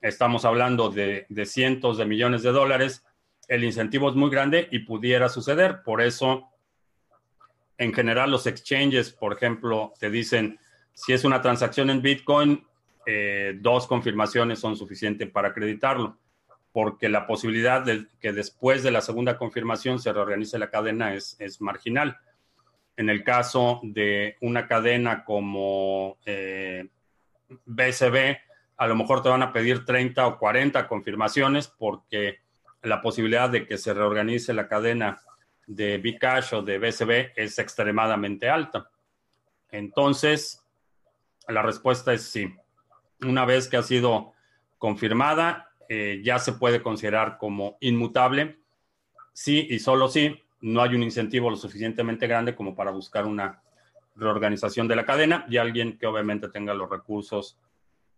estamos 0.00 0.44
hablando 0.44 0.90
de, 0.90 1.26
cientos 1.44 1.98
de 1.98 2.06
millones 2.06 2.42
de 2.42 2.52
dólares, 2.52 3.04
el 3.46 3.64
incentivo 3.64 4.08
es 4.08 4.16
muy 4.16 4.30
grande 4.30 4.68
y 4.70 4.80
pudiera 4.80 5.28
suceder. 5.28 5.82
Por 5.82 6.00
eso, 6.00 6.48
en 7.76 7.92
general, 7.92 8.30
los 8.30 8.46
exchanges, 8.46 9.12
por 9.12 9.34
ejemplo, 9.34 9.92
te 9.98 10.10
dicen, 10.10 10.58
Si 10.94 11.12
es 11.12 11.24
una 11.24 11.40
transacción 11.40 11.90
en 11.90 12.02
Bitcoin, 12.02 12.66
eh, 13.10 13.56
dos 13.58 13.86
confirmaciones 13.86 14.58
son 14.58 14.76
suficientes 14.76 15.30
para 15.30 15.48
acreditarlo, 15.48 16.18
porque 16.72 17.08
la 17.08 17.26
posibilidad 17.26 17.80
de 17.80 18.06
que 18.20 18.34
después 18.34 18.82
de 18.82 18.90
la 18.90 19.00
segunda 19.00 19.38
confirmación 19.38 19.98
se 19.98 20.12
reorganice 20.12 20.58
la 20.58 20.68
cadena 20.68 21.14
es, 21.14 21.34
es 21.38 21.62
marginal. 21.62 22.18
En 22.98 23.08
el 23.08 23.24
caso 23.24 23.80
de 23.82 24.36
una 24.42 24.66
cadena 24.66 25.24
como 25.24 26.18
eh, 26.26 26.86
BSB, 27.64 28.36
a 28.76 28.86
lo 28.86 28.94
mejor 28.94 29.22
te 29.22 29.30
van 29.30 29.42
a 29.42 29.54
pedir 29.54 29.86
30 29.86 30.26
o 30.26 30.38
40 30.38 30.86
confirmaciones 30.86 31.66
porque 31.66 32.40
la 32.82 33.00
posibilidad 33.00 33.48
de 33.48 33.66
que 33.66 33.78
se 33.78 33.94
reorganice 33.94 34.52
la 34.52 34.68
cadena 34.68 35.18
de 35.66 35.96
Bcash 35.96 36.56
o 36.56 36.60
de 36.60 36.78
BSB 36.78 37.32
es 37.36 37.58
extremadamente 37.58 38.50
alta. 38.50 38.90
Entonces, 39.70 40.62
la 41.48 41.62
respuesta 41.62 42.12
es 42.12 42.24
sí 42.24 42.54
una 43.22 43.44
vez 43.44 43.68
que 43.68 43.76
ha 43.76 43.82
sido 43.82 44.32
confirmada, 44.78 45.70
eh, 45.88 46.20
ya 46.22 46.38
se 46.38 46.52
puede 46.52 46.82
considerar 46.82 47.38
como 47.38 47.76
inmutable. 47.80 48.60
Sí 49.32 49.66
y 49.70 49.78
solo 49.78 50.08
si 50.08 50.40
no 50.60 50.82
hay 50.82 50.94
un 50.94 51.02
incentivo 51.02 51.50
lo 51.50 51.56
suficientemente 51.56 52.26
grande 52.26 52.54
como 52.54 52.74
para 52.74 52.90
buscar 52.90 53.26
una 53.26 53.62
reorganización 54.16 54.88
de 54.88 54.96
la 54.96 55.06
cadena 55.06 55.46
y 55.48 55.56
alguien 55.56 55.96
que 55.96 56.06
obviamente 56.06 56.48
tenga 56.48 56.74
los 56.74 56.90
recursos 56.90 57.58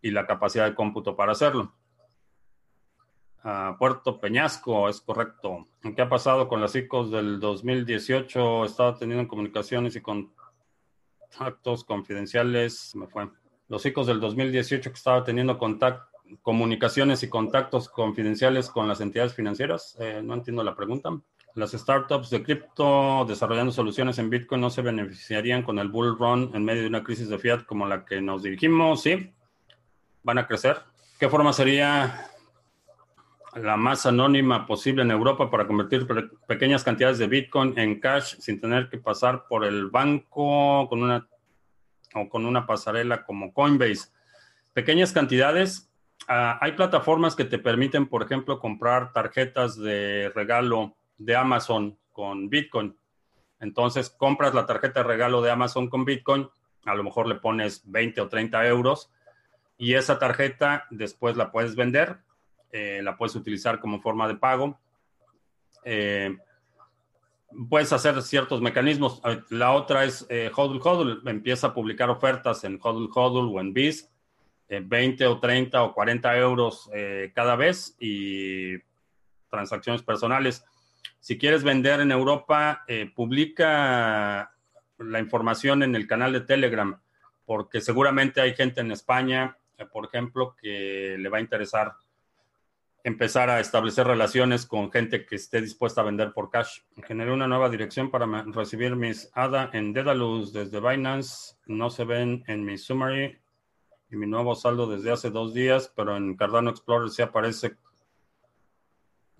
y 0.01 0.11
la 0.11 0.26
capacidad 0.26 0.66
de 0.66 0.74
cómputo 0.74 1.14
para 1.14 1.32
hacerlo. 1.32 1.74
Puerto 3.78 4.20
Peñasco, 4.20 4.88
es 4.88 5.01
correcto. 5.01 5.66
¿Qué 5.96 6.03
ha 6.03 6.09
pasado 6.09 6.46
con 6.46 6.61
las 6.61 6.74
ICOs 6.76 7.11
del 7.11 7.40
2018? 7.40 8.66
Estaba 8.66 8.98
teniendo 8.98 9.26
comunicaciones 9.28 9.96
y 9.96 10.03
contactos 10.03 11.84
confidenciales. 11.84 12.94
Me 12.96 13.07
fue 13.07 13.30
los 13.70 13.86
ICOs 13.86 14.08
del 14.08 14.20
2018 14.20 14.90
que 14.90 14.96
estaba 14.96 15.22
teniendo 15.22 15.56
comunicaciones 16.42 17.22
y 17.22 17.28
contactos 17.28 17.88
confidenciales 17.88 18.68
con 18.68 18.88
las 18.88 19.00
entidades 19.00 19.32
financieras. 19.32 19.96
Eh, 20.00 20.20
no 20.22 20.34
entiendo 20.34 20.64
la 20.64 20.74
pregunta. 20.74 21.10
Las 21.54 21.70
startups 21.70 22.30
de 22.30 22.42
cripto 22.42 23.24
desarrollando 23.26 23.72
soluciones 23.72 24.18
en 24.18 24.28
Bitcoin 24.28 24.60
no 24.60 24.70
se 24.70 24.82
beneficiarían 24.82 25.62
con 25.62 25.78
el 25.78 25.88
bull 25.88 26.18
run 26.18 26.50
en 26.52 26.64
medio 26.64 26.82
de 26.82 26.88
una 26.88 27.04
crisis 27.04 27.28
de 27.28 27.38
fiat 27.38 27.64
como 27.64 27.86
la 27.86 28.04
que 28.04 28.20
nos 28.20 28.42
dirigimos. 28.42 29.02
Sí, 29.02 29.32
van 30.24 30.38
a 30.38 30.48
crecer. 30.48 30.78
¿Qué 31.20 31.28
forma 31.28 31.52
sería 31.52 32.28
la 33.54 33.76
más 33.76 34.04
anónima 34.04 34.66
posible 34.66 35.02
en 35.02 35.12
Europa 35.12 35.48
para 35.48 35.68
convertir 35.68 36.08
pequeñas 36.48 36.82
cantidades 36.82 37.18
de 37.18 37.28
Bitcoin 37.28 37.78
en 37.78 38.00
cash 38.00 38.34
sin 38.40 38.60
tener 38.60 38.88
que 38.88 38.98
pasar 38.98 39.46
por 39.48 39.64
el 39.64 39.90
banco 39.90 40.88
con 40.88 41.04
una 41.04 41.28
o 42.14 42.28
con 42.28 42.46
una 42.46 42.66
pasarela 42.66 43.24
como 43.24 43.52
Coinbase. 43.52 44.11
Pequeñas 44.72 45.12
cantidades. 45.12 45.90
Ah, 46.28 46.58
hay 46.61 46.72
plataformas 46.72 47.34
que 47.34 47.44
te 47.44 47.58
permiten, 47.58 48.06
por 48.06 48.22
ejemplo, 48.22 48.61
comprar 48.61 49.12
tarjetas 49.12 49.76
de 49.76 50.30
regalo 50.34 50.96
de 51.18 51.36
Amazon 51.36 51.98
con 52.12 52.48
Bitcoin. 52.48 52.96
Entonces, 53.61 54.11
compras 54.11 54.54
la 54.54 54.66
tarjeta 54.66 55.00
de 55.00 55.08
regalo 55.08 55.42
de 55.42 55.50
Amazon 55.50 55.88
con 55.88 56.04
Bitcoin, 56.04 56.48
a 56.86 56.94
lo 56.94 57.04
mejor 57.04 57.26
le 57.26 57.34
pones 57.34 57.82
20 57.90 58.22
o 58.22 58.28
30 58.28 58.66
euros 58.66 59.11
y 59.76 59.94
esa 59.94 60.18
tarjeta 60.18 60.86
después 60.90 61.36
la 61.36 61.50
puedes 61.50 61.74
vender, 61.74 62.18
eh, 62.70 63.00
la 63.02 63.16
puedes 63.16 63.34
utilizar 63.34 63.80
como 63.80 64.00
forma 64.00 64.28
de 64.28 64.36
pago. 64.36 64.78
Eh, 65.84 66.36
puedes 67.68 67.92
hacer 67.92 68.20
ciertos 68.22 68.61
mecanismos. 68.61 69.20
Eh, 69.24 69.40
la 69.51 69.72
otra 69.72 70.05
es 70.05 70.26
eh, 70.28 70.51
Hodl 70.55 70.80
Hodl. 70.82 71.28
Empieza 71.28 71.68
a 71.68 71.74
publicar 71.74 72.11
ofertas 72.11 72.64
en 72.64 72.78
Hodl 72.82 73.11
Hodl 73.12 73.55
o 73.55 73.61
en 73.61 73.72
Biz, 73.72 74.11
20 74.68 75.26
o 75.26 75.40
30 75.40 75.82
o 75.82 75.94
40 75.94 76.38
euros 76.38 76.88
eh, 76.94 77.32
cada 77.34 77.57
vez 77.57 77.96
y 77.98 78.78
transacciones 79.51 80.03
personales. 80.03 80.64
Si 81.18 81.36
quieres 81.36 81.64
vender 81.64 82.01
en 82.01 82.12
Europa, 82.12 82.84
publica 83.14 84.53
la 84.98 85.18
información 85.18 85.82
en 85.82 85.94
el 85.94 86.07
canal 86.07 86.32
de 86.32 86.40
Telegram, 86.40 86.98
porque 87.44 87.80
seguramente 87.80 88.40
hay 88.40 88.55
gente 88.55 88.80
en 88.80 88.92
España, 88.92 89.59
por 89.92 90.07
ejemplo, 90.07 90.57
que 90.59 91.16
le 91.18 91.28
va 91.28 91.38
a 91.38 91.42
interesar 91.42 91.94
empezar 93.05 93.51
a 93.51 93.61
establecer 93.61 94.07
relaciones 94.07 94.66
con 94.66 94.90
gente 94.90 95.24
que 95.26 95.36
esté 95.36 95.61
dispuesta 95.61 96.01
a 96.01 96.05
vender 96.05 96.32
por 96.32 96.51
cash. 96.51 96.80
Generé 97.07 97.32
una 97.32 97.46
nueva 97.46 97.68
dirección 97.68 98.11
para 98.11 98.26
recibir 98.46 98.96
mis 98.96 99.30
ADA 99.34 99.70
en 99.72 99.92
Dedalus 99.92 100.53
desde 100.53 100.80
Binance. 100.80 101.57
No 101.66 101.90
se 101.90 102.05
ven 102.05 102.44
en 102.46 102.64
mi 102.64 102.78
summary 102.78 103.38
y 104.11 104.16
mi 104.16 104.26
nuevo 104.26 104.55
saldo 104.55 104.86
desde 104.86 105.12
hace 105.12 105.30
dos 105.30 105.55
días, 105.55 105.92
pero 105.94 106.16
en 106.16 106.36
Cardano 106.36 106.70
Explorer 106.70 107.11
sí 107.11 107.22
aparece 107.22 107.76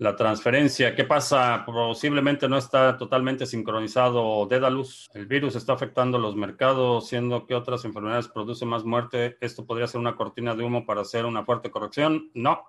la 0.01 0.15
transferencia. 0.15 0.95
¿Qué 0.95 1.03
pasa? 1.03 1.63
Posiblemente 1.63 2.49
no 2.49 2.57
está 2.57 2.97
totalmente 2.97 3.45
sincronizado 3.45 4.47
Dedalus. 4.47 5.07
El 5.13 5.27
virus 5.27 5.55
está 5.55 5.73
afectando 5.73 6.17
los 6.17 6.35
mercados, 6.35 7.07
siendo 7.07 7.45
que 7.45 7.53
otras 7.53 7.85
enfermedades 7.85 8.27
producen 8.27 8.69
más 8.69 8.83
muerte. 8.83 9.37
¿Esto 9.41 9.63
podría 9.63 9.85
ser 9.85 9.99
una 9.99 10.15
cortina 10.15 10.55
de 10.55 10.63
humo 10.63 10.87
para 10.87 11.01
hacer 11.01 11.25
una 11.25 11.45
fuerte 11.45 11.69
corrección? 11.69 12.31
No, 12.33 12.63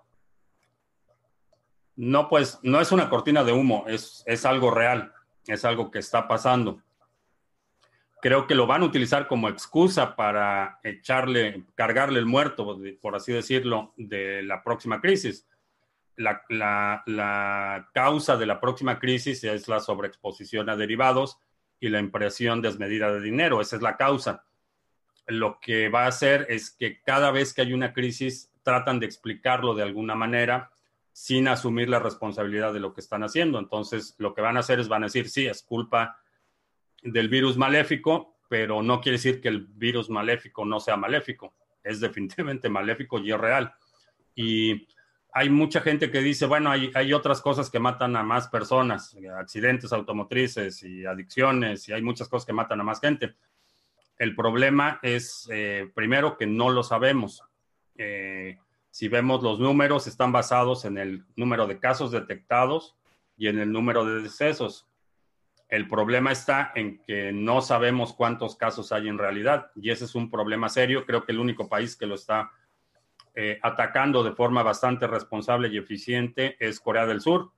no, 2.02 2.28
pues 2.28 2.58
no 2.64 2.80
es 2.80 2.90
una 2.90 3.08
cortina 3.08 3.44
de 3.44 3.52
humo, 3.52 3.84
es, 3.86 4.24
es 4.26 4.44
algo 4.44 4.72
real, 4.72 5.12
es 5.46 5.64
algo 5.64 5.92
que 5.92 6.00
está 6.00 6.26
pasando. 6.26 6.82
Creo 8.20 8.48
que 8.48 8.56
lo 8.56 8.66
van 8.66 8.82
a 8.82 8.86
utilizar 8.86 9.28
como 9.28 9.48
excusa 9.48 10.16
para 10.16 10.80
echarle, 10.82 11.62
cargarle 11.76 12.18
el 12.18 12.26
muerto, 12.26 12.76
por 13.00 13.14
así 13.14 13.32
decirlo, 13.32 13.94
de 13.96 14.42
la 14.42 14.64
próxima 14.64 15.00
crisis. 15.00 15.46
La, 16.16 16.42
la, 16.48 17.88
causa 17.94 18.36
de 18.36 18.46
la 18.46 18.60
próxima 18.60 18.98
crisis 18.98 19.44
es 19.44 19.68
la 19.68 19.78
sobreexposición 19.78 20.70
a 20.70 20.76
derivados 20.76 21.38
y 21.78 21.88
la 21.88 22.00
impresión 22.00 22.62
desmedida 22.62 23.12
de 23.12 23.20
dinero. 23.20 23.60
Esa 23.60 23.76
es 23.76 23.82
la 23.82 23.96
causa. 23.96 24.44
Lo 25.28 25.60
que 25.60 25.88
va 25.88 26.02
a 26.02 26.08
hacer 26.08 26.46
es 26.48 26.72
que 26.72 27.00
cada 27.00 27.30
vez 27.30 27.54
que 27.54 27.62
hay 27.62 27.72
una 27.72 27.92
crisis 27.92 28.50
tratan 28.64 28.98
de 28.98 29.06
explicarlo 29.06 29.76
de 29.76 29.84
alguna 29.84 30.16
manera 30.16 30.72
sin 31.12 31.46
asumir 31.48 31.88
la 31.88 31.98
responsabilidad 31.98 32.72
de 32.72 32.80
lo 32.80 32.94
que 32.94 33.00
están 33.00 33.22
haciendo. 33.22 33.58
Entonces, 33.58 34.14
lo 34.18 34.34
que 34.34 34.40
van 34.40 34.56
a 34.56 34.60
hacer 34.60 34.80
es 34.80 34.88
van 34.88 35.02
a 35.02 35.06
decir, 35.06 35.28
sí, 35.28 35.46
es 35.46 35.62
culpa 35.62 36.18
del 37.02 37.28
virus 37.28 37.56
maléfico, 37.56 38.38
pero 38.48 38.82
no 38.82 39.00
quiere 39.00 39.18
decir 39.18 39.40
que 39.40 39.48
el 39.48 39.66
virus 39.66 40.08
maléfico 40.08 40.64
no 40.64 40.80
sea 40.80 40.96
maléfico. 40.96 41.54
Es 41.82 42.00
definitivamente 42.00 42.68
maléfico 42.68 43.18
y 43.18 43.32
es 43.32 43.38
real. 43.38 43.74
Y 44.34 44.86
hay 45.32 45.48
mucha 45.48 45.80
gente 45.80 46.10
que 46.10 46.20
dice, 46.20 46.46
bueno, 46.46 46.70
hay, 46.70 46.90
hay 46.94 47.12
otras 47.12 47.40
cosas 47.40 47.70
que 47.70 47.78
matan 47.78 48.16
a 48.16 48.22
más 48.22 48.48
personas, 48.48 49.16
accidentes 49.38 49.92
automotrices 49.92 50.82
y 50.82 51.06
adicciones, 51.06 51.88
y 51.88 51.92
hay 51.92 52.02
muchas 52.02 52.28
cosas 52.28 52.46
que 52.46 52.52
matan 52.52 52.80
a 52.80 52.84
más 52.84 53.00
gente. 53.00 53.34
El 54.18 54.36
problema 54.36 55.00
es, 55.02 55.48
eh, 55.50 55.90
primero, 55.94 56.36
que 56.36 56.46
no 56.46 56.70
lo 56.70 56.82
sabemos. 56.82 57.42
Eh, 57.96 58.58
si 58.92 59.08
vemos 59.08 59.42
los 59.42 59.58
números, 59.58 60.06
están 60.06 60.32
basados 60.32 60.84
en 60.84 60.98
el 60.98 61.24
número 61.34 61.66
de 61.66 61.78
casos 61.78 62.10
detectados 62.10 62.94
y 63.38 63.48
en 63.48 63.58
el 63.58 63.72
número 63.72 64.04
de 64.04 64.20
decesos. 64.20 64.86
El 65.70 65.88
problema 65.88 66.30
está 66.30 66.72
en 66.74 67.02
que 67.02 67.32
no 67.32 67.62
sabemos 67.62 68.12
cuántos 68.12 68.54
casos 68.54 68.92
hay 68.92 69.08
en 69.08 69.16
realidad 69.16 69.70
y 69.74 69.88
ese 69.88 70.04
es 70.04 70.14
un 70.14 70.30
problema 70.30 70.68
serio. 70.68 71.06
Creo 71.06 71.24
que 71.24 71.32
el 71.32 71.38
único 71.38 71.70
país 71.70 71.96
que 71.96 72.04
lo 72.04 72.16
está 72.16 72.50
eh, 73.34 73.58
atacando 73.62 74.22
de 74.22 74.32
forma 74.32 74.62
bastante 74.62 75.06
responsable 75.06 75.68
y 75.68 75.78
eficiente 75.78 76.58
es 76.60 76.78
Corea 76.78 77.06
del 77.06 77.22
Sur, 77.22 77.50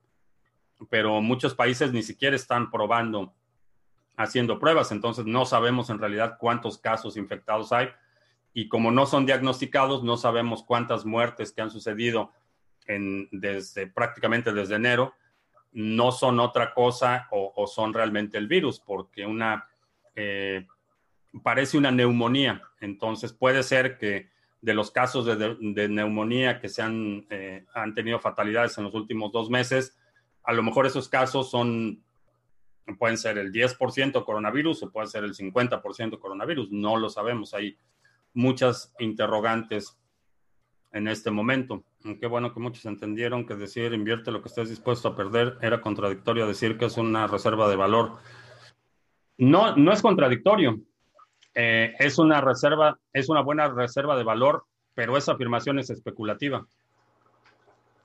pero 0.88 1.20
muchos 1.20 1.52
países 1.52 1.92
ni 1.92 2.04
siquiera 2.04 2.36
están 2.36 2.70
probando, 2.70 3.34
haciendo 4.16 4.60
pruebas, 4.60 4.92
entonces 4.92 5.26
no 5.26 5.46
sabemos 5.46 5.90
en 5.90 5.98
realidad 5.98 6.36
cuántos 6.38 6.78
casos 6.78 7.16
infectados 7.16 7.72
hay 7.72 7.88
y 8.54 8.68
como 8.68 8.92
no 8.92 9.04
son 9.04 9.26
diagnosticados, 9.26 10.04
no 10.04 10.16
sabemos 10.16 10.62
cuántas 10.62 11.04
muertes 11.04 11.52
que 11.52 11.60
han 11.60 11.70
sucedido 11.70 12.30
desde 12.86 13.86
prácticamente 13.86 14.52
desde 14.52 14.76
enero 14.76 15.14
no 15.72 16.12
son 16.12 16.38
otra 16.38 16.72
cosa 16.72 17.26
o, 17.32 17.66
son 17.66 17.92
realmente 17.92 18.38
el 18.38 18.46
virus, 18.46 18.78
porque 18.78 19.26
una 19.26 19.68
eh, 20.14 20.66
parece 21.42 21.76
una 21.76 21.90
neumonía. 21.90 22.62
Entonces 22.80 23.32
puede 23.32 23.64
ser 23.64 23.98
que 23.98 24.28
de 24.60 24.74
los 24.74 24.92
casos 24.92 25.26
de, 25.26 25.88
neumonía 25.88 26.60
que 26.60 26.68
se 26.68 26.80
han, 26.80 27.26
eh, 27.30 27.66
han 27.74 27.92
tenido 27.92 28.20
fatalidades 28.20 28.78
en 28.78 28.84
los 28.84 28.94
últimos 28.94 29.32
dos 29.32 29.50
meses, 29.50 29.98
a 30.44 30.52
lo 30.52 30.62
mejor 30.62 30.86
esos 30.86 31.08
casos 31.08 31.50
son 31.50 32.02
pueden 32.98 33.16
ser 33.16 33.38
el 33.38 33.50
10% 33.50 34.24
coronavirus 34.24 34.82
o 34.82 34.92
puede 34.92 35.06
ser 35.08 35.24
el 35.24 35.34
50% 35.34 36.18
coronavirus, 36.18 36.70
no 36.70 36.96
lo 36.98 37.08
sabemos. 37.08 37.54
Hay 37.54 37.78
muchas 38.34 38.92
interrogantes 38.98 39.96
en 40.92 41.08
este 41.08 41.30
momento. 41.30 41.84
Qué 42.20 42.26
bueno 42.26 42.52
que 42.52 42.60
muchos 42.60 42.84
entendieron 42.84 43.46
que 43.46 43.54
decir 43.54 43.92
invierte 43.94 44.30
lo 44.30 44.42
que 44.42 44.48
estés 44.48 44.68
dispuesto 44.68 45.08
a 45.08 45.16
perder 45.16 45.58
era 45.62 45.80
contradictorio 45.80 46.46
decir 46.46 46.76
que 46.76 46.84
es 46.84 46.98
una 46.98 47.26
reserva 47.26 47.68
de 47.68 47.76
valor. 47.76 48.18
No, 49.38 49.74
no 49.76 49.92
es 49.92 50.02
contradictorio. 50.02 50.80
Eh, 51.54 51.94
es 51.98 52.18
una 52.18 52.40
reserva, 52.40 52.98
es 53.12 53.28
una 53.28 53.40
buena 53.40 53.68
reserva 53.68 54.16
de 54.16 54.24
valor, 54.24 54.64
pero 54.94 55.16
esa 55.16 55.32
afirmación 55.32 55.78
es 55.78 55.90
especulativa. 55.90 56.66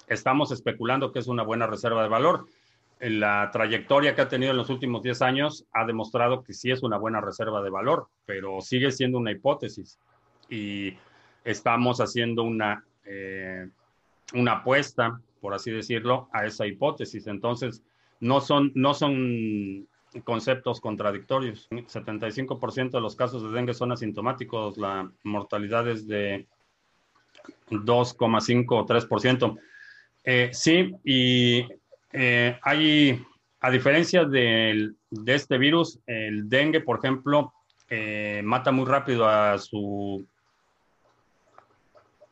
Estamos 0.08 0.52
especulando 0.52 1.12
que 1.12 1.20
es 1.20 1.28
una 1.28 1.44
buena 1.44 1.68
reserva 1.68 2.02
de 2.02 2.10
valor. 2.10 2.46
La 3.00 3.50
trayectoria 3.52 4.16
que 4.16 4.22
ha 4.22 4.28
tenido 4.28 4.52
en 4.52 4.58
los 4.58 4.70
últimos 4.70 5.04
10 5.04 5.22
años 5.22 5.66
ha 5.72 5.86
demostrado 5.86 6.44
que 6.44 6.54
sí 6.54 6.72
es 6.72 6.84
una 6.84 6.98
buena 6.98 7.22
reserva 7.22 7.62
de 7.62 7.70
valor, 7.70 8.08
pero 8.26 8.60
sigue 8.62 8.92
siendo 8.92 9.20
una 9.20 9.32
hipótesis. 9.32 10.00
Y 10.50 10.94
estamos 11.44 12.00
haciendo 12.00 12.44
una, 12.44 12.84
eh, 13.06 13.68
una 14.34 14.54
apuesta, 14.54 15.20
por 15.42 15.54
así 15.54 15.72
decirlo, 15.72 16.30
a 16.32 16.46
esa 16.46 16.68
hipótesis. 16.68 17.28
Entonces, 17.28 17.84
no 18.20 18.42
son, 18.42 18.72
no 18.76 18.94
son 18.94 19.88
conceptos 20.24 20.82
contradictorios. 20.82 21.68
75% 21.70 22.92
de 22.92 23.02
los 23.02 23.16
casos 23.16 23.44
de 23.44 23.50
dengue 23.50 23.74
son 23.74 23.92
asintomáticos, 23.92 24.78
la 24.78 25.10
mortalidad 25.24 25.88
es 25.88 26.08
de 26.08 26.48
2,5 27.70 28.66
o 28.70 28.86
3%. 28.86 29.60
Eh, 30.26 30.50
sí, 30.52 30.94
y 31.04 31.66
eh, 32.12 32.60
hay, 32.62 33.24
a 33.62 33.72
diferencia 33.72 34.26
de 34.26 34.92
este 35.26 35.58
virus, 35.58 36.00
el 36.06 36.50
dengue, 36.50 36.82
por 36.82 37.00
ejemplo, 37.00 37.54
mata 38.44 38.72
muy 38.72 38.86
rápido 38.86 39.28
a 39.28 39.58
su 39.58 40.24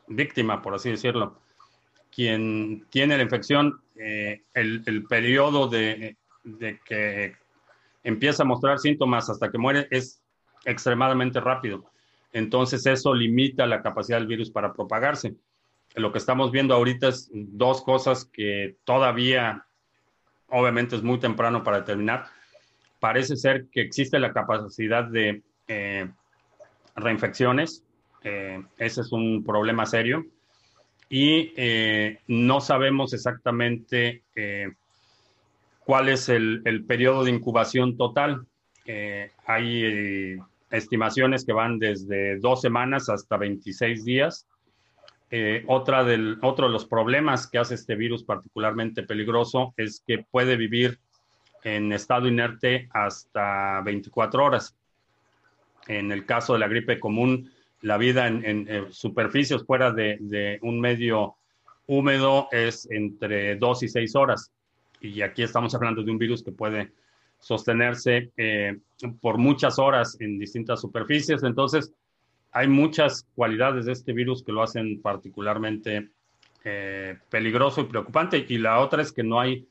víctima, 0.08 0.62
por 0.62 0.76
así 0.76 0.92
decirlo. 0.92 1.40
Quien 2.14 2.86
tiene 2.90 3.18
la 3.18 3.24
infección, 3.24 3.82
el, 3.96 4.84
el, 4.86 5.04
periodo 5.04 5.68
de, 5.68 6.18
de 6.44 6.80
que 6.86 7.36
empieza 8.04 8.44
a 8.44 8.46
mostrar 8.46 8.80
síntomas 8.80 9.30
hasta 9.30 9.52
que 9.52 9.58
muere 9.58 9.88
es 9.92 10.22
extremadamente 10.66 11.40
rápido. 11.40 11.90
Entonces 12.32 12.86
eso 12.86 13.14
limita 13.14 13.66
la 13.66 13.82
capacidad 13.82 14.18
del 14.18 14.28
virus 14.28 14.52
para 14.52 14.74
propagarse. 14.74 15.36
Lo 15.96 16.12
que 16.12 16.20
estamos 16.20 16.52
viendo 16.52 16.76
ahorita 16.76 17.08
es 17.08 17.30
dos 17.34 17.82
cosas 17.82 18.26
que 18.26 18.78
todavía, 18.84 19.66
obviamente 20.50 20.96
es 20.96 21.04
muy 21.04 21.20
temprano 21.20 21.64
para 21.64 21.80
determinar. 21.80 22.26
Parece 23.00 23.36
ser 23.38 23.68
que 23.72 23.82
existe 23.82 24.20
la 24.20 24.34
capacidad 24.34 25.04
de 25.04 25.42
eh, 25.68 26.10
reinfecciones. 26.96 27.84
Eh, 28.24 28.64
ese 28.78 29.02
es 29.02 29.12
un 29.12 29.44
problema 29.44 29.86
serio. 29.86 30.26
Y 31.10 31.54
eh, 31.56 32.20
no 32.28 32.60
sabemos 32.60 33.14
exactamente 33.14 34.24
cuál 35.88 36.10
es 36.10 36.28
el, 36.28 36.84
periodo 36.86 37.24
de 37.24 37.32
incubación 37.32 37.96
total. 37.96 38.46
Eh, 38.86 39.32
hay 39.46 39.84
eh, 39.86 40.38
estimaciones 40.70 41.46
que 41.46 41.54
van 41.54 41.80
desde 41.80 42.38
dos 42.40 42.60
semanas 42.60 43.08
hasta 43.08 43.38
26 43.38 44.04
días. 44.04 44.46
Eh, 45.32 45.64
otra 45.66 46.04
del, 46.04 46.40
otro 46.42 46.68
de 46.68 46.74
los 46.74 46.86
problemas 46.86 47.48
que 47.48 47.58
hace 47.58 47.76
este 47.76 47.96
virus 47.96 48.26
particularmente 48.26 49.04
peligroso 49.04 49.74
es 49.78 50.04
que 50.06 50.26
puede 50.30 50.58
vivir 50.58 51.00
en 51.64 51.94
estado 51.94 52.28
inerte 52.28 52.90
hasta 52.92 53.80
24 53.80 54.44
horas. 54.44 54.76
En 55.88 56.12
el 56.12 56.26
caso 56.26 56.52
de 56.52 56.60
la 56.60 56.68
gripe 56.68 57.00
común, 57.00 57.50
la 57.82 57.98
vida 57.98 58.28
en, 58.28 58.92
superficies 58.92 59.64
fuera 59.66 59.92
de, 59.92 60.60
un 60.62 60.80
medio 60.80 61.36
húmedo 61.86 62.48
es 62.52 62.88
entre 62.92 63.56
2 63.56 63.84
y 63.84 63.88
6 63.88 64.16
horas 64.16 64.52
y 65.00 65.22
aquí 65.22 65.44
estamos 65.44 65.74
hablando 65.76 66.04
de 66.04 66.12
un 66.12 66.18
virus 66.18 66.44
que 66.44 66.52
puede 66.52 66.92
sostenerse 67.40 68.32
eh, 68.36 68.78
por 69.22 69.38
muchas 69.38 69.78
horas 69.78 70.18
en 70.20 70.40
distintas 70.40 70.82
superficies. 70.82 71.44
Entonces, 71.44 71.94
hay 72.52 72.68
muchas 72.68 73.28
cualidades 73.36 73.86
de 73.86 73.92
este 73.92 74.14
virus 74.14 74.44
que 74.44 74.52
lo 74.52 74.64
hacen 74.64 75.02
particularmente 75.02 76.10
eh, 76.64 77.18
peligroso 77.30 77.82
y 77.82 77.86
preocupante. 77.86 78.46
Y 78.50 78.58
la 78.58 78.80
otra 78.80 79.02
es 79.02 79.12
que 79.12 79.24
no 79.24 79.40
hay, 79.40 79.68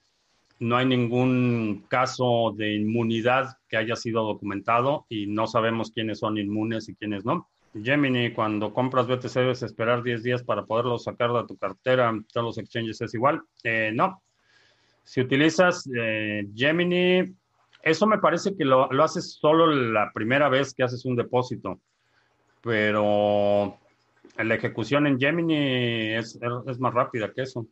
no 0.61 0.77
hay 0.77 0.87
ningún 0.87 1.85
caso 1.89 2.55
de 2.57 2.75
inmunidad 2.75 3.59
que 3.69 3.77
haya 3.77 3.97
sido 3.97 4.23
documentado 4.23 5.07
y 5.09 5.27
no 5.27 5.47
sabemos 5.47 5.91
quiénes 5.91 6.21
son 6.21 6.39
inmunes 6.39 6.89
y 6.89 6.95
quiénes 6.95 7.25
no. 7.25 7.49
Gemini, 7.83 8.33
cuando 8.33 8.72
compras 8.72 9.07
BTC 9.07 9.35
debes 9.35 9.62
esperar 9.62 10.03
10 10.03 10.22
días 10.22 10.43
para 10.43 10.64
poderlo 10.64 10.99
sacar 10.99 11.33
de 11.33 11.47
tu 11.47 11.57
cartera. 11.57 12.12
Todos 12.33 12.47
los 12.47 12.59
exchanges 12.59 13.01
es 13.01 13.14
igual. 13.14 13.43
Eh, 13.64 13.91
no, 13.95 14.22
si 15.07 15.20
utilizas 15.20 15.89
eh, 15.97 16.47
Gemini, 16.55 17.33
eso 17.83 18.07
me 18.09 18.18
parece 18.18 18.57
que 18.57 18.64
lo, 18.64 18.91
haces 19.03 19.35
solo 19.41 19.68
la 19.68 20.11
primera 20.12 20.49
vez 20.49 20.74
que 20.74 20.83
haces 20.83 21.05
un 21.05 21.14
depósito, 21.14 21.81
pero 22.61 23.79
la 24.37 24.55
ejecución 24.57 25.07
en 25.07 25.20
Gemini 25.20 26.14
es, 26.14 26.39
más 26.81 26.93
rápida 26.93 27.33
que 27.33 27.43
eso. 27.43 27.68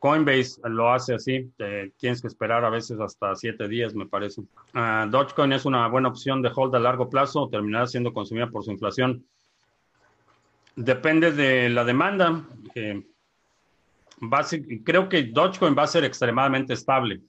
Coinbase 0.00 0.60
lo 0.64 0.92
hace 0.92 1.14
así, 1.14 1.52
tienes 1.98 2.20
que 2.20 2.26
esperar 2.26 2.64
a 2.64 2.70
veces 2.70 2.98
hasta 2.98 3.36
siete 3.36 3.68
días, 3.68 3.94
me 3.94 4.06
parece. 4.06 4.40
Uh, 4.40 5.08
Dogecoin 5.08 5.52
es 5.52 5.64
una 5.64 5.86
buena 5.86 6.08
opción 6.08 6.42
de 6.42 6.50
hold 6.52 6.74
a 6.74 6.80
largo 6.80 7.08
plazo 7.08 7.48
terminará 7.48 7.86
siendo 7.86 8.12
consumida 8.12 8.48
por 8.48 8.64
su 8.64 8.72
inflación. 8.72 9.24
Depende 10.74 11.30
de 11.30 11.68
la 11.68 11.84
demanda 11.84 12.42
creo 14.84 15.08
que 15.08 15.24
Dogecoin 15.24 15.74
va 15.76 15.84
a 15.84 15.86
ser 15.86 16.04
extremadamente 16.04 16.74
estable, 16.74 17.20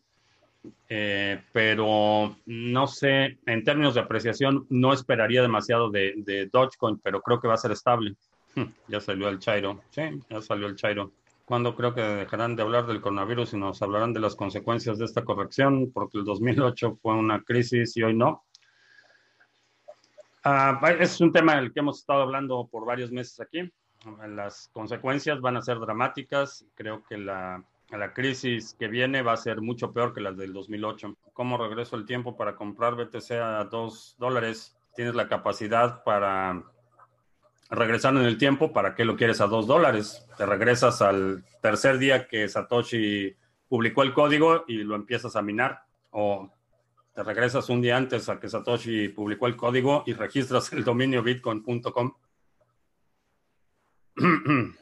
eh, 0.89 1.41
pero 1.51 2.35
no 2.45 2.87
sé, 2.87 3.37
en 3.45 3.63
términos 3.63 3.95
de 3.95 4.01
apreciación, 4.01 4.65
no 4.69 4.93
esperaría 4.93 5.41
demasiado 5.41 5.89
de, 5.89 6.49
Dogecoin, 6.51 6.99
pero 6.99 7.21
creo 7.21 7.39
que 7.39 7.47
va 7.47 7.55
a 7.55 7.57
ser 7.57 7.71
estable. 7.71 8.15
Ya 8.89 8.99
salió 8.99 9.29
el 9.29 9.39
Chairo, 9.39 9.81
sí, 9.91 10.01
ya 10.29 10.41
salió 10.41 10.67
el 10.67 10.75
Chairo. 10.75 11.11
¿Cuándo 11.51 11.75
creo 11.75 11.93
que 11.93 11.99
dejarán 11.99 12.55
de 12.55 12.63
hablar 12.63 12.85
del 12.87 13.01
coronavirus 13.01 13.55
y 13.55 13.57
nos 13.57 13.81
hablarán 13.81 14.13
de 14.13 14.21
las 14.21 14.37
consecuencias 14.37 14.97
de 14.97 15.03
esta 15.03 15.25
corrección? 15.25 15.91
Porque 15.91 16.17
el 16.17 16.23
2008 16.23 16.99
fue 17.01 17.13
una 17.13 17.43
crisis 17.43 17.97
y 17.97 18.03
hoy 18.03 18.13
no. 18.13 18.45
Ah, 20.45 20.79
es 20.97 21.19
un 21.19 21.33
tema 21.33 21.57
del 21.57 21.73
que 21.73 21.81
hemos 21.81 21.99
estado 21.99 22.21
hablando 22.21 22.69
por 22.71 22.85
varios 22.85 23.11
meses 23.11 23.37
aquí. 23.41 23.69
Las 24.29 24.69
consecuencias 24.71 25.41
van 25.41 25.57
a 25.57 25.61
ser 25.61 25.77
dramáticas. 25.77 26.65
Creo 26.73 27.03
que 27.03 27.17
la, 27.17 27.61
la 27.89 28.13
crisis 28.13 28.73
que 28.79 28.87
viene 28.87 29.21
va 29.21 29.33
a 29.33 29.37
ser 29.37 29.59
mucho 29.59 29.91
peor 29.91 30.13
que 30.13 30.21
la 30.21 30.31
del 30.31 30.53
2008. 30.53 31.17
¿Cómo 31.33 31.57
regreso 31.57 31.97
el 31.97 32.05
tiempo 32.05 32.37
para 32.37 32.55
comprar 32.55 32.95
BTC 32.95 33.31
a 33.31 33.65
2 33.65 34.15
dólares? 34.17 34.77
Tienes 34.95 35.15
la 35.15 35.27
capacidad 35.27 36.01
para 36.05 36.63
regresar 37.71 38.15
en 38.15 38.23
el 38.23 38.37
tiempo. 38.37 38.71
¿Para 38.71 38.93
qué 38.93 39.05
lo 39.05 39.15
quieres 39.15 39.41
a 39.41 39.47
2 39.47 39.65
dólares? 39.65 40.27
Te 40.37 40.45
regresas 40.45 41.01
al 41.01 41.43
tercer 41.61 41.97
día 41.97 42.27
que 42.27 42.47
Satoshi 42.47 43.35
publicó 43.67 44.03
el 44.03 44.13
código 44.13 44.65
y 44.67 44.83
lo 44.83 44.95
empiezas 44.95 45.35
a 45.35 45.41
minar. 45.41 45.83
O 46.11 46.51
te 47.15 47.23
regresas 47.23 47.69
un 47.69 47.81
día 47.81 47.97
antes 47.97 48.29
a 48.29 48.39
que 48.39 48.49
Satoshi 48.49 49.09
publicó 49.09 49.47
el 49.47 49.55
código 49.55 50.03
y 50.05 50.13
registras 50.13 50.71
el 50.73 50.83
dominio 50.83 51.23
bitcoin.com. 51.23 52.13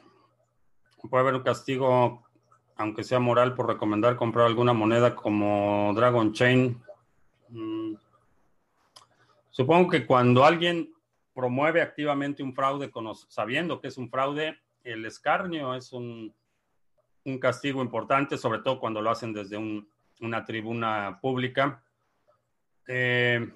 puede 1.08 1.22
haber 1.22 1.34
un 1.34 1.42
castigo, 1.42 2.22
aunque 2.76 3.04
sea 3.04 3.20
moral, 3.20 3.54
por 3.54 3.66
recomendar 3.66 4.16
comprar 4.16 4.46
alguna 4.46 4.72
moneda 4.72 5.14
como 5.14 5.92
Dragon 5.94 6.32
Chain. 6.32 6.80
Mm. 7.48 7.94
Supongo 9.50 9.90
que 9.90 10.06
cuando 10.06 10.44
alguien 10.44 10.92
promueve 11.34 11.82
activamente 11.82 12.42
un 12.42 12.54
fraude 12.54 12.90
sabiendo 13.28 13.80
que 13.80 13.88
es 13.88 13.98
un 13.98 14.10
fraude, 14.10 14.58
el 14.84 15.04
escarnio 15.04 15.74
es 15.74 15.92
un, 15.92 16.34
castigo 17.40 17.80
importante, 17.80 18.36
sobre 18.36 18.58
todo 18.58 18.80
cuando 18.80 19.00
lo 19.00 19.10
hacen 19.10 19.32
desde 19.32 19.56
una 20.20 20.44
tribuna 20.44 21.18
pública. 21.20 21.82
Eh, 22.88 23.48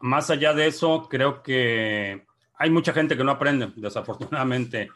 más 0.00 0.30
allá 0.30 0.54
de 0.54 0.66
eso, 0.66 1.08
creo 1.10 1.42
que 1.42 2.24
hay 2.56 2.70
mucha 2.70 2.92
gente 2.92 3.16
que 3.16 3.24
no 3.24 3.32
aprende, 3.32 3.72
desafortunadamente. 3.76 4.88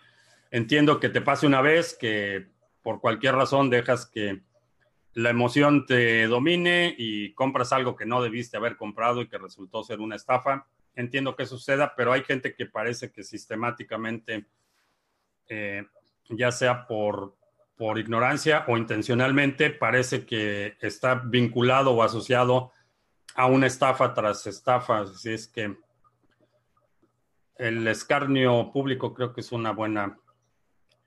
Entiendo 0.50 0.98
que 0.98 1.08
te 1.08 1.20
pase 1.20 1.46
una 1.46 1.60
vez, 1.60 1.96
que 1.98 2.46
por 2.82 3.00
cualquier 3.00 3.34
razón 3.34 3.68
dejas 3.68 4.06
que 4.06 4.42
la 5.14 5.30
emoción 5.30 5.86
te 5.86 6.26
domine 6.26 6.94
y 6.96 7.32
compras 7.32 7.72
algo 7.72 7.96
que 7.96 8.06
no 8.06 8.22
debiste 8.22 8.56
haber 8.56 8.76
comprado 8.76 9.22
y 9.22 9.28
que 9.28 9.38
resultó 9.38 9.82
ser 9.82 10.00
una 10.00 10.16
estafa. 10.16 10.66
Entiendo 10.96 11.36
que 11.36 11.46
suceda, 11.46 11.94
pero 11.94 12.12
hay 12.12 12.24
gente 12.24 12.54
que 12.54 12.66
parece 12.66 13.12
que 13.12 13.22
sistemáticamente, 13.22 14.46
eh, 15.48 15.84
ya 16.30 16.50
sea 16.50 16.86
por, 16.86 17.36
por 17.76 17.98
ignorancia 17.98 18.64
o 18.66 18.76
intencionalmente, 18.78 19.70
parece 19.70 20.24
que 20.24 20.76
está 20.80 21.14
vinculado 21.16 21.92
o 21.92 22.02
asociado 22.02 22.72
a 23.34 23.46
una 23.46 23.66
estafa 23.66 24.14
tras 24.14 24.46
estafa. 24.46 25.00
Así 25.00 25.32
es 25.32 25.46
que 25.46 25.76
el 27.56 27.86
escarnio 27.86 28.72
público 28.72 29.12
creo 29.12 29.34
que 29.34 29.42
es 29.42 29.52
una 29.52 29.72
buena 29.72 30.18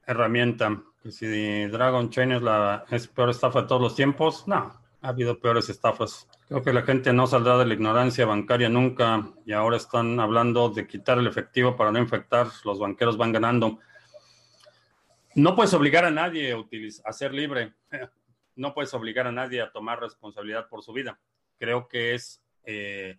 herramienta. 0.06 0.84
si 1.10 1.66
Dragon 1.66 2.12
Chain 2.12 2.34
es 2.34 2.42
la 2.44 2.86
peor 3.16 3.32
estafa 3.32 3.64
de 3.64 3.68
todos 3.68 3.82
los 3.82 3.96
tiempos, 3.96 4.48
no, 4.48 4.80
ha 5.02 5.08
habido 5.08 5.40
peores 5.40 5.68
estafas. 5.70 6.29
Creo 6.50 6.64
que 6.64 6.74
la 6.74 6.82
gente 6.82 7.14
no 7.14 7.28
saldrá 7.28 7.60
de 7.60 7.66
la 7.68 7.76
ignorancia 7.76 8.26
bancaria 8.26 8.70
nunca 8.70 9.32
y 9.46 9.54
ahora 9.54 9.78
están 9.78 10.20
hablando 10.20 10.70
de 10.70 10.88
quitar 10.88 11.20
el 11.20 11.28
efectivo 11.28 11.76
para 11.76 11.92
no 11.92 12.00
infectar. 12.00 12.48
Los 12.66 12.80
banqueros 12.80 13.18
van 13.18 13.32
ganando. 13.32 13.78
No 15.36 15.56
puedes 15.56 15.76
obligar 15.76 16.06
a 16.06 16.10
nadie 16.10 16.58
a, 17.06 17.14
ser 17.14 17.34
libre. 17.34 17.74
No 18.56 18.74
puedes 18.74 18.94
obligar 18.94 19.26
a 19.26 19.32
nadie 19.32 19.62
a 19.62 19.72
tomar 19.72 20.02
responsabilidad 20.02 20.68
por 20.68 20.84
su 20.84 20.92
vida. 20.92 21.18
Creo 21.60 21.88
que 21.88 22.14
es, 22.14 22.44
eh, 22.66 23.18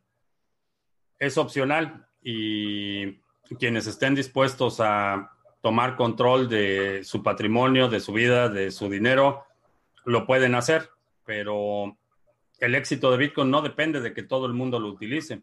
es 1.18 1.38
opcional 1.38 2.06
y 2.20 3.22
quienes 3.58 3.86
estén 3.86 4.14
dispuestos 4.14 4.80
a 4.80 5.30
tomar 5.62 5.96
control 5.96 6.46
de 6.46 7.04
su 7.04 7.22
patrimonio, 7.22 7.88
de 7.88 8.00
su 8.00 8.12
vida, 8.12 8.50
de 8.50 8.70
su 8.70 8.90
dinero, 8.90 9.46
lo 10.04 10.26
pueden 10.26 10.54
hacer, 10.54 10.90
pero 11.24 11.96
el 12.60 12.74
éxito 12.74 13.10
de 13.10 13.16
Bitcoin 13.16 13.50
no 13.50 13.62
depende 13.62 14.00
de 14.00 14.12
que 14.14 14.22
todo 14.22 14.46
el 14.46 14.52
mundo 14.52 14.78
lo 14.78 14.88
utilice, 14.88 15.42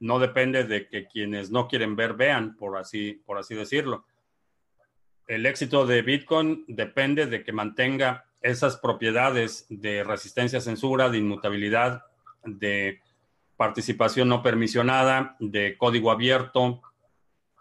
no 0.00 0.18
depende 0.18 0.64
de 0.64 0.88
que 0.88 1.06
quienes 1.06 1.50
no 1.50 1.68
quieren 1.68 1.96
ver 1.96 2.14
vean, 2.14 2.56
por 2.56 2.76
así, 2.78 3.22
por 3.26 3.38
así 3.38 3.54
decirlo. 3.54 4.06
El 5.26 5.44
éxito 5.44 5.86
de 5.86 6.02
Bitcoin 6.02 6.64
depende 6.68 7.26
de 7.26 7.42
que 7.42 7.52
mantenga 7.52 8.26
esas 8.40 8.76
propiedades 8.76 9.66
de 9.68 10.04
resistencia 10.04 10.58
a 10.58 10.62
censura, 10.62 11.10
de 11.10 11.18
inmutabilidad, 11.18 12.04
de 12.44 13.00
participación 13.56 14.28
no 14.28 14.42
permisionada, 14.42 15.36
de 15.40 15.76
código 15.76 16.10
abierto, 16.10 16.82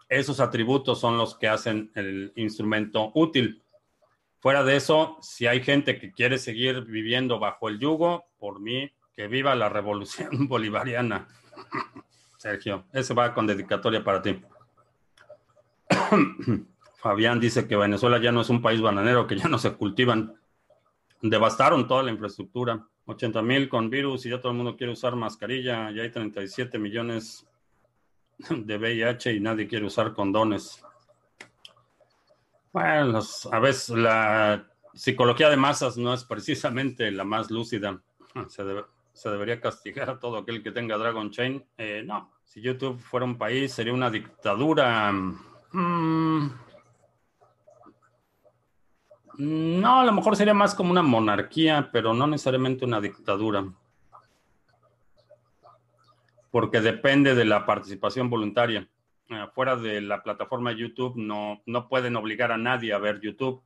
esos 0.09 0.39
atributos 0.39 0.99
son 0.99 1.17
los 1.17 1.35
que 1.35 1.47
hacen 1.47 1.91
el 1.95 2.31
instrumento 2.35 3.11
útil. 3.15 3.63
Fuera 4.45 4.63
de 4.63 4.75
eso, 4.75 5.17
si 5.23 5.47
hay 5.47 5.63
gente 5.63 5.97
que 5.97 6.11
quiere 6.11 6.37
seguir 6.37 6.81
viviendo 6.81 7.39
bajo 7.39 7.67
el 7.67 7.79
yugo, 7.79 8.25
por 8.37 8.59
mí, 8.59 8.91
que 9.15 9.27
viva 9.27 9.55
la 9.55 9.69
revolución 9.69 10.29
bolivariana. 10.47 11.27
Sergio, 12.37 12.85
ese 12.93 13.15
va 13.15 13.33
con 13.33 13.47
dedicatoria 13.47 14.03
para 14.03 14.21
ti. 14.21 14.39
Fabián 16.97 17.39
dice 17.39 17.67
que 17.67 17.75
Venezuela 17.75 18.19
ya 18.19 18.31
no 18.31 18.41
es 18.41 18.49
un 18.51 18.61
país 18.61 18.79
bananero, 18.81 19.25
que 19.25 19.35
ya 19.35 19.47
no 19.47 19.57
se 19.57 19.73
cultivan. 19.73 20.35
Devastaron 21.23 21.87
toda 21.87 22.03
la 22.03 22.11
infraestructura. 22.11 22.87
80 23.05 23.41
mil 23.41 23.67
con 23.67 23.89
virus 23.89 24.27
y 24.27 24.29
ya 24.29 24.39
todo 24.39 24.51
el 24.51 24.57
mundo 24.59 24.77
quiere 24.77 24.93
usar 24.93 25.15
mascarilla. 25.15 25.89
Ya 25.89 26.03
hay 26.03 26.11
37 26.11 26.77
millones 26.77 27.47
de 28.47 28.77
VIH 28.77 29.33
y 29.33 29.39
nadie 29.39 29.67
quiere 29.67 29.87
usar 29.87 30.13
condones. 30.13 30.85
Bueno, 32.75 33.21
a 33.53 33.59
veces 33.59 33.95
la 33.95 34.67
psicología 34.93 35.49
de 35.49 35.55
masas 35.55 35.95
no 35.95 36.13
es 36.13 36.25
precisamente 36.25 37.09
la 37.09 37.23
más 37.23 37.49
lúcida. 37.49 38.01
Se, 39.13 39.29
debería 39.29 39.61
castigar 39.61 40.09
a 40.09 40.19
todo 40.19 40.39
aquel 40.39 40.61
que 40.61 40.73
tenga 40.73 40.97
Dragon 40.97 41.31
Chain. 41.31 41.65
Eh, 41.77 42.03
no, 42.05 42.33
si 42.43 42.59
YouTube 42.59 42.99
fuera 42.99 43.25
un 43.25 43.37
país 43.37 43.71
sería 43.71 43.93
una 43.93 44.09
dictadura. 44.09 45.09
Mm, 45.71 46.49
no, 49.37 50.01
a 50.01 50.03
lo 50.03 50.11
mejor 50.11 50.35
sería 50.35 50.53
más 50.53 50.75
como 50.75 50.91
una 50.91 51.01
monarquía, 51.01 51.89
pero 51.93 52.13
no 52.13 52.27
necesariamente 52.27 52.83
una 52.83 52.99
dictadura 52.99 53.65
porque 56.51 56.79
depende 56.79 57.35
de 57.35 57.43
la 57.43 57.65
participación 57.65 58.29
voluntaria. 58.29 58.87
Eh, 59.29 59.45
fuera 59.53 59.75
de 59.75 60.01
la 60.01 60.21
plataforma 60.21 60.71
YouTube 60.71 61.15
no, 61.15 61.61
no 61.65 61.87
pueden 61.87 62.15
obligar 62.15 62.51
a 62.51 62.57
nadie 62.57 62.93
a 62.93 62.99
ver 62.99 63.19
YouTube 63.21 63.63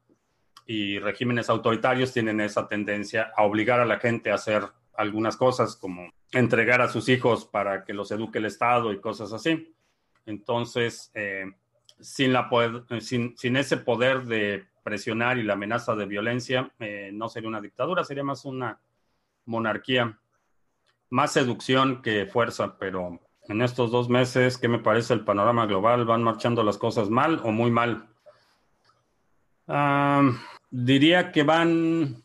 y 0.66 1.00
regímenes 1.00 1.50
autoritarios 1.50 2.14
tienen 2.14 2.40
esa 2.40 2.68
tendencia 2.68 3.34
a 3.36 3.44
obligar 3.44 3.80
a 3.80 3.86
la 3.86 4.00
gente 4.00 4.32
a 4.32 4.36
hacer 4.36 4.64
algunas 4.96 5.36
cosas 5.36 5.76
como 5.76 6.10
entregar 6.32 6.82
a 6.82 6.90
sus 6.90 7.10
hijos 7.10 7.46
para 7.46 7.84
que 7.84 7.94
los 7.94 8.12
eduque 8.12 8.38
el 8.38 8.46
Estado 8.46 8.94
y 8.94 9.02
cosas 9.02 9.34
así. 9.34 9.74
Entonces, 10.26 11.12
eh, 11.14 11.46
sin, 12.00 12.32
la 12.34 12.50
sin, 13.00 13.38
sin, 13.38 13.58
ese 13.58 13.78
poder 13.78 14.26
de 14.26 14.66
presionar 14.84 15.38
y 15.38 15.44
la 15.44 15.54
amenaza 15.54 15.96
de 15.96 16.06
violencia, 16.06 16.72
eh, 16.80 17.10
no 17.14 17.30
sería 17.30 17.50
una 17.50 17.62
dictadura, 17.62 18.04
sería 18.04 18.24
más 18.24 18.46
una 18.46 18.80
monarquía 19.46 20.20
más 21.10 21.34
seducción 21.34 22.02
que 22.02 22.28
fuerza, 22.28 22.78
pero 22.78 23.20
en 23.50 23.64
estos 23.64 23.90
dos 23.90 24.10
meses, 24.10 24.60
¿qué 24.60 24.68
me 24.68 24.78
parece 24.78 25.14
el 25.14 25.26
panorama 25.26 25.66
global? 25.66 26.06
¿Van 26.06 26.24
marchando 26.24 26.64
las 26.64 26.78
cosas 26.78 27.10
mal 27.10 27.42
o 27.44 27.52
muy 27.52 27.72
mal? 27.72 28.06
diría 30.72 31.32
que 31.32 31.44
van, 31.44 32.24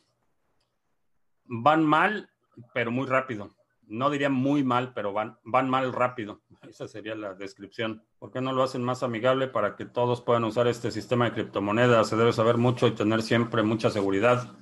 van 1.44 1.84
mal, 1.84 2.30
pero 2.72 2.90
muy 2.90 3.06
rápido. 3.06 3.50
No 3.86 4.08
diría 4.08 4.30
muy 4.30 4.64
mal, 4.64 4.92
pero 4.94 5.12
van, 5.12 5.38
van 5.44 5.68
mal 5.68 5.92
rápido. 5.92 6.40
Esa 6.68 6.88
sería 6.88 7.14
la 7.14 7.34
descripción. 7.34 8.02
¿Por 8.18 8.30
qué 8.30 8.40
no 8.40 8.52
lo 8.52 8.62
hacen 8.62 8.82
más 8.82 9.02
amigable 9.02 9.46
para 9.46 9.76
que 9.76 9.84
todos 9.84 10.22
puedan 10.22 10.44
usar 10.44 10.68
este 10.68 10.90
sistema 10.90 11.26
de 11.26 11.32
criptomonedas? 11.32 12.08
Se 12.08 12.16
debe 12.16 12.32
saber 12.32 12.56
mucho 12.56 12.86
y 12.86 12.92
tener 12.92 13.22
siempre 13.22 13.62
mucha 13.62 13.90
seguridad. 13.90 14.52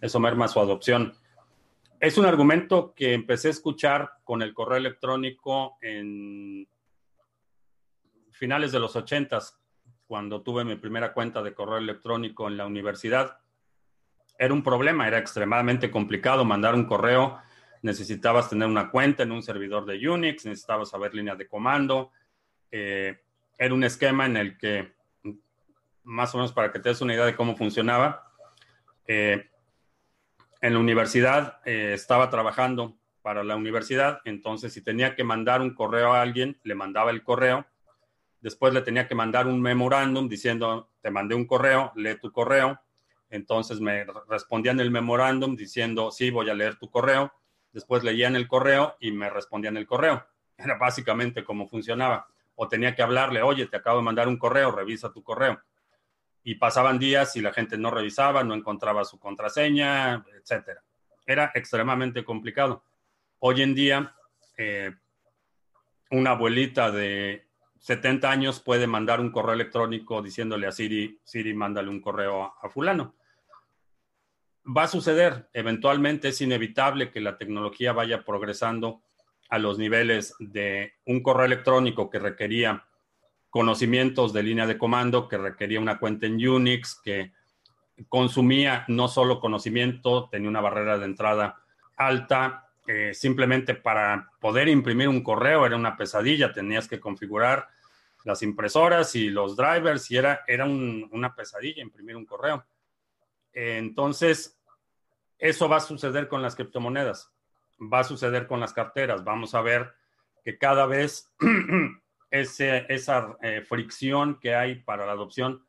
Eso 0.00 0.18
merma 0.20 0.48
su 0.48 0.60
adopción. 0.60 1.14
Es 2.00 2.16
un 2.16 2.24
argumento 2.24 2.94
que 2.94 3.12
empecé 3.12 3.48
a 3.48 3.50
escuchar 3.50 4.12
con 4.24 4.40
el 4.40 4.54
correo 4.54 4.78
electrónico 4.78 5.76
en 5.82 6.66
finales 8.30 8.72
de 8.72 8.80
los 8.80 8.96
ochentas, 8.96 9.60
cuando 10.06 10.40
tuve 10.40 10.64
mi 10.64 10.76
primera 10.76 11.12
cuenta 11.12 11.42
de 11.42 11.52
correo 11.52 11.76
electrónico 11.76 12.48
en 12.48 12.56
la 12.56 12.64
universidad. 12.64 13.38
Era 14.38 14.54
un 14.54 14.62
problema, 14.62 15.06
era 15.06 15.18
extremadamente 15.18 15.90
complicado 15.90 16.42
mandar 16.42 16.74
un 16.74 16.86
correo. 16.86 17.38
Necesitabas 17.82 18.48
tener 18.48 18.66
una 18.66 18.90
cuenta 18.90 19.24
en 19.24 19.32
un 19.32 19.42
servidor 19.42 19.84
de 19.84 20.08
Unix, 20.08 20.46
necesitabas 20.46 20.88
saber 20.88 21.14
líneas 21.14 21.36
de 21.36 21.48
comando. 21.48 22.12
Eh, 22.70 23.20
era 23.58 23.74
un 23.74 23.84
esquema 23.84 24.24
en 24.24 24.38
el 24.38 24.56
que, 24.56 24.94
más 26.02 26.34
o 26.34 26.38
menos 26.38 26.54
para 26.54 26.72
que 26.72 26.78
te 26.78 26.88
des 26.88 27.02
una 27.02 27.12
idea 27.12 27.26
de 27.26 27.36
cómo 27.36 27.54
funcionaba, 27.56 28.32
eh, 29.06 29.49
en 30.60 30.74
la 30.74 30.78
universidad 30.78 31.60
eh, 31.64 31.92
estaba 31.94 32.30
trabajando 32.30 32.98
para 33.22 33.44
la 33.44 33.56
universidad, 33.56 34.20
entonces 34.24 34.72
si 34.72 34.82
tenía 34.82 35.14
que 35.14 35.24
mandar 35.24 35.60
un 35.60 35.74
correo 35.74 36.12
a 36.12 36.22
alguien, 36.22 36.58
le 36.64 36.74
mandaba 36.74 37.10
el 37.10 37.22
correo, 37.22 37.66
después 38.40 38.72
le 38.72 38.82
tenía 38.82 39.06
que 39.06 39.14
mandar 39.14 39.46
un 39.46 39.60
memorándum 39.60 40.28
diciendo, 40.28 40.90
te 41.02 41.10
mandé 41.10 41.34
un 41.34 41.46
correo, 41.46 41.92
lee 41.96 42.16
tu 42.20 42.32
correo, 42.32 42.80
entonces 43.28 43.80
me 43.80 44.04
respondían 44.28 44.80
el 44.80 44.90
memorándum 44.90 45.54
diciendo, 45.56 46.10
sí, 46.10 46.30
voy 46.30 46.50
a 46.50 46.54
leer 46.54 46.76
tu 46.76 46.90
correo, 46.90 47.32
después 47.72 48.02
leían 48.02 48.36
el 48.36 48.48
correo 48.48 48.96
y 49.00 49.12
me 49.12 49.30
respondían 49.30 49.76
el 49.76 49.86
correo. 49.86 50.26
Era 50.56 50.76
básicamente 50.76 51.44
cómo 51.44 51.68
funcionaba. 51.68 52.26
O 52.56 52.68
tenía 52.68 52.94
que 52.94 53.02
hablarle, 53.02 53.40
oye, 53.42 53.66
te 53.66 53.76
acabo 53.76 53.98
de 53.98 54.04
mandar 54.04 54.26
un 54.28 54.36
correo, 54.36 54.72
revisa 54.72 55.12
tu 55.12 55.22
correo 55.22 55.60
y 56.42 56.54
pasaban 56.54 56.98
días 56.98 57.36
y 57.36 57.40
la 57.40 57.52
gente 57.52 57.76
no 57.76 57.90
revisaba, 57.90 58.42
no 58.44 58.54
encontraba 58.54 59.04
su 59.04 59.18
contraseña, 59.18 60.24
etcétera. 60.34 60.82
Era 61.26 61.52
extremadamente 61.54 62.24
complicado. 62.24 62.84
Hoy 63.38 63.62
en 63.62 63.74
día, 63.74 64.14
eh, 64.56 64.92
una 66.10 66.30
abuelita 66.30 66.90
de 66.90 67.46
70 67.80 68.30
años 68.30 68.60
puede 68.60 68.86
mandar 68.86 69.20
un 69.20 69.30
correo 69.30 69.54
electrónico 69.54 70.22
diciéndole 70.22 70.66
a 70.66 70.72
Siri, 70.72 71.20
Siri, 71.24 71.54
mándale 71.54 71.88
un 71.88 72.00
correo 72.00 72.54
a 72.60 72.68
fulano. 72.68 73.14
Va 74.64 74.84
a 74.84 74.88
suceder, 74.88 75.48
eventualmente 75.52 76.28
es 76.28 76.40
inevitable 76.40 77.10
que 77.10 77.20
la 77.20 77.38
tecnología 77.38 77.92
vaya 77.92 78.24
progresando 78.24 79.02
a 79.48 79.58
los 79.58 79.78
niveles 79.78 80.34
de 80.38 80.94
un 81.06 81.22
correo 81.22 81.46
electrónico 81.46 82.10
que 82.10 82.18
requería 82.18 82.86
conocimientos 83.50 84.32
de 84.32 84.42
línea 84.42 84.66
de 84.66 84.78
comando, 84.78 85.28
que 85.28 85.36
requería 85.36 85.80
una 85.80 85.98
cuenta 85.98 86.26
en 86.26 86.46
Unix, 86.46 87.00
que 87.02 87.32
consumía 88.08 88.84
no 88.88 89.08
solo 89.08 89.40
conocimiento, 89.40 90.28
tenía 90.30 90.48
una 90.48 90.60
barrera 90.60 90.98
de 90.98 91.04
entrada 91.04 91.60
alta. 91.96 92.66
Eh, 92.86 93.12
simplemente 93.12 93.74
para 93.74 94.30
poder 94.40 94.68
imprimir 94.68 95.08
un 95.08 95.22
correo 95.22 95.66
era 95.66 95.76
una 95.76 95.96
pesadilla, 95.96 96.52
tenías 96.52 96.88
que 96.88 96.98
configurar 96.98 97.68
las 98.24 98.42
impresoras 98.42 99.14
y 99.14 99.28
los 99.28 99.56
drivers 99.56 100.10
y 100.10 100.16
era, 100.16 100.40
era 100.46 100.64
una 100.64 101.34
pesadilla 101.34 101.82
imprimir 101.82 102.16
un 102.16 102.26
correo. 102.26 102.64
entonces, 103.52 104.58
eso 105.38 105.68
va 105.68 105.76
a 105.76 105.80
suceder 105.80 106.28
con 106.28 106.42
las 106.42 106.54
criptomonedas, 106.54 107.32
va 107.80 108.00
a 108.00 108.04
suceder 108.04 108.46
con 108.46 108.60
las 108.60 108.72
carteras. 108.72 109.24
Vamos 109.24 109.54
a 109.54 109.62
ver 109.62 109.94
que 110.44 110.58
cada 110.58 110.86
vez 110.86 111.32
esa 112.30 113.36
eh, 113.42 113.62
fricción 113.62 114.38
que 114.40 114.54
hay 114.54 114.76
para 114.76 115.06
la 115.06 115.12
adopción 115.12 115.64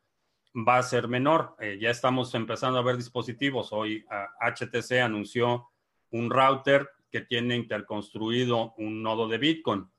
va 0.55 0.77
a 0.77 0.83
ser 0.83 1.07
menor. 1.07 1.55
Eh, 1.59 1.77
ya 1.81 1.89
estamos 1.89 2.33
empezando 2.35 2.77
a 2.77 2.83
ver 2.83 2.97
dispositivos. 2.97 3.71
Hoy 3.71 4.05
HTC 4.41 4.99
anunció 5.01 5.69
un 6.11 6.29
router 6.29 6.89
que 7.09 7.21
tiene 7.21 7.55
interconstruido 7.55 8.73
un 8.77 9.01
nodo 9.01 9.27
de 9.27 9.37
Bitcoin. 9.37 9.89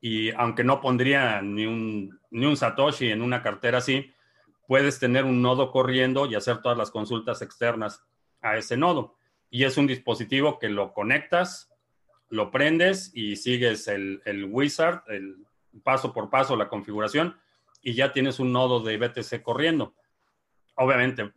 Y 0.00 0.30
aunque 0.32 0.64
no 0.64 0.80
pondría 0.80 1.42
ni 1.42 1.66
un, 1.66 2.18
ni 2.30 2.46
un 2.46 2.56
Satoshi 2.56 3.10
en 3.10 3.22
una 3.22 3.42
cartera 3.42 3.78
así, 3.78 4.12
puedes 4.66 4.98
tener 4.98 5.24
un 5.24 5.42
nodo 5.42 5.70
corriendo 5.70 6.26
y 6.26 6.34
hacer 6.34 6.62
todas 6.62 6.78
las 6.78 6.90
consultas 6.90 7.42
externas 7.42 8.04
a 8.40 8.56
ese 8.56 8.76
nodo. 8.76 9.16
y 9.50 9.64
es 9.64 9.76
un 9.76 9.86
dispositivo 9.86 10.58
que 10.58 10.70
lo 10.70 10.94
conectas, 10.94 11.71
lo 12.32 12.50
prendes 12.50 13.10
y 13.14 13.36
sigues 13.36 13.88
el, 13.88 14.22
el 14.24 14.46
wizard, 14.46 15.02
el 15.08 15.36
paso 15.82 16.14
por 16.14 16.30
paso, 16.30 16.56
la 16.56 16.70
configuración, 16.70 17.36
y 17.82 17.92
ya 17.92 18.14
tienes 18.14 18.40
un 18.40 18.52
nodo 18.52 18.80
de 18.80 18.96
BTC 18.96 19.42
corriendo. 19.42 19.94
Obviamente, 20.76 21.30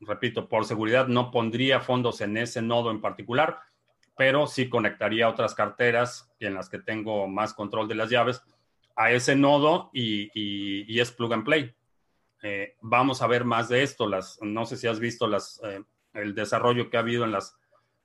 repito, 0.00 0.48
por 0.48 0.64
seguridad 0.64 1.06
no 1.06 1.30
pondría 1.30 1.80
fondos 1.80 2.22
en 2.22 2.38
ese 2.38 2.62
nodo 2.62 2.90
en 2.90 3.02
particular, 3.02 3.58
pero 4.16 4.46
sí 4.46 4.70
conectaría 4.70 5.28
otras 5.28 5.54
carteras 5.54 6.32
en 6.40 6.54
las 6.54 6.70
que 6.70 6.78
tengo 6.78 7.28
más 7.28 7.52
control 7.52 7.86
de 7.86 7.96
las 7.96 8.08
llaves 8.08 8.42
a 8.96 9.12
ese 9.12 9.36
nodo 9.36 9.90
y, 9.92 10.98
es 10.98 11.12
plug 11.12 11.34
and 11.34 11.44
play. 11.44 11.74
Eh, 12.42 12.74
vamos 12.80 13.20
a 13.20 13.26
ver 13.26 13.44
más 13.44 13.68
de 13.68 13.82
esto. 13.82 14.08
Las, 14.08 14.38
no 14.40 14.64
sé 14.64 14.78
si 14.78 14.86
has 14.86 14.98
visto 14.98 15.26
las, 15.26 15.60
eh, 15.62 15.82
el 16.14 16.34
desarrollo 16.34 16.88
que 16.88 16.96
ha 16.96 17.00
habido 17.00 17.24
en 17.24 17.32
las 17.32 17.54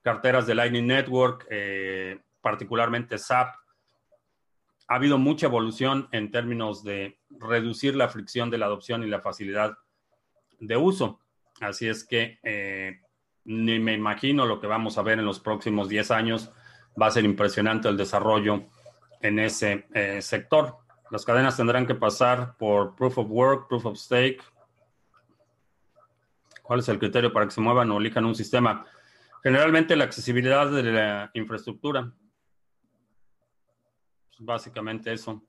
carteras 0.02 0.46
de 0.46 0.56
Lightning 0.56 0.86
Network, 0.86 1.48
eh, 1.50 2.20
particularmente 2.44 3.18
SAP. 3.18 3.56
Ha 4.90 4.96
habido 4.96 5.18
mucha 5.18 5.48
evolución 5.48 6.10
en 6.12 6.30
términos 6.30 6.84
de 6.84 7.18
reducir 7.32 7.96
la 7.96 8.10
fricción 8.10 8.52
de 8.52 8.60
la 8.60 8.68
adopción 8.68 9.02
y 9.02 9.08
la 9.08 9.22
facilidad 9.22 9.78
de 10.60 10.78
uso. 10.78 11.22
Así 11.62 11.88
es 11.88 12.04
que 12.04 13.00
ni 13.46 13.80
me 13.80 13.94
imagino 13.94 14.46
lo 14.46 14.60
que 14.60 14.68
vamos 14.68 14.98
a 14.98 15.02
ver 15.02 15.20
en 15.20 15.26
los 15.26 15.40
próximos 15.40 15.90
10 15.90 16.12
años. 16.12 16.52
Va 17.02 17.08
a 17.08 17.12
ser 17.12 17.24
impresionante 17.24 17.88
el 17.88 17.98
desarrollo 17.98 18.66
en 19.22 19.40
ese 19.40 19.88
sector. 20.22 20.78
Las 21.12 21.26
cadenas 21.26 21.56
tendrán 21.56 21.88
que 21.88 21.96
pasar 21.96 22.58
por 22.58 22.96
Proof 22.96 23.20
of 23.20 23.28
Work, 23.30 23.68
Proof 23.70 23.86
of 23.86 23.98
Stake. 23.98 24.44
¿Cuál 26.62 26.80
es 26.80 26.90
el 26.90 27.00
criterio 27.00 27.32
para 27.32 27.46
que 27.46 27.52
se 27.52 27.62
muevan 27.62 27.90
o 27.92 27.98
elijan 27.98 28.26
un 28.26 28.36
sistema? 28.36 28.86
Generalmente 29.42 29.96
la 29.96 30.04
accesibilidad 30.06 30.70
de 30.70 30.84
la 30.84 31.32
infraestructura. 31.34 32.12
Básicamente 34.46 35.14
eso. 35.14 35.42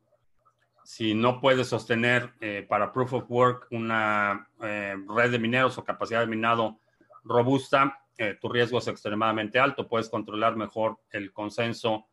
Si 0.85 1.15
no 1.15 1.41
puedes 1.41 1.67
sostener 1.67 2.33
eh, 2.41 2.65
para 2.69 2.93
Proof 2.93 3.15
of 3.15 3.25
Work 3.29 3.67
una 3.73 4.49
eh, 4.63 4.95
red 5.09 5.33
de 5.33 5.39
mineros 5.39 5.77
o 5.79 5.85
capacidad 5.85 6.21
de 6.21 6.27
minado 6.27 6.79
robusta, 7.25 8.01
eh, 8.17 8.39
tu 8.41 8.49
riesgo 8.49 8.79
es 8.79 8.87
extremadamente 8.87 9.59
alto. 9.59 9.89
Puedes 9.89 10.09
controlar 10.09 10.55
mejor 10.55 10.99
el 11.11 11.33
consenso 11.33 12.07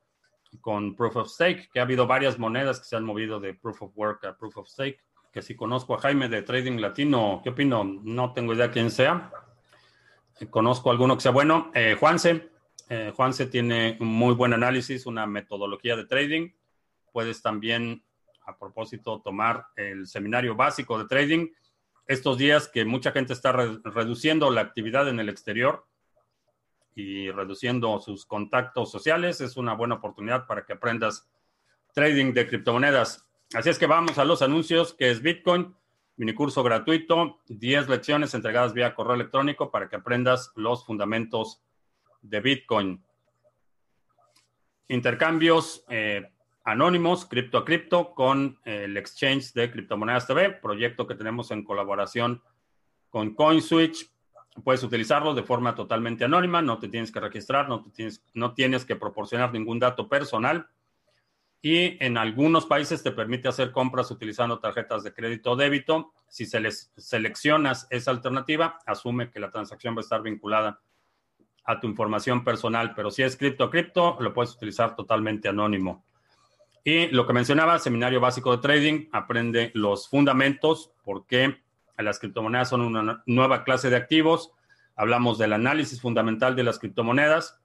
con 0.60 0.96
Proof 0.96 1.18
of 1.18 1.30
Stake, 1.30 1.70
que 1.72 1.80
ha 1.80 1.84
habido 1.84 2.08
varias 2.08 2.40
monedas 2.40 2.80
que 2.80 2.86
se 2.86 2.96
han 2.96 3.04
movido 3.04 3.40
de 3.40 3.54
Proof 3.54 3.84
of 3.84 3.92
Work 3.96 4.26
a 4.26 4.36
Proof 4.36 4.58
of 4.58 4.68
Stake, 4.68 5.00
que 5.32 5.44
si 5.44 5.56
conozco 5.56 5.94
a 5.94 6.00
Jaime 6.00 6.30
de 6.30 6.42
Trading 6.42 6.80
Latino, 6.80 7.42
¿qué 7.44 7.52
opino? 7.52 7.84
No 7.84 8.34
tengo 8.34 8.54
idea 8.56 8.72
quién 8.72 8.90
sea. 8.90 9.32
Conozco 10.50 10.90
alguno 10.90 11.16
que 11.16 11.22
sea 11.22 11.32
bueno. 11.32 11.72
Juanse, 12.00 12.50
Juanse 13.16 13.46
tiene 13.46 13.98
un 14.00 14.08
muy 14.08 14.34
buen 14.34 14.54
análisis, 14.54 15.06
una 15.06 15.28
metodología 15.28 15.96
de 15.96 16.06
trading. 16.06 16.50
Puedes 17.12 17.42
también, 17.42 18.04
a 18.46 18.58
propósito, 18.58 19.22
tomar 19.22 19.68
el 19.76 20.08
seminario 20.08 20.56
básico 20.56 20.98
de 20.98 21.06
trading. 21.06 21.50
Estos 22.08 22.38
días 22.38 22.68
que 22.68 22.86
mucha 22.86 23.12
gente 23.12 23.34
está 23.34 23.52
reduciendo 23.52 24.50
la 24.50 24.62
actividad 24.62 25.08
en 25.08 25.20
el 25.20 25.30
exterior, 25.30 25.86
y 26.96 27.32
reduciendo 27.32 28.00
sus 28.00 28.26
contactos 28.26 28.92
sociales, 28.92 29.42
es 29.42 29.58
una 29.58 29.74
buena 29.74 29.96
oportunidad 29.96 30.46
para 30.46 30.66
que 30.66 30.74
aprendas 30.74 31.30
trading 31.94 32.34
de 32.34 32.48
criptomonedas. 32.48 33.26
Así 33.54 33.70
es 33.70 33.80
que 33.80 33.86
vamos 33.86 34.18
a 34.18 34.26
los 34.26 34.42
anuncios, 34.42 34.94
que 34.94 35.10
es 35.10 35.22
Bitcoin, 35.22 35.76
minicurso 36.18 36.64
gratuito, 36.64 37.40
10 37.48 37.90
lecciones 37.90 38.34
entregadas 38.34 38.74
vía 38.74 38.94
correo 38.94 39.16
electrónico 39.16 39.72
para 39.72 39.90
que 39.90 39.98
aprendas 39.98 40.52
los 40.56 40.86
fundamentos 40.86 41.62
de 42.22 42.40
Bitcoin. 42.42 43.04
Intercambios 44.88 45.86
eh, 45.90 46.30
anónimos, 46.64 47.26
cripto 47.26 47.58
a 47.58 47.66
cripto, 47.66 48.14
con 48.14 48.60
el 48.66 48.98
exchange 48.98 49.54
de 49.54 49.72
criptomonedas 49.72 50.28
TV, 50.28 50.52
proyecto 50.52 51.08
que 51.08 51.16
tenemos 51.16 51.52
en 51.52 51.64
colaboración 51.64 52.42
con 53.10 53.36
CoinSwitch 53.36 54.12
puedes 54.64 54.84
utilizarlo 54.84 55.34
de 55.34 55.44
forma 55.44 55.76
totalmente 55.76 56.26
anónima, 56.26 56.62
no 56.62 56.78
te 56.78 56.90
tienes 56.90 57.12
que 57.12 57.20
registrar, 57.20 57.70
no, 57.70 57.84
tienes, 57.94 58.24
no 58.34 58.54
tienes 58.54 58.86
que 58.86 58.96
proporcionar 58.96 59.54
ningún 59.54 59.80
dato 59.80 60.10
personal. 60.10 60.68
Y 61.62 62.04
en 62.04 62.18
algunos 62.18 62.66
países 62.66 63.04
te 63.04 63.12
permite 63.12 63.48
hacer 63.48 63.72
compras 63.72 64.10
utilizando 64.10 64.60
tarjetas 64.60 65.04
de 65.04 65.14
crédito 65.14 65.52
o 65.52 65.56
débito. 65.56 66.12
Si 66.28 66.46
se 66.46 66.60
les 66.60 66.92
seleccionas 66.98 67.88
esa 67.92 68.12
alternativa, 68.12 68.80
asume 68.86 69.30
que 69.30 69.40
la 69.40 69.52
transacción 69.52 69.96
va 69.96 70.00
a 70.00 70.02
estar 70.02 70.24
vinculada 70.24 70.82
a 71.64 71.80
tu 71.80 71.88
información 71.88 72.44
personal, 72.44 72.96
pero 72.96 73.12
si 73.12 73.22
es 73.22 73.38
cripto 73.38 73.66
a 73.66 73.70
cripto, 73.70 74.18
lo 74.20 74.34
puedes 74.34 74.56
utilizar 74.56 74.96
totalmente 74.96 75.48
anónimo. 75.48 76.04
Y 76.84 77.08
lo 77.08 77.28
que 77.28 77.34
mencionaba, 77.34 77.78
seminario 77.78 78.20
básico 78.20 78.56
de 78.56 78.62
trading, 78.62 79.08
aprende 79.12 79.72
los 79.76 80.08
fundamentos, 80.08 80.92
por 81.04 81.28
qué 81.28 81.62
las 81.98 82.18
criptomonedas 82.18 82.70
son 82.70 82.82
una 82.82 83.24
nueva 83.26 83.64
clase 83.64 83.90
de 83.90 83.96
activos. 83.96 84.52
Hablamos 84.96 85.38
del 85.38 85.54
análisis 85.54 86.02
fundamental 86.02 86.56
de 86.56 86.64
las 86.64 86.80
criptomonedas. 86.80 87.60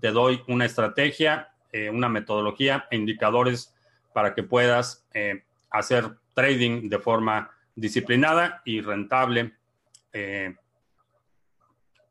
Te 0.00 0.10
doy 0.10 0.42
una 0.48 0.64
estrategia, 0.64 1.52
eh, 1.70 1.90
una 1.90 2.08
metodología 2.08 2.86
e 2.90 2.96
indicadores 2.96 3.74
para 4.12 4.34
que 4.34 4.42
puedas 4.42 5.06
eh, 5.14 5.44
hacer 5.70 6.16
trading 6.34 6.88
de 6.88 6.98
forma 6.98 7.50
disciplinada 7.76 8.62
y 8.64 8.80
rentable 8.80 9.54
eh, 10.12 10.56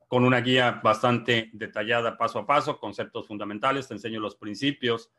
con 0.07 0.23
una 0.23 0.39
guía 0.39 0.79
bastante 0.83 1.49
detallada 1.51 2.17
paso 2.17 2.39
a 2.39 2.45
paso, 2.45 2.79
conceptos 2.79 3.27
fundamentales, 3.27 3.87
te 3.87 3.95
enseño 3.95 4.19
los 4.19 4.35
principios 4.35 5.09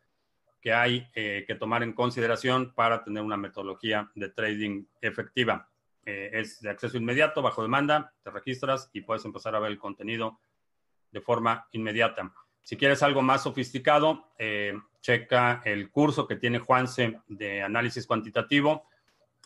que 0.60 0.72
hay 0.72 1.08
que 1.14 1.56
tomar 1.58 1.82
en 1.82 1.92
consideración 1.92 2.72
para 2.74 3.04
tener 3.04 3.22
una 3.22 3.36
metodología 3.36 4.10
de 4.14 4.30
trading 4.30 4.84
efectiva. 5.00 5.68
Eh, 6.06 6.30
es 6.34 6.60
de 6.60 6.70
acceso 6.70 6.96
inmediato, 6.96 7.42
bajo 7.42 7.62
demanda, 7.62 8.14
te 8.22 8.30
registras 8.30 8.88
y 8.92 9.00
puedes 9.00 9.24
empezar 9.24 9.56
a 9.56 9.58
ver 9.58 9.72
el 9.72 9.78
contenido 9.78 10.38
de 11.10 11.20
forma 11.20 11.66
inmediata. 11.72 12.32
Si 12.62 12.76
quieres 12.76 13.02
algo 13.02 13.22
más 13.22 13.42
sofisticado, 13.42 14.32
eh, 14.38 14.78
checa 15.00 15.62
el 15.64 15.90
curso 15.90 16.28
que 16.28 16.36
tiene 16.36 16.60
Juanse 16.60 17.20
de 17.26 17.60
análisis 17.60 18.06
cuantitativo. 18.06 18.86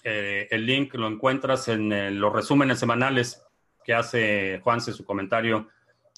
Eh, 0.04 0.48
el 0.50 0.66
link 0.66 0.94
lo 0.94 1.08
encuentras 1.08 1.68
en 1.68 2.20
los 2.20 2.32
resúmenes 2.32 2.78
semanales 2.78 3.42
que 3.82 3.94
hace 3.94 4.60
Juanse 4.62 4.92
su 4.92 5.06
comentario 5.06 5.68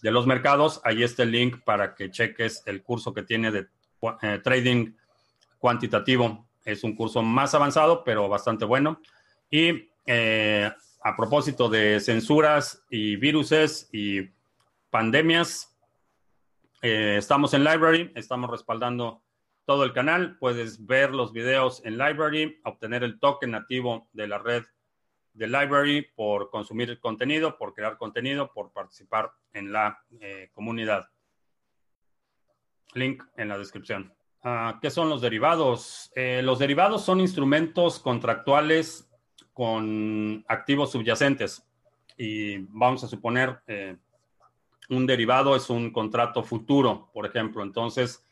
de 0.02 0.10
los 0.10 0.26
mercados. 0.26 0.80
Ahí 0.82 1.04
está 1.04 1.22
el 1.22 1.30
link 1.30 1.62
para 1.62 1.94
que 1.94 2.10
cheques 2.10 2.64
el 2.66 2.82
curso 2.82 3.14
que 3.14 3.22
tiene 3.22 3.52
de 3.52 3.68
trading 4.42 4.94
cuantitativo. 5.58 6.48
Es 6.64 6.84
un 6.84 6.94
curso 6.94 7.22
más 7.22 7.54
avanzado, 7.54 8.04
pero 8.04 8.28
bastante 8.28 8.64
bueno. 8.64 9.00
Y 9.50 9.88
eh, 10.06 10.70
a 11.02 11.16
propósito 11.16 11.68
de 11.68 12.00
censuras 12.00 12.84
y 12.90 13.16
viruses 13.16 13.88
y 13.92 14.28
pandemias, 14.90 15.76
eh, 16.82 17.16
estamos 17.18 17.54
en 17.54 17.64
Library, 17.64 18.12
estamos 18.14 18.50
respaldando 18.50 19.22
todo 19.64 19.84
el 19.84 19.92
canal. 19.92 20.36
Puedes 20.38 20.84
ver 20.84 21.12
los 21.12 21.32
videos 21.32 21.80
en 21.84 21.98
Library, 21.98 22.60
obtener 22.64 23.04
el 23.04 23.20
token 23.20 23.52
nativo 23.52 24.08
de 24.12 24.26
la 24.26 24.38
red 24.38 24.64
de 25.34 25.46
Library 25.46 26.02
por 26.14 26.50
consumir 26.50 26.98
contenido, 27.00 27.56
por 27.56 27.72
crear 27.72 27.96
contenido, 27.96 28.52
por 28.52 28.72
participar 28.72 29.32
en 29.52 29.72
la 29.72 30.02
eh, 30.20 30.50
comunidad. 30.52 31.08
Link 32.94 33.22
en 33.36 33.48
la 33.48 33.58
descripción. 33.58 34.12
Ah, 34.42 34.78
¿Qué 34.82 34.90
son 34.90 35.08
los 35.08 35.20
derivados? 35.20 36.10
los 36.16 36.58
derivados 36.58 37.04
son 37.04 37.20
instrumentos 37.20 37.98
contractuales 37.98 39.08
con 39.52 40.44
activos 40.48 40.92
subyacentes. 40.92 41.64
Y 42.16 42.58
vamos 42.70 43.04
a 43.04 43.08
suponer 43.08 43.60
eh, 43.66 43.96
un 44.88 45.06
derivado 45.06 45.56
es 45.56 45.70
un 45.70 45.90
contrato 45.90 46.42
futuro, 46.42 47.10
por 47.12 47.26
ejemplo. 47.26 47.62
Entonces, 47.62 48.24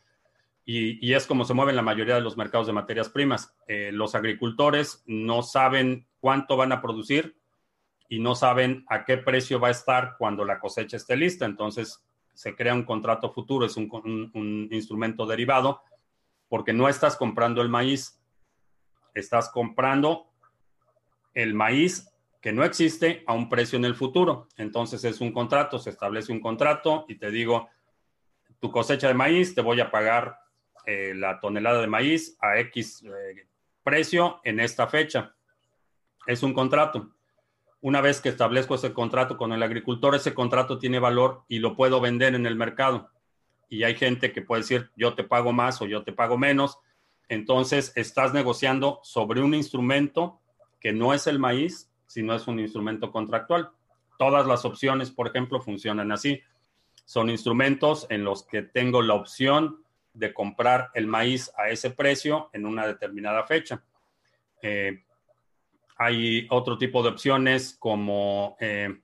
y, 0.63 1.13
es 1.13 1.25
como 1.25 1.43
se 1.43 1.53
mueven 1.53 1.75
la 1.75 1.81
mayoría 1.81 2.15
de 2.15 2.21
los 2.21 2.37
mercados 2.37 2.67
de 2.67 2.73
materias 2.73 3.09
primas. 3.09 3.55
Eh, 3.67 3.91
los 3.91 4.15
agricultores 4.15 5.03
no 5.07 5.41
saben 5.41 6.07
cuánto 6.19 6.55
van 6.55 6.71
a 6.71 6.81
producir 6.81 7.35
y 8.07 8.19
no 8.19 8.35
saben 8.35 8.85
a 8.87 9.05
qué 9.05 9.17
precio 9.17 9.59
va 9.59 9.69
a 9.69 9.71
estar 9.71 10.15
cuando 10.17 10.45
la 10.45 10.59
cosecha 10.59 10.97
esté 10.97 11.15
lista. 11.15 11.45
Entonces, 11.45 12.03
se 12.33 12.55
crea 12.55 12.73
un 12.73 12.83
contrato 12.83 13.31
futuro, 13.31 13.65
es 13.65 13.77
un, 13.77 14.67
instrumento 14.71 15.25
derivado, 15.25 15.81
porque 16.49 16.73
no 16.73 16.89
estás 16.89 17.15
comprando 17.15 17.61
el 17.61 17.69
maíz, 17.69 18.19
estás 19.13 19.49
comprando 19.49 20.27
el 21.33 21.53
maíz 21.53 22.11
que 22.41 22.51
no 22.51 22.63
existe 22.63 23.23
a 23.27 23.33
un 23.33 23.47
precio 23.49 23.77
en 23.77 23.85
el 23.85 23.95
futuro. 23.95 24.47
Entonces 24.57 25.03
es 25.03 25.21
un 25.21 25.31
contrato, 25.31 25.79
se 25.79 25.91
establece 25.91 26.31
un 26.31 26.41
contrato 26.41 27.05
y 27.07 27.15
te 27.15 27.29
digo, 27.29 27.69
tu 28.59 28.71
cosecha 28.71 29.07
de 29.07 29.13
maíz, 29.13 29.53
te 29.53 29.61
voy 29.61 29.79
a 29.79 29.91
pagar 29.91 30.39
eh, 30.85 31.13
la 31.15 31.39
tonelada 31.39 31.81
de 31.81 31.87
maíz 31.87 32.37
a 32.41 32.59
X 32.59 33.03
eh, 33.03 33.47
precio 33.83 34.41
en 34.43 34.59
esta 34.59 34.87
fecha. 34.87 35.35
Es 36.25 36.43
un 36.43 36.53
contrato. 36.53 37.11
Una 37.81 37.99
vez 37.99 38.21
que 38.21 38.29
establezco 38.29 38.75
ese 38.75 38.93
contrato 38.93 39.37
con 39.37 39.51
el 39.53 39.63
agricultor, 39.63 40.13
ese 40.13 40.35
contrato 40.35 40.77
tiene 40.77 40.99
valor 40.99 41.43
y 41.47 41.59
lo 41.59 41.75
puedo 41.75 41.99
vender 41.99 42.35
en 42.35 42.45
el 42.45 42.55
mercado. 42.55 43.09
Y 43.69 43.83
hay 43.83 43.95
gente 43.95 44.31
que 44.31 44.43
puede 44.43 44.61
decir, 44.61 44.91
yo 44.95 45.15
te 45.15 45.23
pago 45.23 45.51
más 45.51 45.81
o 45.81 45.87
yo 45.87 46.03
te 46.03 46.13
pago 46.13 46.37
menos. 46.37 46.77
Entonces, 47.27 47.91
estás 47.95 48.33
negociando 48.33 48.99
sobre 49.01 49.41
un 49.41 49.55
instrumento 49.55 50.39
que 50.79 50.93
no 50.93 51.13
es 51.13 51.25
el 51.25 51.39
maíz, 51.39 51.89
sino 52.05 52.35
es 52.35 52.47
un 52.47 52.59
instrumento 52.59 53.11
contractual. 53.11 53.71
Todas 54.19 54.45
las 54.45 54.65
opciones, 54.65 55.09
por 55.09 55.27
ejemplo, 55.27 55.59
funcionan 55.59 56.11
así. 56.11 56.41
Son 57.05 57.29
instrumentos 57.29 58.05
en 58.09 58.23
los 58.23 58.43
que 58.43 58.61
tengo 58.61 59.01
la 59.01 59.15
opción 59.15 59.83
de 60.13 60.33
comprar 60.33 60.91
el 60.93 61.07
maíz 61.07 61.51
a 61.57 61.69
ese 61.69 61.89
precio 61.89 62.49
en 62.53 62.65
una 62.65 62.85
determinada 62.85 63.43
fecha. 63.43 63.83
Eh, 64.61 65.03
hay 66.01 66.47
otro 66.49 66.79
tipo 66.79 67.03
de 67.03 67.09
opciones 67.09 67.75
como 67.77 68.57
eh, 68.59 69.01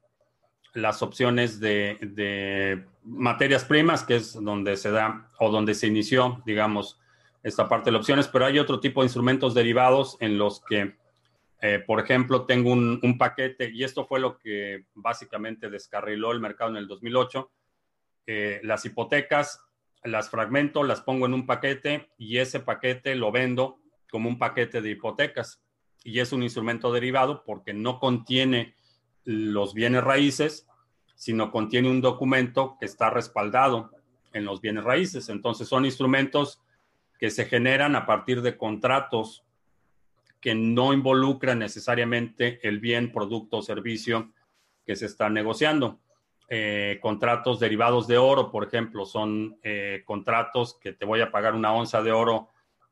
las 0.74 1.04
opciones 1.04 1.60
de, 1.60 2.86
materias 3.04 3.66
primas, 3.66 4.04
que 4.04 4.16
es 4.16 4.34
donde 4.34 4.76
se 4.78 4.90
da 4.90 5.30
o 5.40 5.52
donde 5.52 5.76
se 5.76 5.86
inició, 5.86 6.42
digamos, 6.44 7.00
esta 7.44 7.70
parte 7.70 7.86
de 7.86 7.92
las 7.92 8.00
opciones, 8.00 8.28
pero 8.28 8.46
hay 8.46 8.58
otro 8.58 8.80
tipo 8.80 9.02
de 9.02 9.06
instrumentos 9.06 9.54
derivados 9.54 10.18
en 10.22 10.40
los 10.40 10.64
que, 10.68 10.96
eh, 11.62 11.84
por 11.86 12.00
ejemplo, 12.00 12.46
tengo 12.46 12.72
un, 12.72 13.18
paquete, 13.20 13.70
y 13.72 13.84
esto 13.84 14.08
fue 14.08 14.20
lo 14.20 14.40
que 14.40 14.86
básicamente 14.96 15.70
descarriló 15.70 16.32
el 16.32 16.40
mercado 16.40 16.72
en 16.72 16.78
el 16.78 16.88
2008, 16.88 17.52
eh, 18.26 18.60
las 18.64 18.84
hipotecas 18.86 19.62
las 20.04 20.30
fragmento, 20.30 20.84
las 20.84 21.02
pongo 21.02 21.26
en 21.26 21.34
un 21.34 21.46
paquete 21.46 22.10
y 22.18 22.38
ese 22.38 22.60
paquete 22.60 23.16
lo 23.16 23.32
vendo 23.32 23.80
como 24.10 24.30
un 24.30 24.40
paquete 24.40 24.82
de 24.82 24.92
hipotecas 24.92 25.62
y 26.08 26.22
es 26.22 26.32
un 26.32 26.42
instrumento 26.42 26.94
derivado 26.94 27.44
porque 27.44 27.74
no 27.74 28.00
contiene 28.00 28.76
los 29.26 29.74
bienes 29.74 30.06
raíces, 30.06 30.66
sino 31.16 31.52
contiene 31.52 31.90
un 31.90 32.00
documento 32.00 32.78
que 32.80 32.86
está 32.86 33.10
respaldado 33.10 33.92
en 34.32 34.46
los 34.46 34.62
bienes 34.62 34.86
raíces. 34.86 35.28
Entonces 35.28 35.68
son 35.68 35.84
instrumentos 35.84 36.62
que 37.20 37.30
se 37.30 37.44
generan 37.44 37.98
a 37.98 38.06
partir 38.06 38.42
de 38.42 38.56
contratos 38.56 39.44
que 40.40 40.56
no 40.56 40.94
involucran 40.94 41.60
necesariamente 41.60 42.66
el 42.66 42.80
bien, 42.80 43.12
producto 43.12 43.58
o 43.58 43.62
servicio 43.62 44.32
que 44.86 44.96
se 44.96 45.08
está 45.08 45.30
negociando. 45.30 46.00
Eh, 46.48 47.00
contratos 47.02 47.60
derivados 47.60 48.08
de 48.08 48.18
oro, 48.18 48.50
por 48.50 48.64
ejemplo, 48.64 49.06
son 49.06 49.60
eh, 49.62 50.04
contratos 50.06 50.78
que 50.80 50.94
te 50.94 51.06
voy 51.06 51.20
a 51.20 51.32
pagar 51.32 51.54
una 51.54 51.74
onza 51.74 52.02
de 52.02 52.14
oro 52.14 52.48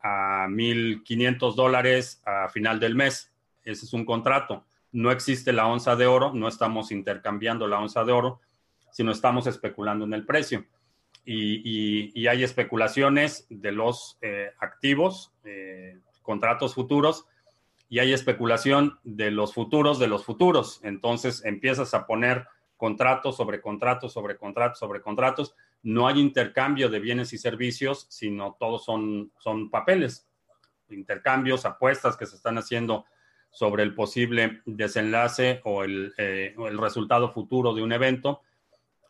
a 0.05 0.45
1.500 0.47 1.55
dólares 1.55 2.21
a 2.27 2.47
final 2.49 2.79
del 2.79 2.93
mes. 2.93 3.33
Ese 3.63 3.85
es 3.85 3.93
un 3.93 4.05
contrato. 4.05 4.63
No 4.91 5.09
existe 5.09 5.51
la 5.51 5.65
onza 5.65 5.95
de 5.95 6.05
oro, 6.05 6.31
no 6.31 6.47
estamos 6.47 6.91
intercambiando 6.91 7.67
la 7.67 7.79
onza 7.79 8.03
de 8.03 8.11
oro, 8.11 8.39
sino 8.91 9.11
estamos 9.11 9.47
especulando 9.47 10.05
en 10.05 10.13
el 10.13 10.23
precio. 10.23 10.63
Y, 11.25 12.27
hay 12.27 12.43
especulaciones 12.43 13.47
de 13.49 13.71
los 13.71 14.19
eh, 14.21 14.51
activos, 14.59 15.33
eh, 15.43 15.97
contratos 16.21 16.75
futuros, 16.75 17.25
y 17.89 17.97
hay 17.97 18.13
especulación 18.13 18.99
de 19.03 19.31
los 19.31 19.55
futuros 19.55 19.97
de 19.97 20.07
los 20.07 20.23
futuros. 20.23 20.81
Entonces 20.83 21.43
empiezas 21.45 21.95
a 21.95 22.05
poner 22.05 22.45
contratos 22.77 23.37
sobre 23.37 23.59
contratos 23.59 24.13
sobre 24.13 24.37
contratos 24.37 24.79
sobre 24.79 25.01
contratos 25.01 25.55
no 25.85 26.07
hay 26.07 26.19
intercambio 26.19 26.89
de 26.89 26.99
bienes 26.99 27.31
y 27.33 27.37
servicios, 27.37 28.07
sino 28.09 28.57
todos 28.59 28.83
son, 28.83 29.31
son 29.37 29.69
papeles, 29.69 30.27
intercambios, 30.89 31.63
apuestas 31.63 32.17
que 32.17 32.25
se 32.25 32.35
están 32.35 32.57
haciendo 32.57 33.05
sobre 33.51 33.83
el 33.83 33.93
posible 33.93 34.63
desenlace 34.65 35.61
o 35.63 35.83
el, 35.83 36.11
eh, 36.17 36.55
el 36.57 36.77
resultado 36.79 37.31
futuro 37.31 37.75
de 37.75 37.83
un 37.83 37.91
evento. 37.91 38.41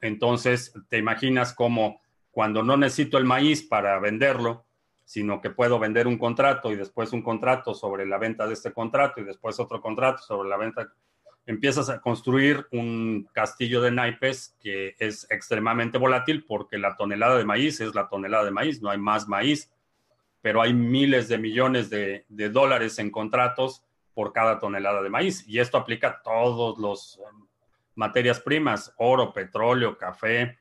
Entonces, 0.01 0.73
te 0.89 0.97
imaginas 0.97 1.53
como 1.53 2.01
cuando 2.29 2.61
no 2.61 2.75
necesito 2.75 3.17
el 3.17 3.23
maíz 3.23 3.63
para 3.63 3.97
venderlo, 3.99 4.65
sino 5.05 5.39
que 5.39 5.51
puedo 5.51 5.79
vender 5.79 6.07
un 6.07 6.17
contrato 6.17 6.73
y 6.73 6.75
después 6.75 7.13
un 7.13 7.21
contrato 7.21 7.73
sobre 7.73 8.05
la 8.05 8.17
venta 8.17 8.47
de 8.47 8.53
este 8.53 8.73
contrato 8.73 9.21
y 9.21 9.23
después 9.23 9.57
otro 9.61 9.79
contrato 9.79 10.21
sobre 10.23 10.49
la 10.49 10.57
venta 10.57 10.91
empiezas 11.45 11.89
a 11.89 12.01
construir 12.01 12.65
un 12.71 13.29
castillo 13.31 13.81
de 13.81 13.91
naipes 13.91 14.55
que 14.59 14.95
es 14.99 15.27
extremadamente 15.29 15.97
volátil 15.97 16.43
porque 16.43 16.77
la 16.77 16.97
tonelada 16.97 17.37
de 17.37 17.45
maíz 17.45 17.79
es 17.81 17.93
la 17.93 18.09
tonelada 18.09 18.45
de 18.45 18.51
maíz, 18.51 18.81
no 18.81 18.89
hay 18.89 18.97
más 18.97 19.27
maíz, 19.27 19.71
pero 20.41 20.61
hay 20.61 20.73
miles 20.73 21.27
de 21.27 21.37
millones 21.37 21.89
de, 21.89 22.25
dólares 22.29 22.99
en 22.99 23.11
contratos 23.11 23.83
por 24.13 24.31
cada 24.31 24.59
tonelada 24.59 25.01
de 25.01 25.09
maíz. 25.09 25.43
Y 25.47 25.59
esto 25.59 25.77
aplica 25.77 26.07
a 26.07 26.21
todos 26.21 26.77
los 26.77 27.17
um, 27.17 27.47
materias 27.95 28.39
primas, 28.39 28.93
oro, 28.97 29.33
petróleo, 29.33 29.97
café, 29.97 30.59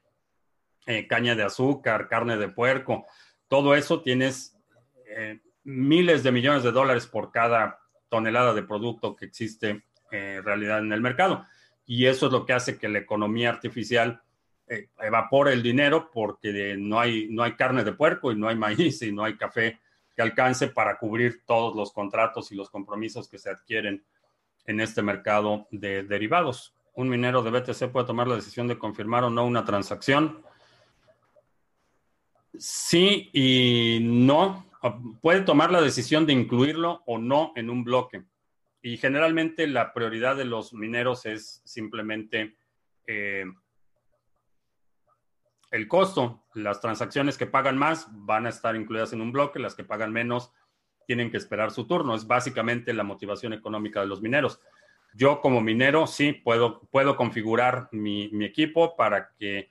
eh, 0.86 1.06
caña 1.06 1.34
de 1.34 1.44
azúcar, 1.44 2.08
carne 2.08 2.36
de 2.36 2.48
puerco. 2.48 3.06
Todo 3.48 3.74
eso 3.74 4.00
tienes 4.02 4.58
eh, 5.06 5.40
miles 5.64 6.22
de 6.22 6.32
millones 6.32 6.62
de 6.62 6.72
dólares 6.72 7.06
por 7.06 7.30
cada 7.30 7.78
tonelada 8.08 8.54
de 8.54 8.62
producto 8.62 9.16
que 9.16 9.26
existe 9.26 9.84
eh, 10.14 10.40
realidad 10.40 10.78
en 10.78 10.92
el 10.92 11.00
mercado. 11.00 11.44
Y 11.86 12.06
eso 12.06 12.26
es 12.26 12.32
lo 12.32 12.46
que 12.46 12.52
hace 12.52 12.78
que 12.78 12.88
la 12.88 13.00
economía 13.00 13.50
artificial 13.50 14.22
eh, 14.68 14.90
evapore 15.00 15.52
el 15.52 15.60
dinero 15.60 16.08
porque 16.12 16.76
no 16.78 17.00
hay, 17.00 17.26
no 17.30 17.42
hay 17.42 17.54
carne 17.54 17.82
de 17.82 17.92
puerco 17.92 18.30
y 18.30 18.36
no 18.36 18.46
hay 18.46 18.54
maíz 18.54 19.02
y 19.02 19.10
no 19.10 19.24
hay 19.24 19.36
café 19.36 19.80
que 20.14 20.22
alcance 20.22 20.68
para 20.68 20.98
cubrir 20.98 21.42
todos 21.44 21.74
los 21.74 21.92
contratos 21.92 22.52
y 22.52 22.54
los 22.54 22.70
compromisos 22.70 23.28
que 23.28 23.38
se 23.38 23.50
adquieren 23.50 24.04
en 24.66 24.80
este 24.80 25.02
mercado 25.02 25.66
de 25.72 26.04
derivados. 26.04 26.72
Un 26.94 27.08
minero 27.08 27.42
de 27.42 27.50
BTC 27.50 27.90
puede 27.90 28.06
tomar 28.06 28.28
la 28.28 28.36
decisión 28.36 28.68
de 28.68 28.78
confirmar 28.78 29.24
o 29.24 29.30
no 29.30 29.44
una 29.44 29.64
transacción. 29.64 30.42
Sí 32.56 33.30
y 33.32 33.98
no. 34.00 34.64
Puede 35.20 35.40
tomar 35.40 35.72
la 35.72 35.80
decisión 35.80 36.24
de 36.24 36.34
incluirlo 36.34 37.02
o 37.04 37.18
no 37.18 37.52
en 37.56 37.68
un 37.68 37.82
bloque. 37.82 38.22
Y 38.84 38.98
generalmente 38.98 39.66
la 39.66 39.94
prioridad 39.94 40.36
de 40.36 40.44
los 40.44 40.74
mineros 40.74 41.24
es 41.24 41.62
simplemente 41.64 42.54
eh, 43.06 43.46
el 45.70 45.88
costo. 45.88 46.44
Las 46.52 46.82
transacciones 46.82 47.38
que 47.38 47.46
pagan 47.46 47.78
más 47.78 48.06
van 48.10 48.44
a 48.44 48.50
estar 48.50 48.76
incluidas 48.76 49.14
en 49.14 49.22
un 49.22 49.32
bloque, 49.32 49.58
las 49.58 49.74
que 49.74 49.84
pagan 49.84 50.12
menos 50.12 50.52
tienen 51.06 51.30
que 51.30 51.38
esperar 51.38 51.70
su 51.70 51.86
turno. 51.86 52.14
Es 52.14 52.26
básicamente 52.26 52.92
la 52.92 53.04
motivación 53.04 53.54
económica 53.54 54.00
de 54.00 54.06
los 54.06 54.20
mineros. 54.20 54.60
Yo 55.14 55.40
como 55.40 55.62
minero 55.62 56.06
sí 56.06 56.32
puedo, 56.32 56.82
puedo 56.90 57.16
configurar 57.16 57.88
mi, 57.90 58.28
mi 58.32 58.44
equipo 58.44 58.96
para 58.96 59.30
que 59.38 59.70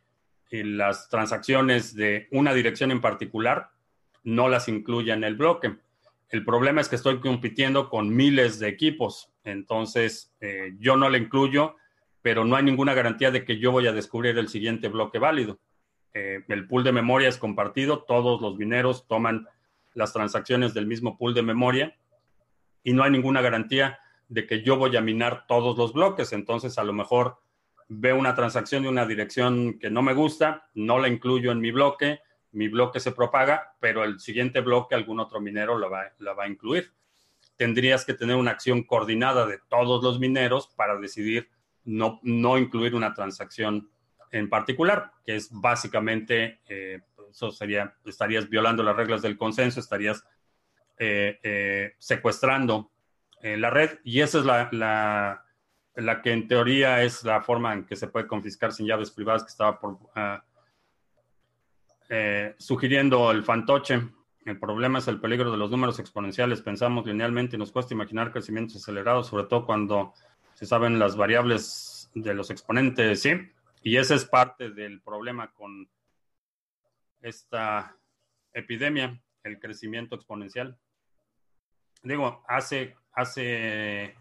eh, 0.49 0.63
las 0.63 1.07
transacciones 1.07 1.93
de 1.93 2.29
una 2.31 2.51
dirección 2.51 2.89
en 2.89 2.99
particular 2.99 3.69
no 4.23 4.49
las 4.49 4.67
incluya 4.69 5.13
en 5.13 5.23
el 5.23 5.35
bloque. 5.35 5.77
El 6.29 6.43
problema 6.43 6.81
es 6.81 6.89
que 6.89 6.95
estoy 6.95 7.19
compitiendo 7.19 7.89
con 7.89 8.15
miles 8.15 8.59
de 8.59 8.67
equipos, 8.67 9.31
entonces 9.43 10.33
eh, 10.39 10.73
yo 10.79 10.97
no 10.97 11.09
le 11.09 11.19
incluyo, 11.19 11.75
pero 12.21 12.45
no 12.45 12.55
hay 12.55 12.63
ninguna 12.63 12.93
garantía 12.93 13.31
de 13.31 13.45
que 13.45 13.59
yo 13.59 13.71
voy 13.71 13.87
a 13.87 13.91
descubrir 13.91 14.37
el 14.37 14.47
siguiente 14.47 14.87
bloque 14.87 15.19
válido. 15.19 15.59
Eh, 16.13 16.43
el 16.47 16.67
pool 16.67 16.83
de 16.83 16.91
memoria 16.91 17.29
es 17.29 17.37
compartido, 17.37 18.03
todos 18.03 18.41
los 18.41 18.57
mineros 18.57 19.07
toman 19.07 19.47
las 19.93 20.13
transacciones 20.13 20.73
del 20.73 20.87
mismo 20.87 21.17
pool 21.17 21.33
de 21.33 21.43
memoria 21.43 21.95
y 22.83 22.93
no 22.93 23.03
hay 23.03 23.11
ninguna 23.11 23.41
garantía 23.41 23.99
de 24.27 24.47
que 24.47 24.63
yo 24.63 24.77
voy 24.77 24.95
a 24.95 25.01
minar 25.01 25.45
todos 25.47 25.77
los 25.77 25.93
bloques. 25.93 26.33
Entonces, 26.33 26.77
a 26.77 26.83
lo 26.83 26.93
mejor 26.93 27.37
veo 27.87 28.17
una 28.17 28.35
transacción 28.35 28.83
de 28.83 28.89
una 28.89 29.05
dirección 29.05 29.77
que 29.79 29.89
no 29.89 30.01
me 30.01 30.13
gusta, 30.13 30.69
no 30.73 30.99
la 30.99 31.07
incluyo 31.07 31.51
en 31.51 31.59
mi 31.59 31.71
bloque, 31.71 32.19
mi 32.53 32.67
bloque 32.67 32.99
se 32.99 33.11
propaga, 33.11 33.75
pero 33.79 34.03
el 34.03 34.19
siguiente 34.19 34.61
bloque 34.61 34.95
algún 34.95 35.19
otro 35.19 35.41
minero 35.41 35.77
lo 35.77 35.89
va, 35.89 36.13
va 36.37 36.43
a 36.43 36.47
incluir. 36.47 36.93
Tendrías 37.57 38.05
que 38.05 38.13
tener 38.13 38.35
una 38.35 38.51
acción 38.51 38.83
coordinada 38.83 39.45
de 39.45 39.59
todos 39.67 40.03
los 40.03 40.19
mineros 40.19 40.67
para 40.75 40.97
decidir 40.97 41.49
no, 41.83 42.19
no 42.23 42.57
incluir 42.57 42.95
una 42.95 43.13
transacción 43.13 43.89
en 44.31 44.49
particular, 44.49 45.11
que 45.25 45.35
es 45.35 45.49
básicamente, 45.51 46.61
eh, 46.67 47.01
eso 47.29 47.51
sería, 47.51 47.95
estarías 48.05 48.49
violando 48.49 48.83
las 48.83 48.95
reglas 48.95 49.21
del 49.21 49.37
consenso, 49.37 49.79
estarías 49.79 50.23
eh, 50.97 51.39
eh, 51.43 51.93
secuestrando 51.97 52.91
la 53.41 53.69
red 53.69 53.99
y 54.05 54.21
esa 54.21 54.39
es 54.39 54.45
la, 54.45 54.69
la, 54.71 55.43
la, 55.95 56.21
que 56.21 56.31
en 56.31 56.47
teoría 56.47 57.03
es 57.03 57.25
la 57.25 57.41
forma 57.41 57.73
en 57.73 57.85
que 57.85 57.97
se 57.97 58.07
puede 58.07 58.25
confiscar 58.25 58.71
sin 58.71 58.87
llaves 58.87 59.11
privadas 59.11 59.43
que 59.43 59.49
estaba 59.49 59.81
por, 59.81 59.95
uh, 59.95 60.39
eh, 62.15 62.53
sugiriendo 62.59 63.31
el 63.31 63.43
fantoche. 63.43 63.99
El 64.45 64.59
problema 64.59 64.99
es 64.99 65.07
el 65.07 65.19
peligro 65.19 65.51
de 65.51 65.57
los 65.57 65.71
números 65.71 65.97
exponenciales. 65.97 66.61
Pensamos 66.61 67.07
linealmente 67.07 67.55
y 67.55 67.59
nos 67.59 67.71
cuesta 67.71 67.95
imaginar 67.95 68.31
crecimientos 68.31 68.75
acelerados, 68.75 69.25
sobre 69.25 69.45
todo 69.45 69.65
cuando 69.65 70.13
se 70.53 70.67
saben 70.67 70.99
las 70.99 71.17
variables 71.17 72.11
de 72.13 72.35
los 72.35 72.51
exponentes, 72.51 73.19
¿sí? 73.19 73.31
Y 73.81 73.97
ese 73.97 74.13
es 74.13 74.25
parte 74.25 74.69
del 74.69 75.01
problema 75.01 75.51
con 75.53 75.89
esta 77.19 77.97
epidemia, 78.53 79.19
el 79.43 79.59
crecimiento 79.59 80.15
exponencial. 80.15 80.77
Digo, 82.03 82.43
hace, 82.47 82.95
hace 83.11 84.15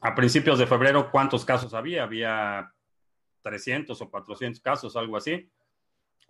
a 0.00 0.14
principios 0.14 0.60
de 0.60 0.66
febrero, 0.68 1.10
¿cuántos 1.10 1.44
casos 1.44 1.74
había? 1.74 2.04
Había 2.04 2.72
300 3.42 4.00
o 4.00 4.08
400 4.08 4.60
casos, 4.62 4.94
algo 4.94 5.16
así. 5.16 5.50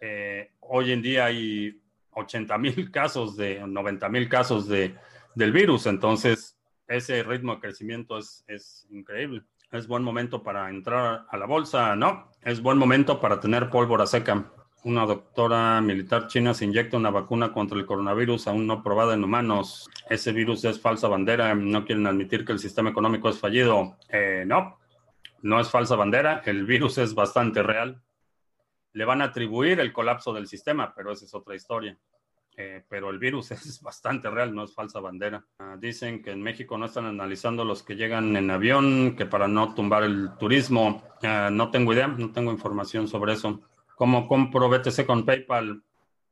Eh, 0.00 0.52
hoy 0.60 0.92
en 0.92 1.02
día 1.02 1.26
hay 1.26 1.80
80 2.12 2.58
mil 2.58 2.90
casos, 2.92 3.36
de 3.36 3.60
90 3.66 4.08
mil 4.08 4.28
casos 4.28 4.68
de, 4.68 4.94
del 5.34 5.52
virus, 5.52 5.86
entonces 5.86 6.56
ese 6.86 7.22
ritmo 7.22 7.54
de 7.54 7.60
crecimiento 7.60 8.18
es, 8.18 8.44
es 8.48 8.86
increíble. 8.90 9.42
Es 9.70 9.86
buen 9.86 10.02
momento 10.02 10.42
para 10.42 10.70
entrar 10.70 11.26
a 11.28 11.36
la 11.36 11.44
bolsa, 11.44 11.94
¿no? 11.94 12.30
Es 12.42 12.62
buen 12.62 12.78
momento 12.78 13.20
para 13.20 13.38
tener 13.38 13.68
pólvora 13.68 14.06
seca. 14.06 14.50
Una 14.84 15.04
doctora 15.04 15.80
militar 15.82 16.28
china 16.28 16.54
se 16.54 16.64
inyecta 16.64 16.96
una 16.96 17.10
vacuna 17.10 17.52
contra 17.52 17.76
el 17.76 17.84
coronavirus 17.84 18.46
aún 18.46 18.66
no 18.66 18.82
probada 18.82 19.12
en 19.12 19.24
humanos. 19.24 19.90
Ese 20.08 20.32
virus 20.32 20.64
es 20.64 20.80
falsa 20.80 21.08
bandera. 21.08 21.54
No 21.54 21.84
quieren 21.84 22.06
admitir 22.06 22.46
que 22.46 22.52
el 22.52 22.60
sistema 22.60 22.88
económico 22.88 23.28
es 23.28 23.38
fallido. 23.38 23.98
Eh, 24.08 24.44
no, 24.46 24.78
no 25.42 25.60
es 25.60 25.68
falsa 25.68 25.96
bandera. 25.96 26.42
El 26.46 26.64
virus 26.64 26.96
es 26.96 27.14
bastante 27.14 27.62
real. 27.62 28.00
Le 28.98 29.04
van 29.04 29.22
a 29.22 29.26
atribuir 29.26 29.78
el 29.78 29.92
colapso 29.92 30.32
del 30.32 30.48
sistema, 30.48 30.92
pero 30.92 31.12
esa 31.12 31.24
es 31.24 31.32
otra 31.32 31.54
historia. 31.54 31.96
Eh, 32.56 32.82
pero 32.88 33.10
el 33.10 33.20
virus 33.20 33.50
es 33.52 33.80
bastante 33.80 34.28
real, 34.28 34.52
no 34.52 34.64
es 34.64 34.74
falsa 34.74 34.98
bandera. 34.98 35.46
Ah, 35.60 35.76
dicen 35.78 36.20
que 36.20 36.32
en 36.32 36.42
México 36.42 36.76
no 36.76 36.86
están 36.86 37.06
analizando 37.06 37.64
los 37.64 37.84
que 37.84 37.94
llegan 37.94 38.36
en 38.36 38.50
avión, 38.50 39.14
que 39.14 39.24
para 39.24 39.46
no 39.46 39.72
tumbar 39.72 40.02
el 40.02 40.30
turismo. 40.40 41.04
Ah, 41.22 41.48
no 41.52 41.70
tengo 41.70 41.92
idea, 41.92 42.08
no 42.08 42.32
tengo 42.32 42.50
información 42.50 43.06
sobre 43.06 43.34
eso. 43.34 43.60
¿Cómo 43.94 44.26
compro 44.26 44.68
BTC 44.68 45.06
con 45.06 45.24
PayPal? 45.24 45.80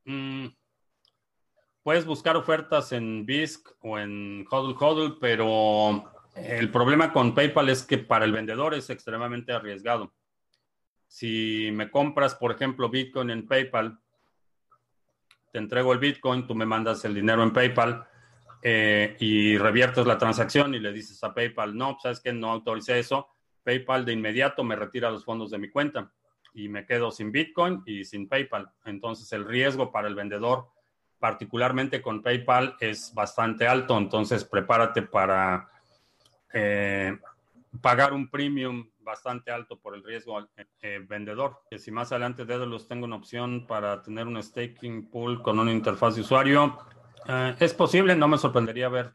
Mm, 0.05 0.47
puedes 1.85 2.05
buscar 2.05 2.37
ofertas 2.37 2.91
en 2.91 3.25
BISC 3.25 3.77
o 3.83 3.97
en 3.97 4.45
HODL 4.51 4.75
HODL, 4.77 5.19
pero 5.21 6.13
el 6.35 6.73
problema 6.73 7.13
con 7.13 7.33
PayPal 7.33 7.69
es 7.69 7.85
que 7.85 7.99
para 7.99 8.25
el 8.25 8.33
vendedor 8.33 8.75
es 8.75 8.91
extremadamente 8.91 9.53
arriesgado. 9.53 10.13
Si 11.07 11.71
me 11.73 11.91
compras, 11.91 12.35
por 12.35 12.53
ejemplo, 12.53 12.89
Bitcoin 12.89 13.31
en 13.31 13.47
PayPal, 13.47 13.99
te 15.53 15.59
entrego 15.59 15.93
el 15.93 15.99
Bitcoin, 15.99 16.47
tú 16.47 16.55
me 16.55 16.67
mandas 16.67 17.05
el 17.05 17.15
dinero 17.15 17.43
en 17.43 17.53
PayPal 17.53 18.07
eh, 18.63 19.17
y 19.21 19.57
reviertes 19.57 20.07
la 20.07 20.19
transacción 20.19 20.75
y 20.75 20.81
le 20.81 20.93
dices 20.93 21.23
a 21.25 21.33
PayPal, 21.33 21.77
no, 21.77 21.99
sabes 22.03 22.21
que 22.21 22.33
no 22.33 22.51
autoricé 22.51 22.99
eso. 22.99 23.29
PayPal 23.63 24.05
de 24.05 24.13
inmediato 24.13 24.65
me 24.65 24.77
retira 24.77 25.11
los 25.11 25.25
fondos 25.25 25.51
de 25.51 25.59
mi 25.59 25.71
cuenta 25.71 26.13
y 26.55 26.69
me 26.69 26.87
quedo 26.87 27.11
sin 27.11 27.33
Bitcoin 27.33 27.83
y 27.87 28.05
sin 28.05 28.29
PayPal. 28.29 28.71
Entonces 28.85 29.33
el 29.33 29.45
riesgo 29.45 29.93
para 29.93 30.09
el 30.09 30.15
vendedor, 30.15 30.69
particularmente 31.19 32.03
con 32.03 32.23
PayPal, 32.23 32.77
es 32.81 33.13
bastante 33.15 33.67
alto. 33.67 33.97
Entonces 33.99 34.45
prepárate 34.45 35.03
para 35.03 35.69
eh, 36.53 37.19
pagar 37.81 38.13
un 38.13 38.29
premium 38.31 38.89
bastante 39.07 39.51
alto 39.51 39.79
por 39.79 39.95
el 39.95 40.05
riesgo 40.05 40.47
eh, 40.83 41.01
vendedor. 41.09 41.61
Que 41.71 41.79
si 41.79 41.91
más 41.91 42.13
adelante 42.13 42.45
de 42.45 42.67
los 42.67 42.87
tengo 42.89 43.07
una 43.07 43.17
opción 43.17 43.67
para 43.67 44.03
tener 44.03 44.27
un 44.27 44.43
staking 44.43 45.09
pool 45.11 45.41
con 45.41 45.59
una 45.59 45.73
interfaz 45.73 46.17
de 46.17 46.21
usuario, 46.21 46.77
eh, 47.27 47.55
es 47.59 47.73
posible, 47.73 48.15
no 48.15 48.29
me 48.29 48.37
sorprendería 48.37 48.91
ver 48.91 49.15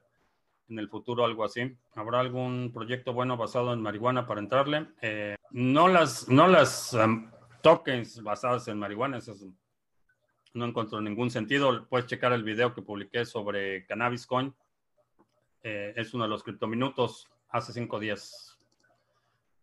en 0.69 0.79
el 0.79 0.89
futuro 0.89 1.25
algo 1.25 1.43
así. 1.43 1.77
¿Habrá 1.93 2.21
algún 2.21 2.71
proyecto 2.73 3.13
bueno 3.13 3.37
basado 3.37 3.73
en 3.73 3.81
marihuana 3.81 4.25
para 4.25 4.39
entrarle? 4.39 4.87
Eh, 5.01 5.35
no 5.51 5.87
las, 5.87 6.27
no 6.29 6.47
las 6.47 6.93
um, 6.93 7.29
tokens 7.61 8.23
basadas 8.23 8.67
en 8.69 8.79
marihuana, 8.79 9.17
eso 9.17 9.35
no 10.53 10.65
encuentro 10.65 10.99
ningún 11.01 11.29
sentido. 11.29 11.87
Puedes 11.87 12.07
checar 12.07 12.33
el 12.33 12.43
video 12.43 12.73
que 12.73 12.81
publiqué 12.81 13.25
sobre 13.25 13.85
Cannabis 13.85 14.25
Coin. 14.25 14.53
Eh, 15.63 15.93
es 15.95 16.13
uno 16.13 16.23
de 16.23 16.29
los 16.29 16.43
criptominutos 16.43 17.29
hace 17.49 17.73
cinco 17.73 17.99
días. 17.99 18.50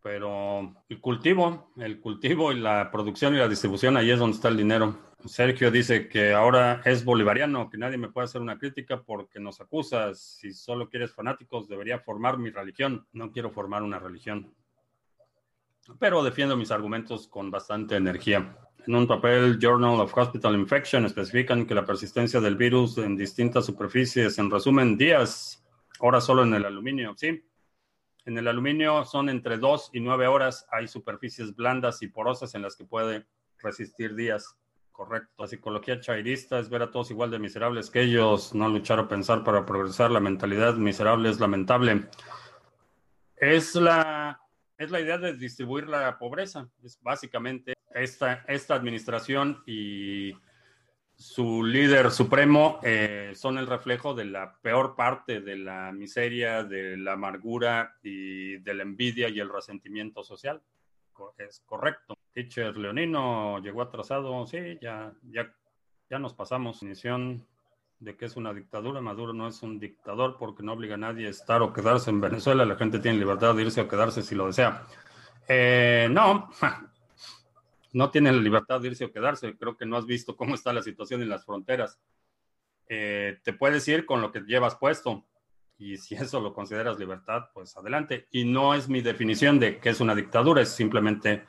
Pero 0.02 0.84
el 0.88 1.00
cultivo, 1.00 1.72
el 1.76 2.00
cultivo 2.00 2.52
y 2.52 2.60
la 2.60 2.90
producción 2.90 3.34
y 3.34 3.38
la 3.38 3.48
distribución, 3.48 3.96
ahí 3.96 4.10
es 4.10 4.18
donde 4.18 4.36
está 4.36 4.48
el 4.48 4.56
dinero. 4.56 4.96
Sergio 5.24 5.70
dice 5.70 6.08
que 6.08 6.32
ahora 6.32 6.80
es 6.84 7.04
bolivariano, 7.04 7.68
que 7.68 7.76
nadie 7.76 7.98
me 7.98 8.08
puede 8.08 8.26
hacer 8.26 8.40
una 8.40 8.58
crítica 8.58 9.02
porque 9.02 9.40
nos 9.40 9.60
acusas. 9.60 10.20
Si 10.20 10.52
solo 10.52 10.88
quieres 10.88 11.12
fanáticos, 11.12 11.68
debería 11.68 11.98
formar 11.98 12.38
mi 12.38 12.50
religión. 12.50 13.06
No 13.12 13.32
quiero 13.32 13.50
formar 13.50 13.82
una 13.82 13.98
religión. 13.98 14.54
Pero 15.98 16.22
defiendo 16.22 16.56
mis 16.56 16.70
argumentos 16.70 17.26
con 17.26 17.50
bastante 17.50 17.96
energía. 17.96 18.56
En 18.86 18.94
un 18.94 19.06
papel, 19.06 19.58
Journal 19.60 20.00
of 20.00 20.16
Hospital 20.16 20.54
Infection 20.54 21.04
especifican 21.04 21.66
que 21.66 21.74
la 21.74 21.84
persistencia 21.84 22.40
del 22.40 22.56
virus 22.56 22.96
en 22.98 23.16
distintas 23.16 23.66
superficies, 23.66 24.38
en 24.38 24.50
resumen, 24.50 24.96
días, 24.96 25.64
ahora 26.00 26.20
solo 26.20 26.44
en 26.44 26.54
el 26.54 26.64
aluminio. 26.64 27.14
Sí, 27.16 27.42
en 28.28 28.36
el 28.36 28.46
aluminio 28.46 29.06
son 29.06 29.30
entre 29.30 29.56
2 29.56 29.90
y 29.94 30.00
9 30.00 30.26
horas. 30.26 30.66
Hay 30.70 30.86
superficies 30.86 31.56
blandas 31.56 32.02
y 32.02 32.08
porosas 32.08 32.54
en 32.54 32.60
las 32.60 32.76
que 32.76 32.84
puede 32.84 33.26
resistir 33.56 34.14
días. 34.14 34.54
Correcto. 34.92 35.32
La 35.38 35.46
psicología 35.46 35.98
chairista 35.98 36.58
es 36.58 36.68
ver 36.68 36.82
a 36.82 36.90
todos 36.90 37.10
igual 37.10 37.30
de 37.30 37.38
miserables 37.38 37.88
que 37.88 38.02
ellos, 38.02 38.54
no 38.54 38.68
luchar 38.68 39.00
o 39.00 39.08
pensar 39.08 39.44
para 39.44 39.64
progresar. 39.64 40.10
La 40.10 40.20
mentalidad 40.20 40.74
miserable 40.74 41.30
es 41.30 41.40
lamentable. 41.40 42.06
Es 43.34 43.74
la, 43.74 44.38
es 44.76 44.90
la 44.90 45.00
idea 45.00 45.16
de 45.16 45.32
distribuir 45.32 45.88
la 45.88 46.18
pobreza. 46.18 46.68
Es 46.84 47.00
básicamente 47.00 47.72
esta, 47.94 48.44
esta 48.46 48.74
administración 48.74 49.62
y 49.64 50.34
su 51.18 51.64
líder 51.64 52.12
supremo 52.12 52.78
eh, 52.84 53.32
son 53.34 53.58
el 53.58 53.66
reflejo 53.66 54.14
de 54.14 54.24
la 54.24 54.56
peor 54.62 54.94
parte 54.94 55.40
de 55.40 55.56
la 55.56 55.90
miseria, 55.90 56.62
de 56.62 56.96
la 56.96 57.14
amargura 57.14 57.96
y 58.04 58.58
de 58.58 58.74
la 58.74 58.84
envidia 58.84 59.28
y 59.28 59.40
el 59.40 59.52
resentimiento 59.52 60.22
social. 60.22 60.62
Es 61.36 61.60
correcto. 61.66 62.14
Teacher 62.32 62.76
Leonino 62.76 63.58
llegó 63.58 63.82
atrasado, 63.82 64.46
sí, 64.46 64.78
ya, 64.80 65.12
ya, 65.32 65.52
ya 66.08 66.18
nos 66.20 66.34
pasamos. 66.34 66.76
Definición 66.76 67.44
de 67.98 68.16
que 68.16 68.26
es 68.26 68.36
una 68.36 68.54
dictadura. 68.54 69.00
Maduro 69.00 69.32
no 69.32 69.48
es 69.48 69.60
un 69.64 69.80
dictador 69.80 70.36
porque 70.38 70.62
no 70.62 70.74
obliga 70.74 70.94
a 70.94 70.98
nadie 70.98 71.26
a 71.26 71.30
estar 71.30 71.62
o 71.62 71.72
quedarse 71.72 72.10
en 72.10 72.20
Venezuela. 72.20 72.64
La 72.64 72.76
gente 72.76 73.00
tiene 73.00 73.18
libertad 73.18 73.56
de 73.56 73.62
irse 73.62 73.80
o 73.80 73.88
quedarse 73.88 74.22
si 74.22 74.36
lo 74.36 74.46
desea. 74.46 74.86
Eh, 75.48 76.06
no, 76.10 76.48
no 77.98 78.12
tiene 78.12 78.30
la 78.30 78.40
libertad 78.40 78.80
de 78.80 78.86
irse 78.86 79.06
o 79.06 79.10
quedarse. 79.10 79.56
Creo 79.56 79.76
que 79.76 79.84
no 79.84 79.96
has 79.96 80.06
visto 80.06 80.36
cómo 80.36 80.54
está 80.54 80.72
la 80.72 80.84
situación 80.84 81.20
en 81.20 81.28
las 81.28 81.44
fronteras. 81.44 81.98
Eh, 82.88 83.40
te 83.42 83.52
puedes 83.52 83.88
ir 83.88 84.06
con 84.06 84.20
lo 84.20 84.30
que 84.30 84.42
llevas 84.42 84.76
puesto. 84.76 85.26
Y 85.78 85.96
si 85.96 86.14
eso 86.14 86.40
lo 86.40 86.54
consideras 86.54 86.96
libertad, 86.96 87.50
pues 87.52 87.76
adelante. 87.76 88.28
Y 88.30 88.44
no 88.44 88.74
es 88.74 88.88
mi 88.88 89.00
definición 89.00 89.58
de 89.58 89.80
que 89.80 89.88
es 89.88 90.00
una 90.00 90.14
dictadura, 90.14 90.62
es 90.62 90.68
simplemente 90.68 91.44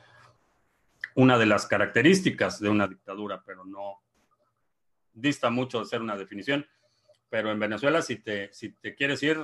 una 1.13 1.37
de 1.37 1.45
las 1.45 1.67
características 1.67 2.59
de 2.59 2.69
una 2.69 2.87
dictadura, 2.87 3.43
pero 3.45 3.63
no 3.63 4.01
dista 5.13 5.51
mucho 5.51 5.77
de 5.77 5.85
ser 5.85 6.01
una 6.01 6.17
definición. 6.17 6.65
Pero 7.29 7.51
en 7.51 7.59
Venezuela, 7.59 8.01
si 8.01 8.15
te, 8.15 8.51
si 8.53 8.71
te 8.71 8.95
quieres 8.95 9.21
ir, 9.21 9.37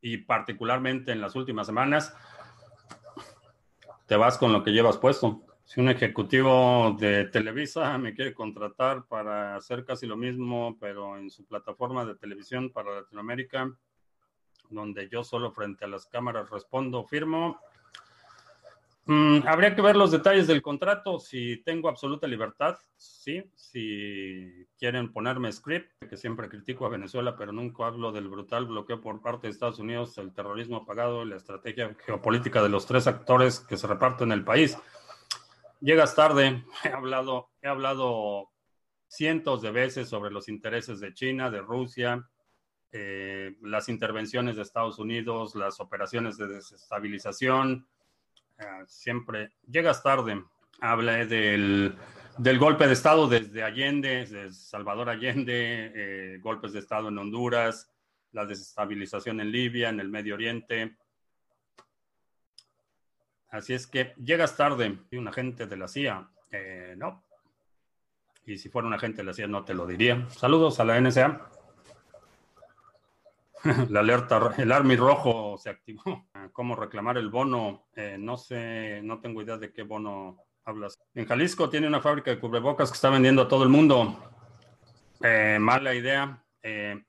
y 0.00 0.18
particularmente 0.18 1.10
en 1.10 1.20
las 1.20 1.34
últimas 1.34 1.66
semanas, 1.66 2.14
te 4.06 4.14
vas 4.14 4.38
con 4.38 4.52
lo 4.52 4.62
que 4.62 4.70
llevas 4.70 4.96
puesto. 4.96 5.44
Si 5.70 5.78
un 5.78 5.88
ejecutivo 5.88 6.96
de 6.98 7.26
Televisa 7.26 7.96
me 7.96 8.12
quiere 8.12 8.34
contratar 8.34 9.04
para 9.06 9.54
hacer 9.54 9.84
casi 9.84 10.04
lo 10.04 10.16
mismo, 10.16 10.76
pero 10.80 11.16
en 11.16 11.30
su 11.30 11.46
plataforma 11.46 12.04
de 12.04 12.16
televisión 12.16 12.70
para 12.70 13.02
Latinoamérica, 13.02 13.72
donde 14.68 15.08
yo 15.08 15.22
solo 15.22 15.52
frente 15.52 15.84
a 15.84 15.88
las 15.88 16.06
cámaras 16.06 16.50
respondo, 16.50 17.04
firmo, 17.04 17.60
Mm, 19.06 19.46
habría 19.46 19.74
que 19.74 19.82
ver 19.82 19.96
los 19.96 20.12
detalles 20.12 20.46
del 20.46 20.62
contrato. 20.62 21.18
Si 21.18 21.56
tengo 21.64 21.88
absoluta 21.88 22.28
libertad, 22.28 22.76
sí. 22.96 23.42
Si 23.56 24.68
quieren 24.78 25.12
ponerme 25.12 25.50
script, 25.50 25.90
que 26.08 26.16
siempre 26.16 26.48
critico 26.48 26.86
a 26.86 26.90
Venezuela, 26.90 27.34
pero 27.36 27.50
nunca 27.50 27.86
hablo 27.86 28.12
del 28.12 28.28
brutal 28.28 28.66
bloqueo 28.66 29.00
por 29.00 29.20
parte 29.20 29.48
de 29.48 29.52
Estados 29.52 29.80
Unidos, 29.80 30.16
el 30.18 30.32
terrorismo 30.32 30.86
pagado 30.86 31.24
y 31.24 31.28
la 31.28 31.36
estrategia 31.36 31.92
geopolítica 32.06 32.62
de 32.62 32.68
los 32.68 32.86
tres 32.86 33.08
actores 33.08 33.58
que 33.58 33.76
se 33.76 33.88
reparten 33.88 34.30
el 34.30 34.44
país. 34.44 34.78
Llegas 35.80 36.14
tarde. 36.14 36.64
He 36.84 36.88
hablado, 36.88 37.50
he 37.62 37.68
hablado 37.68 38.50
cientos 39.08 39.62
de 39.62 39.70
veces 39.70 40.08
sobre 40.08 40.30
los 40.30 40.48
intereses 40.48 41.00
de 41.00 41.12
China, 41.14 41.50
de 41.50 41.60
Rusia, 41.60 42.28
eh, 42.92 43.56
las 43.62 43.88
intervenciones 43.88 44.56
de 44.56 44.62
Estados 44.62 44.98
Unidos, 44.98 45.54
las 45.54 45.80
operaciones 45.80 46.36
de 46.36 46.48
desestabilización 46.48 47.86
Ah, 48.60 48.84
siempre 48.86 49.52
llegas 49.66 50.02
tarde. 50.02 50.44
Habla 50.80 51.24
del, 51.24 51.96
golpe 52.58 52.86
de 52.86 52.92
Estado 52.92 53.26
desde 53.26 53.62
Allende, 53.62 54.26
desde 54.26 54.52
Salvador 54.52 55.08
Allende, 55.08 55.92
eh, 55.94 56.38
golpes 56.42 56.72
de 56.72 56.80
Estado 56.80 57.08
en 57.08 57.18
Honduras, 57.18 57.90
la 58.32 58.44
desestabilización 58.44 59.40
en 59.40 59.50
Libia, 59.50 59.88
en 59.88 60.00
el 60.00 60.10
Medio 60.10 60.34
Oriente. 60.34 60.96
Así 63.50 63.74
es 63.74 63.86
que 63.86 64.14
llegas 64.16 64.56
tarde. 64.56 64.98
Y 65.10 65.16
un 65.16 65.28
agente 65.28 65.66
de 65.66 65.76
la 65.76 65.88
CIA, 65.88 66.28
eh, 66.50 66.94
no. 66.96 67.24
Y 68.46 68.58
si 68.58 68.68
fuera 68.68 68.88
un 68.88 68.94
agente 68.94 69.18
de 69.18 69.24
la 69.24 69.34
CIA, 69.34 69.46
no 69.46 69.64
te 69.64 69.74
lo 69.74 69.86
diría. 69.86 70.28
Saludos 70.30 70.80
a 70.80 70.84
la 70.84 71.00
NSA. 71.00 71.50
La 73.90 74.00
alerta, 74.00 74.54
el 74.56 74.72
Army 74.72 74.96
rojo 74.96 75.58
se 75.58 75.68
activó. 75.70 76.26
¿Cómo 76.52 76.76
reclamar 76.76 77.18
el 77.18 77.28
bono? 77.28 77.88
Eh, 77.94 78.16
no 78.18 78.38
sé, 78.38 79.02
no 79.02 79.20
tengo 79.20 79.42
idea 79.42 79.58
de 79.58 79.70
qué 79.72 79.82
bono 79.82 80.38
hablas. 80.64 80.98
En 81.14 81.26
Jalisco 81.26 81.68
tiene 81.68 81.86
una 81.86 82.00
fábrica 82.00 82.30
de 82.30 82.38
cubrebocas 82.38 82.90
que 82.90 82.94
está 82.94 83.10
vendiendo 83.10 83.42
a 83.42 83.48
todo 83.48 83.62
el 83.62 83.68
mundo. 83.68 84.18
Eh, 85.22 85.58
mala 85.60 85.94
idea. 85.94 86.42
Eh, 86.62 87.02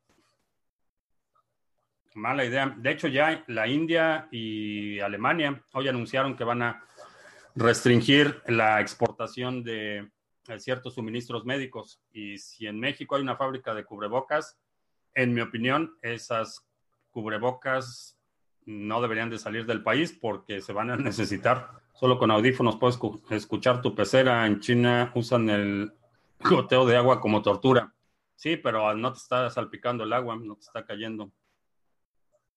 mala 2.13 2.45
idea. 2.45 2.73
De 2.77 2.91
hecho, 2.91 3.07
ya 3.07 3.43
la 3.47 3.67
India 3.67 4.27
y 4.31 4.99
Alemania 4.99 5.63
hoy 5.73 5.87
anunciaron 5.87 6.35
que 6.35 6.43
van 6.43 6.61
a 6.61 6.83
restringir 7.55 8.41
la 8.47 8.81
exportación 8.81 9.63
de 9.63 10.09
ciertos 10.57 10.95
suministros 10.95 11.45
médicos. 11.45 12.01
Y 12.11 12.37
si 12.37 12.67
en 12.67 12.79
México 12.79 13.15
hay 13.15 13.21
una 13.21 13.37
fábrica 13.37 13.73
de 13.73 13.85
cubrebocas, 13.85 14.59
en 15.13 15.33
mi 15.33 15.41
opinión, 15.41 15.95
esas 16.01 16.65
cubrebocas 17.11 18.17
no 18.65 19.01
deberían 19.01 19.29
de 19.29 19.39
salir 19.39 19.65
del 19.65 19.83
país 19.83 20.17
porque 20.19 20.61
se 20.61 20.73
van 20.73 20.91
a 20.91 20.97
necesitar. 20.97 21.69
Solo 21.93 22.17
con 22.17 22.31
audífonos 22.31 22.77
puedes 22.77 22.99
escuchar 23.29 23.81
tu 23.81 23.93
pecera. 23.95 24.45
En 24.45 24.59
China 24.59 25.11
usan 25.15 25.49
el 25.49 25.93
goteo 26.39 26.85
de 26.85 26.97
agua 26.97 27.19
como 27.19 27.41
tortura. 27.41 27.93
Sí, 28.35 28.57
pero 28.57 28.93
no 28.95 29.13
te 29.13 29.19
está 29.19 29.49
salpicando 29.49 30.03
el 30.03 30.13
agua, 30.13 30.35
no 30.35 30.55
te 30.55 30.61
está 30.61 30.85
cayendo. 30.85 31.31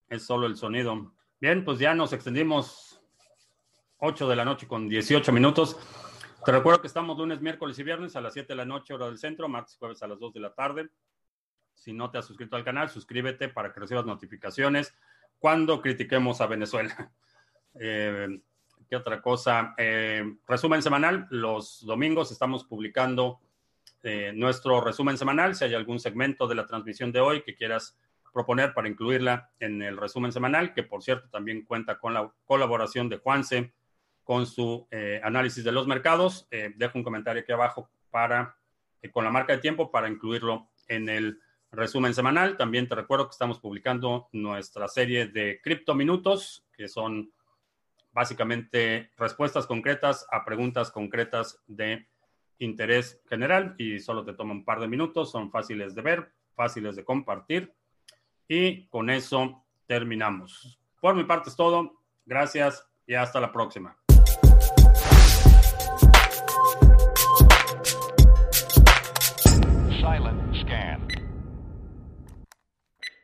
Es 0.09 0.25
solo 0.25 0.47
el 0.47 0.55
sonido. 0.55 1.13
Bien, 1.39 1.65
pues 1.65 1.79
ya 1.79 1.95
nos 1.95 2.13
extendimos 2.13 3.01
8 3.97 4.29
de 4.29 4.35
la 4.35 4.45
noche 4.45 4.67
con 4.67 4.87
18 4.87 5.31
minutos. 5.31 5.77
Te 6.45 6.51
recuerdo 6.51 6.81
que 6.81 6.87
estamos 6.87 7.17
lunes, 7.17 7.41
miércoles 7.41 7.77
y 7.79 7.83
viernes 7.83 8.15
a 8.15 8.21
las 8.21 8.33
7 8.33 8.49
de 8.49 8.55
la 8.55 8.65
noche, 8.65 8.93
hora 8.93 9.07
del 9.07 9.17
centro, 9.17 9.49
martes 9.49 9.75
y 9.75 9.79
jueves 9.79 10.03
a 10.03 10.07
las 10.07 10.19
2 10.19 10.33
de 10.33 10.39
la 10.39 10.53
tarde. 10.53 10.89
Si 11.73 11.91
no 11.91 12.11
te 12.11 12.19
has 12.19 12.25
suscrito 12.25 12.55
al 12.55 12.63
canal, 12.63 12.89
suscríbete 12.89 13.49
para 13.49 13.73
que 13.73 13.79
recibas 13.79 14.05
notificaciones 14.05 14.93
cuando 15.39 15.81
critiquemos 15.81 16.41
a 16.41 16.47
Venezuela. 16.47 17.11
Eh, 17.77 18.39
¿Qué 18.89 18.95
otra 18.95 19.21
cosa? 19.21 19.73
Eh, 19.77 20.23
resumen 20.47 20.81
semanal. 20.81 21.27
Los 21.29 21.85
domingos 21.85 22.31
estamos 22.31 22.63
publicando 22.63 23.41
eh, 24.01 24.31
nuestro 24.33 24.79
resumen 24.79 25.17
semanal. 25.17 25.55
Si 25.55 25.65
hay 25.65 25.73
algún 25.73 25.99
segmento 25.99 26.47
de 26.47 26.55
la 26.55 26.65
transmisión 26.65 27.11
de 27.11 27.19
hoy 27.19 27.41
que 27.41 27.53
quieras 27.53 27.97
proponer 28.35 28.73
para 28.73 28.89
incluirla 28.89 29.49
en 29.61 29.81
el 29.81 29.95
resumen 29.95 30.33
semanal, 30.33 30.73
que 30.73 30.83
por 30.83 31.01
cierto 31.01 31.29
también 31.29 31.63
cuenta 31.63 31.97
con 31.97 32.13
la 32.13 32.29
colaboración 32.43 33.07
de 33.07 33.15
Juanse 33.15 33.71
con 34.25 34.45
su 34.45 34.89
análisis 35.23 35.63
de 35.63 35.71
los 35.71 35.87
mercados. 35.87 36.45
dejo 36.49 36.97
un 36.97 37.03
comentario 37.05 37.43
aquí 37.43 37.53
abajo 37.53 37.89
para, 38.11 38.57
con 39.13 39.23
la 39.23 39.31
marca 39.31 39.53
de 39.53 39.59
tiempo 39.59 39.89
para 39.89 40.09
incluirlo 40.09 40.67
en 40.89 41.07
el 41.07 41.39
resumen 41.71 42.13
semanal. 42.13 42.57
También 42.57 42.89
te 42.89 42.95
recuerdo 42.95 43.27
que 43.27 43.31
estamos 43.31 43.59
publicando 43.59 44.27
nuestra 44.33 44.89
serie 44.89 45.27
de 45.27 45.61
criptominutos, 45.61 46.65
que 46.75 46.89
son 46.89 47.31
básicamente 48.11 49.11
respuestas 49.17 49.65
concretas 49.65 50.27
a 50.29 50.43
preguntas 50.43 50.91
concretas 50.91 51.61
de 51.67 52.07
interés 52.59 53.21
general 53.29 53.75
y 53.77 53.99
solo 53.99 54.25
te 54.25 54.33
toma 54.33 54.53
un 54.53 54.65
par 54.65 54.81
de 54.81 54.89
minutos, 54.89 55.31
son 55.31 55.51
fáciles 55.51 55.95
de 55.95 56.01
ver, 56.01 56.31
fáciles 56.53 56.97
de 56.97 57.05
compartir 57.05 57.73
y 58.47 58.87
con 58.87 59.09
eso 59.09 59.63
terminamos. 59.87 60.79
Por 61.01 61.15
mi 61.15 61.23
parte 61.23 61.49
es 61.49 61.55
todo, 61.55 62.01
gracias 62.25 62.87
y 63.07 63.13
hasta 63.13 63.39
la 63.39 63.51
próxima. 63.51 63.97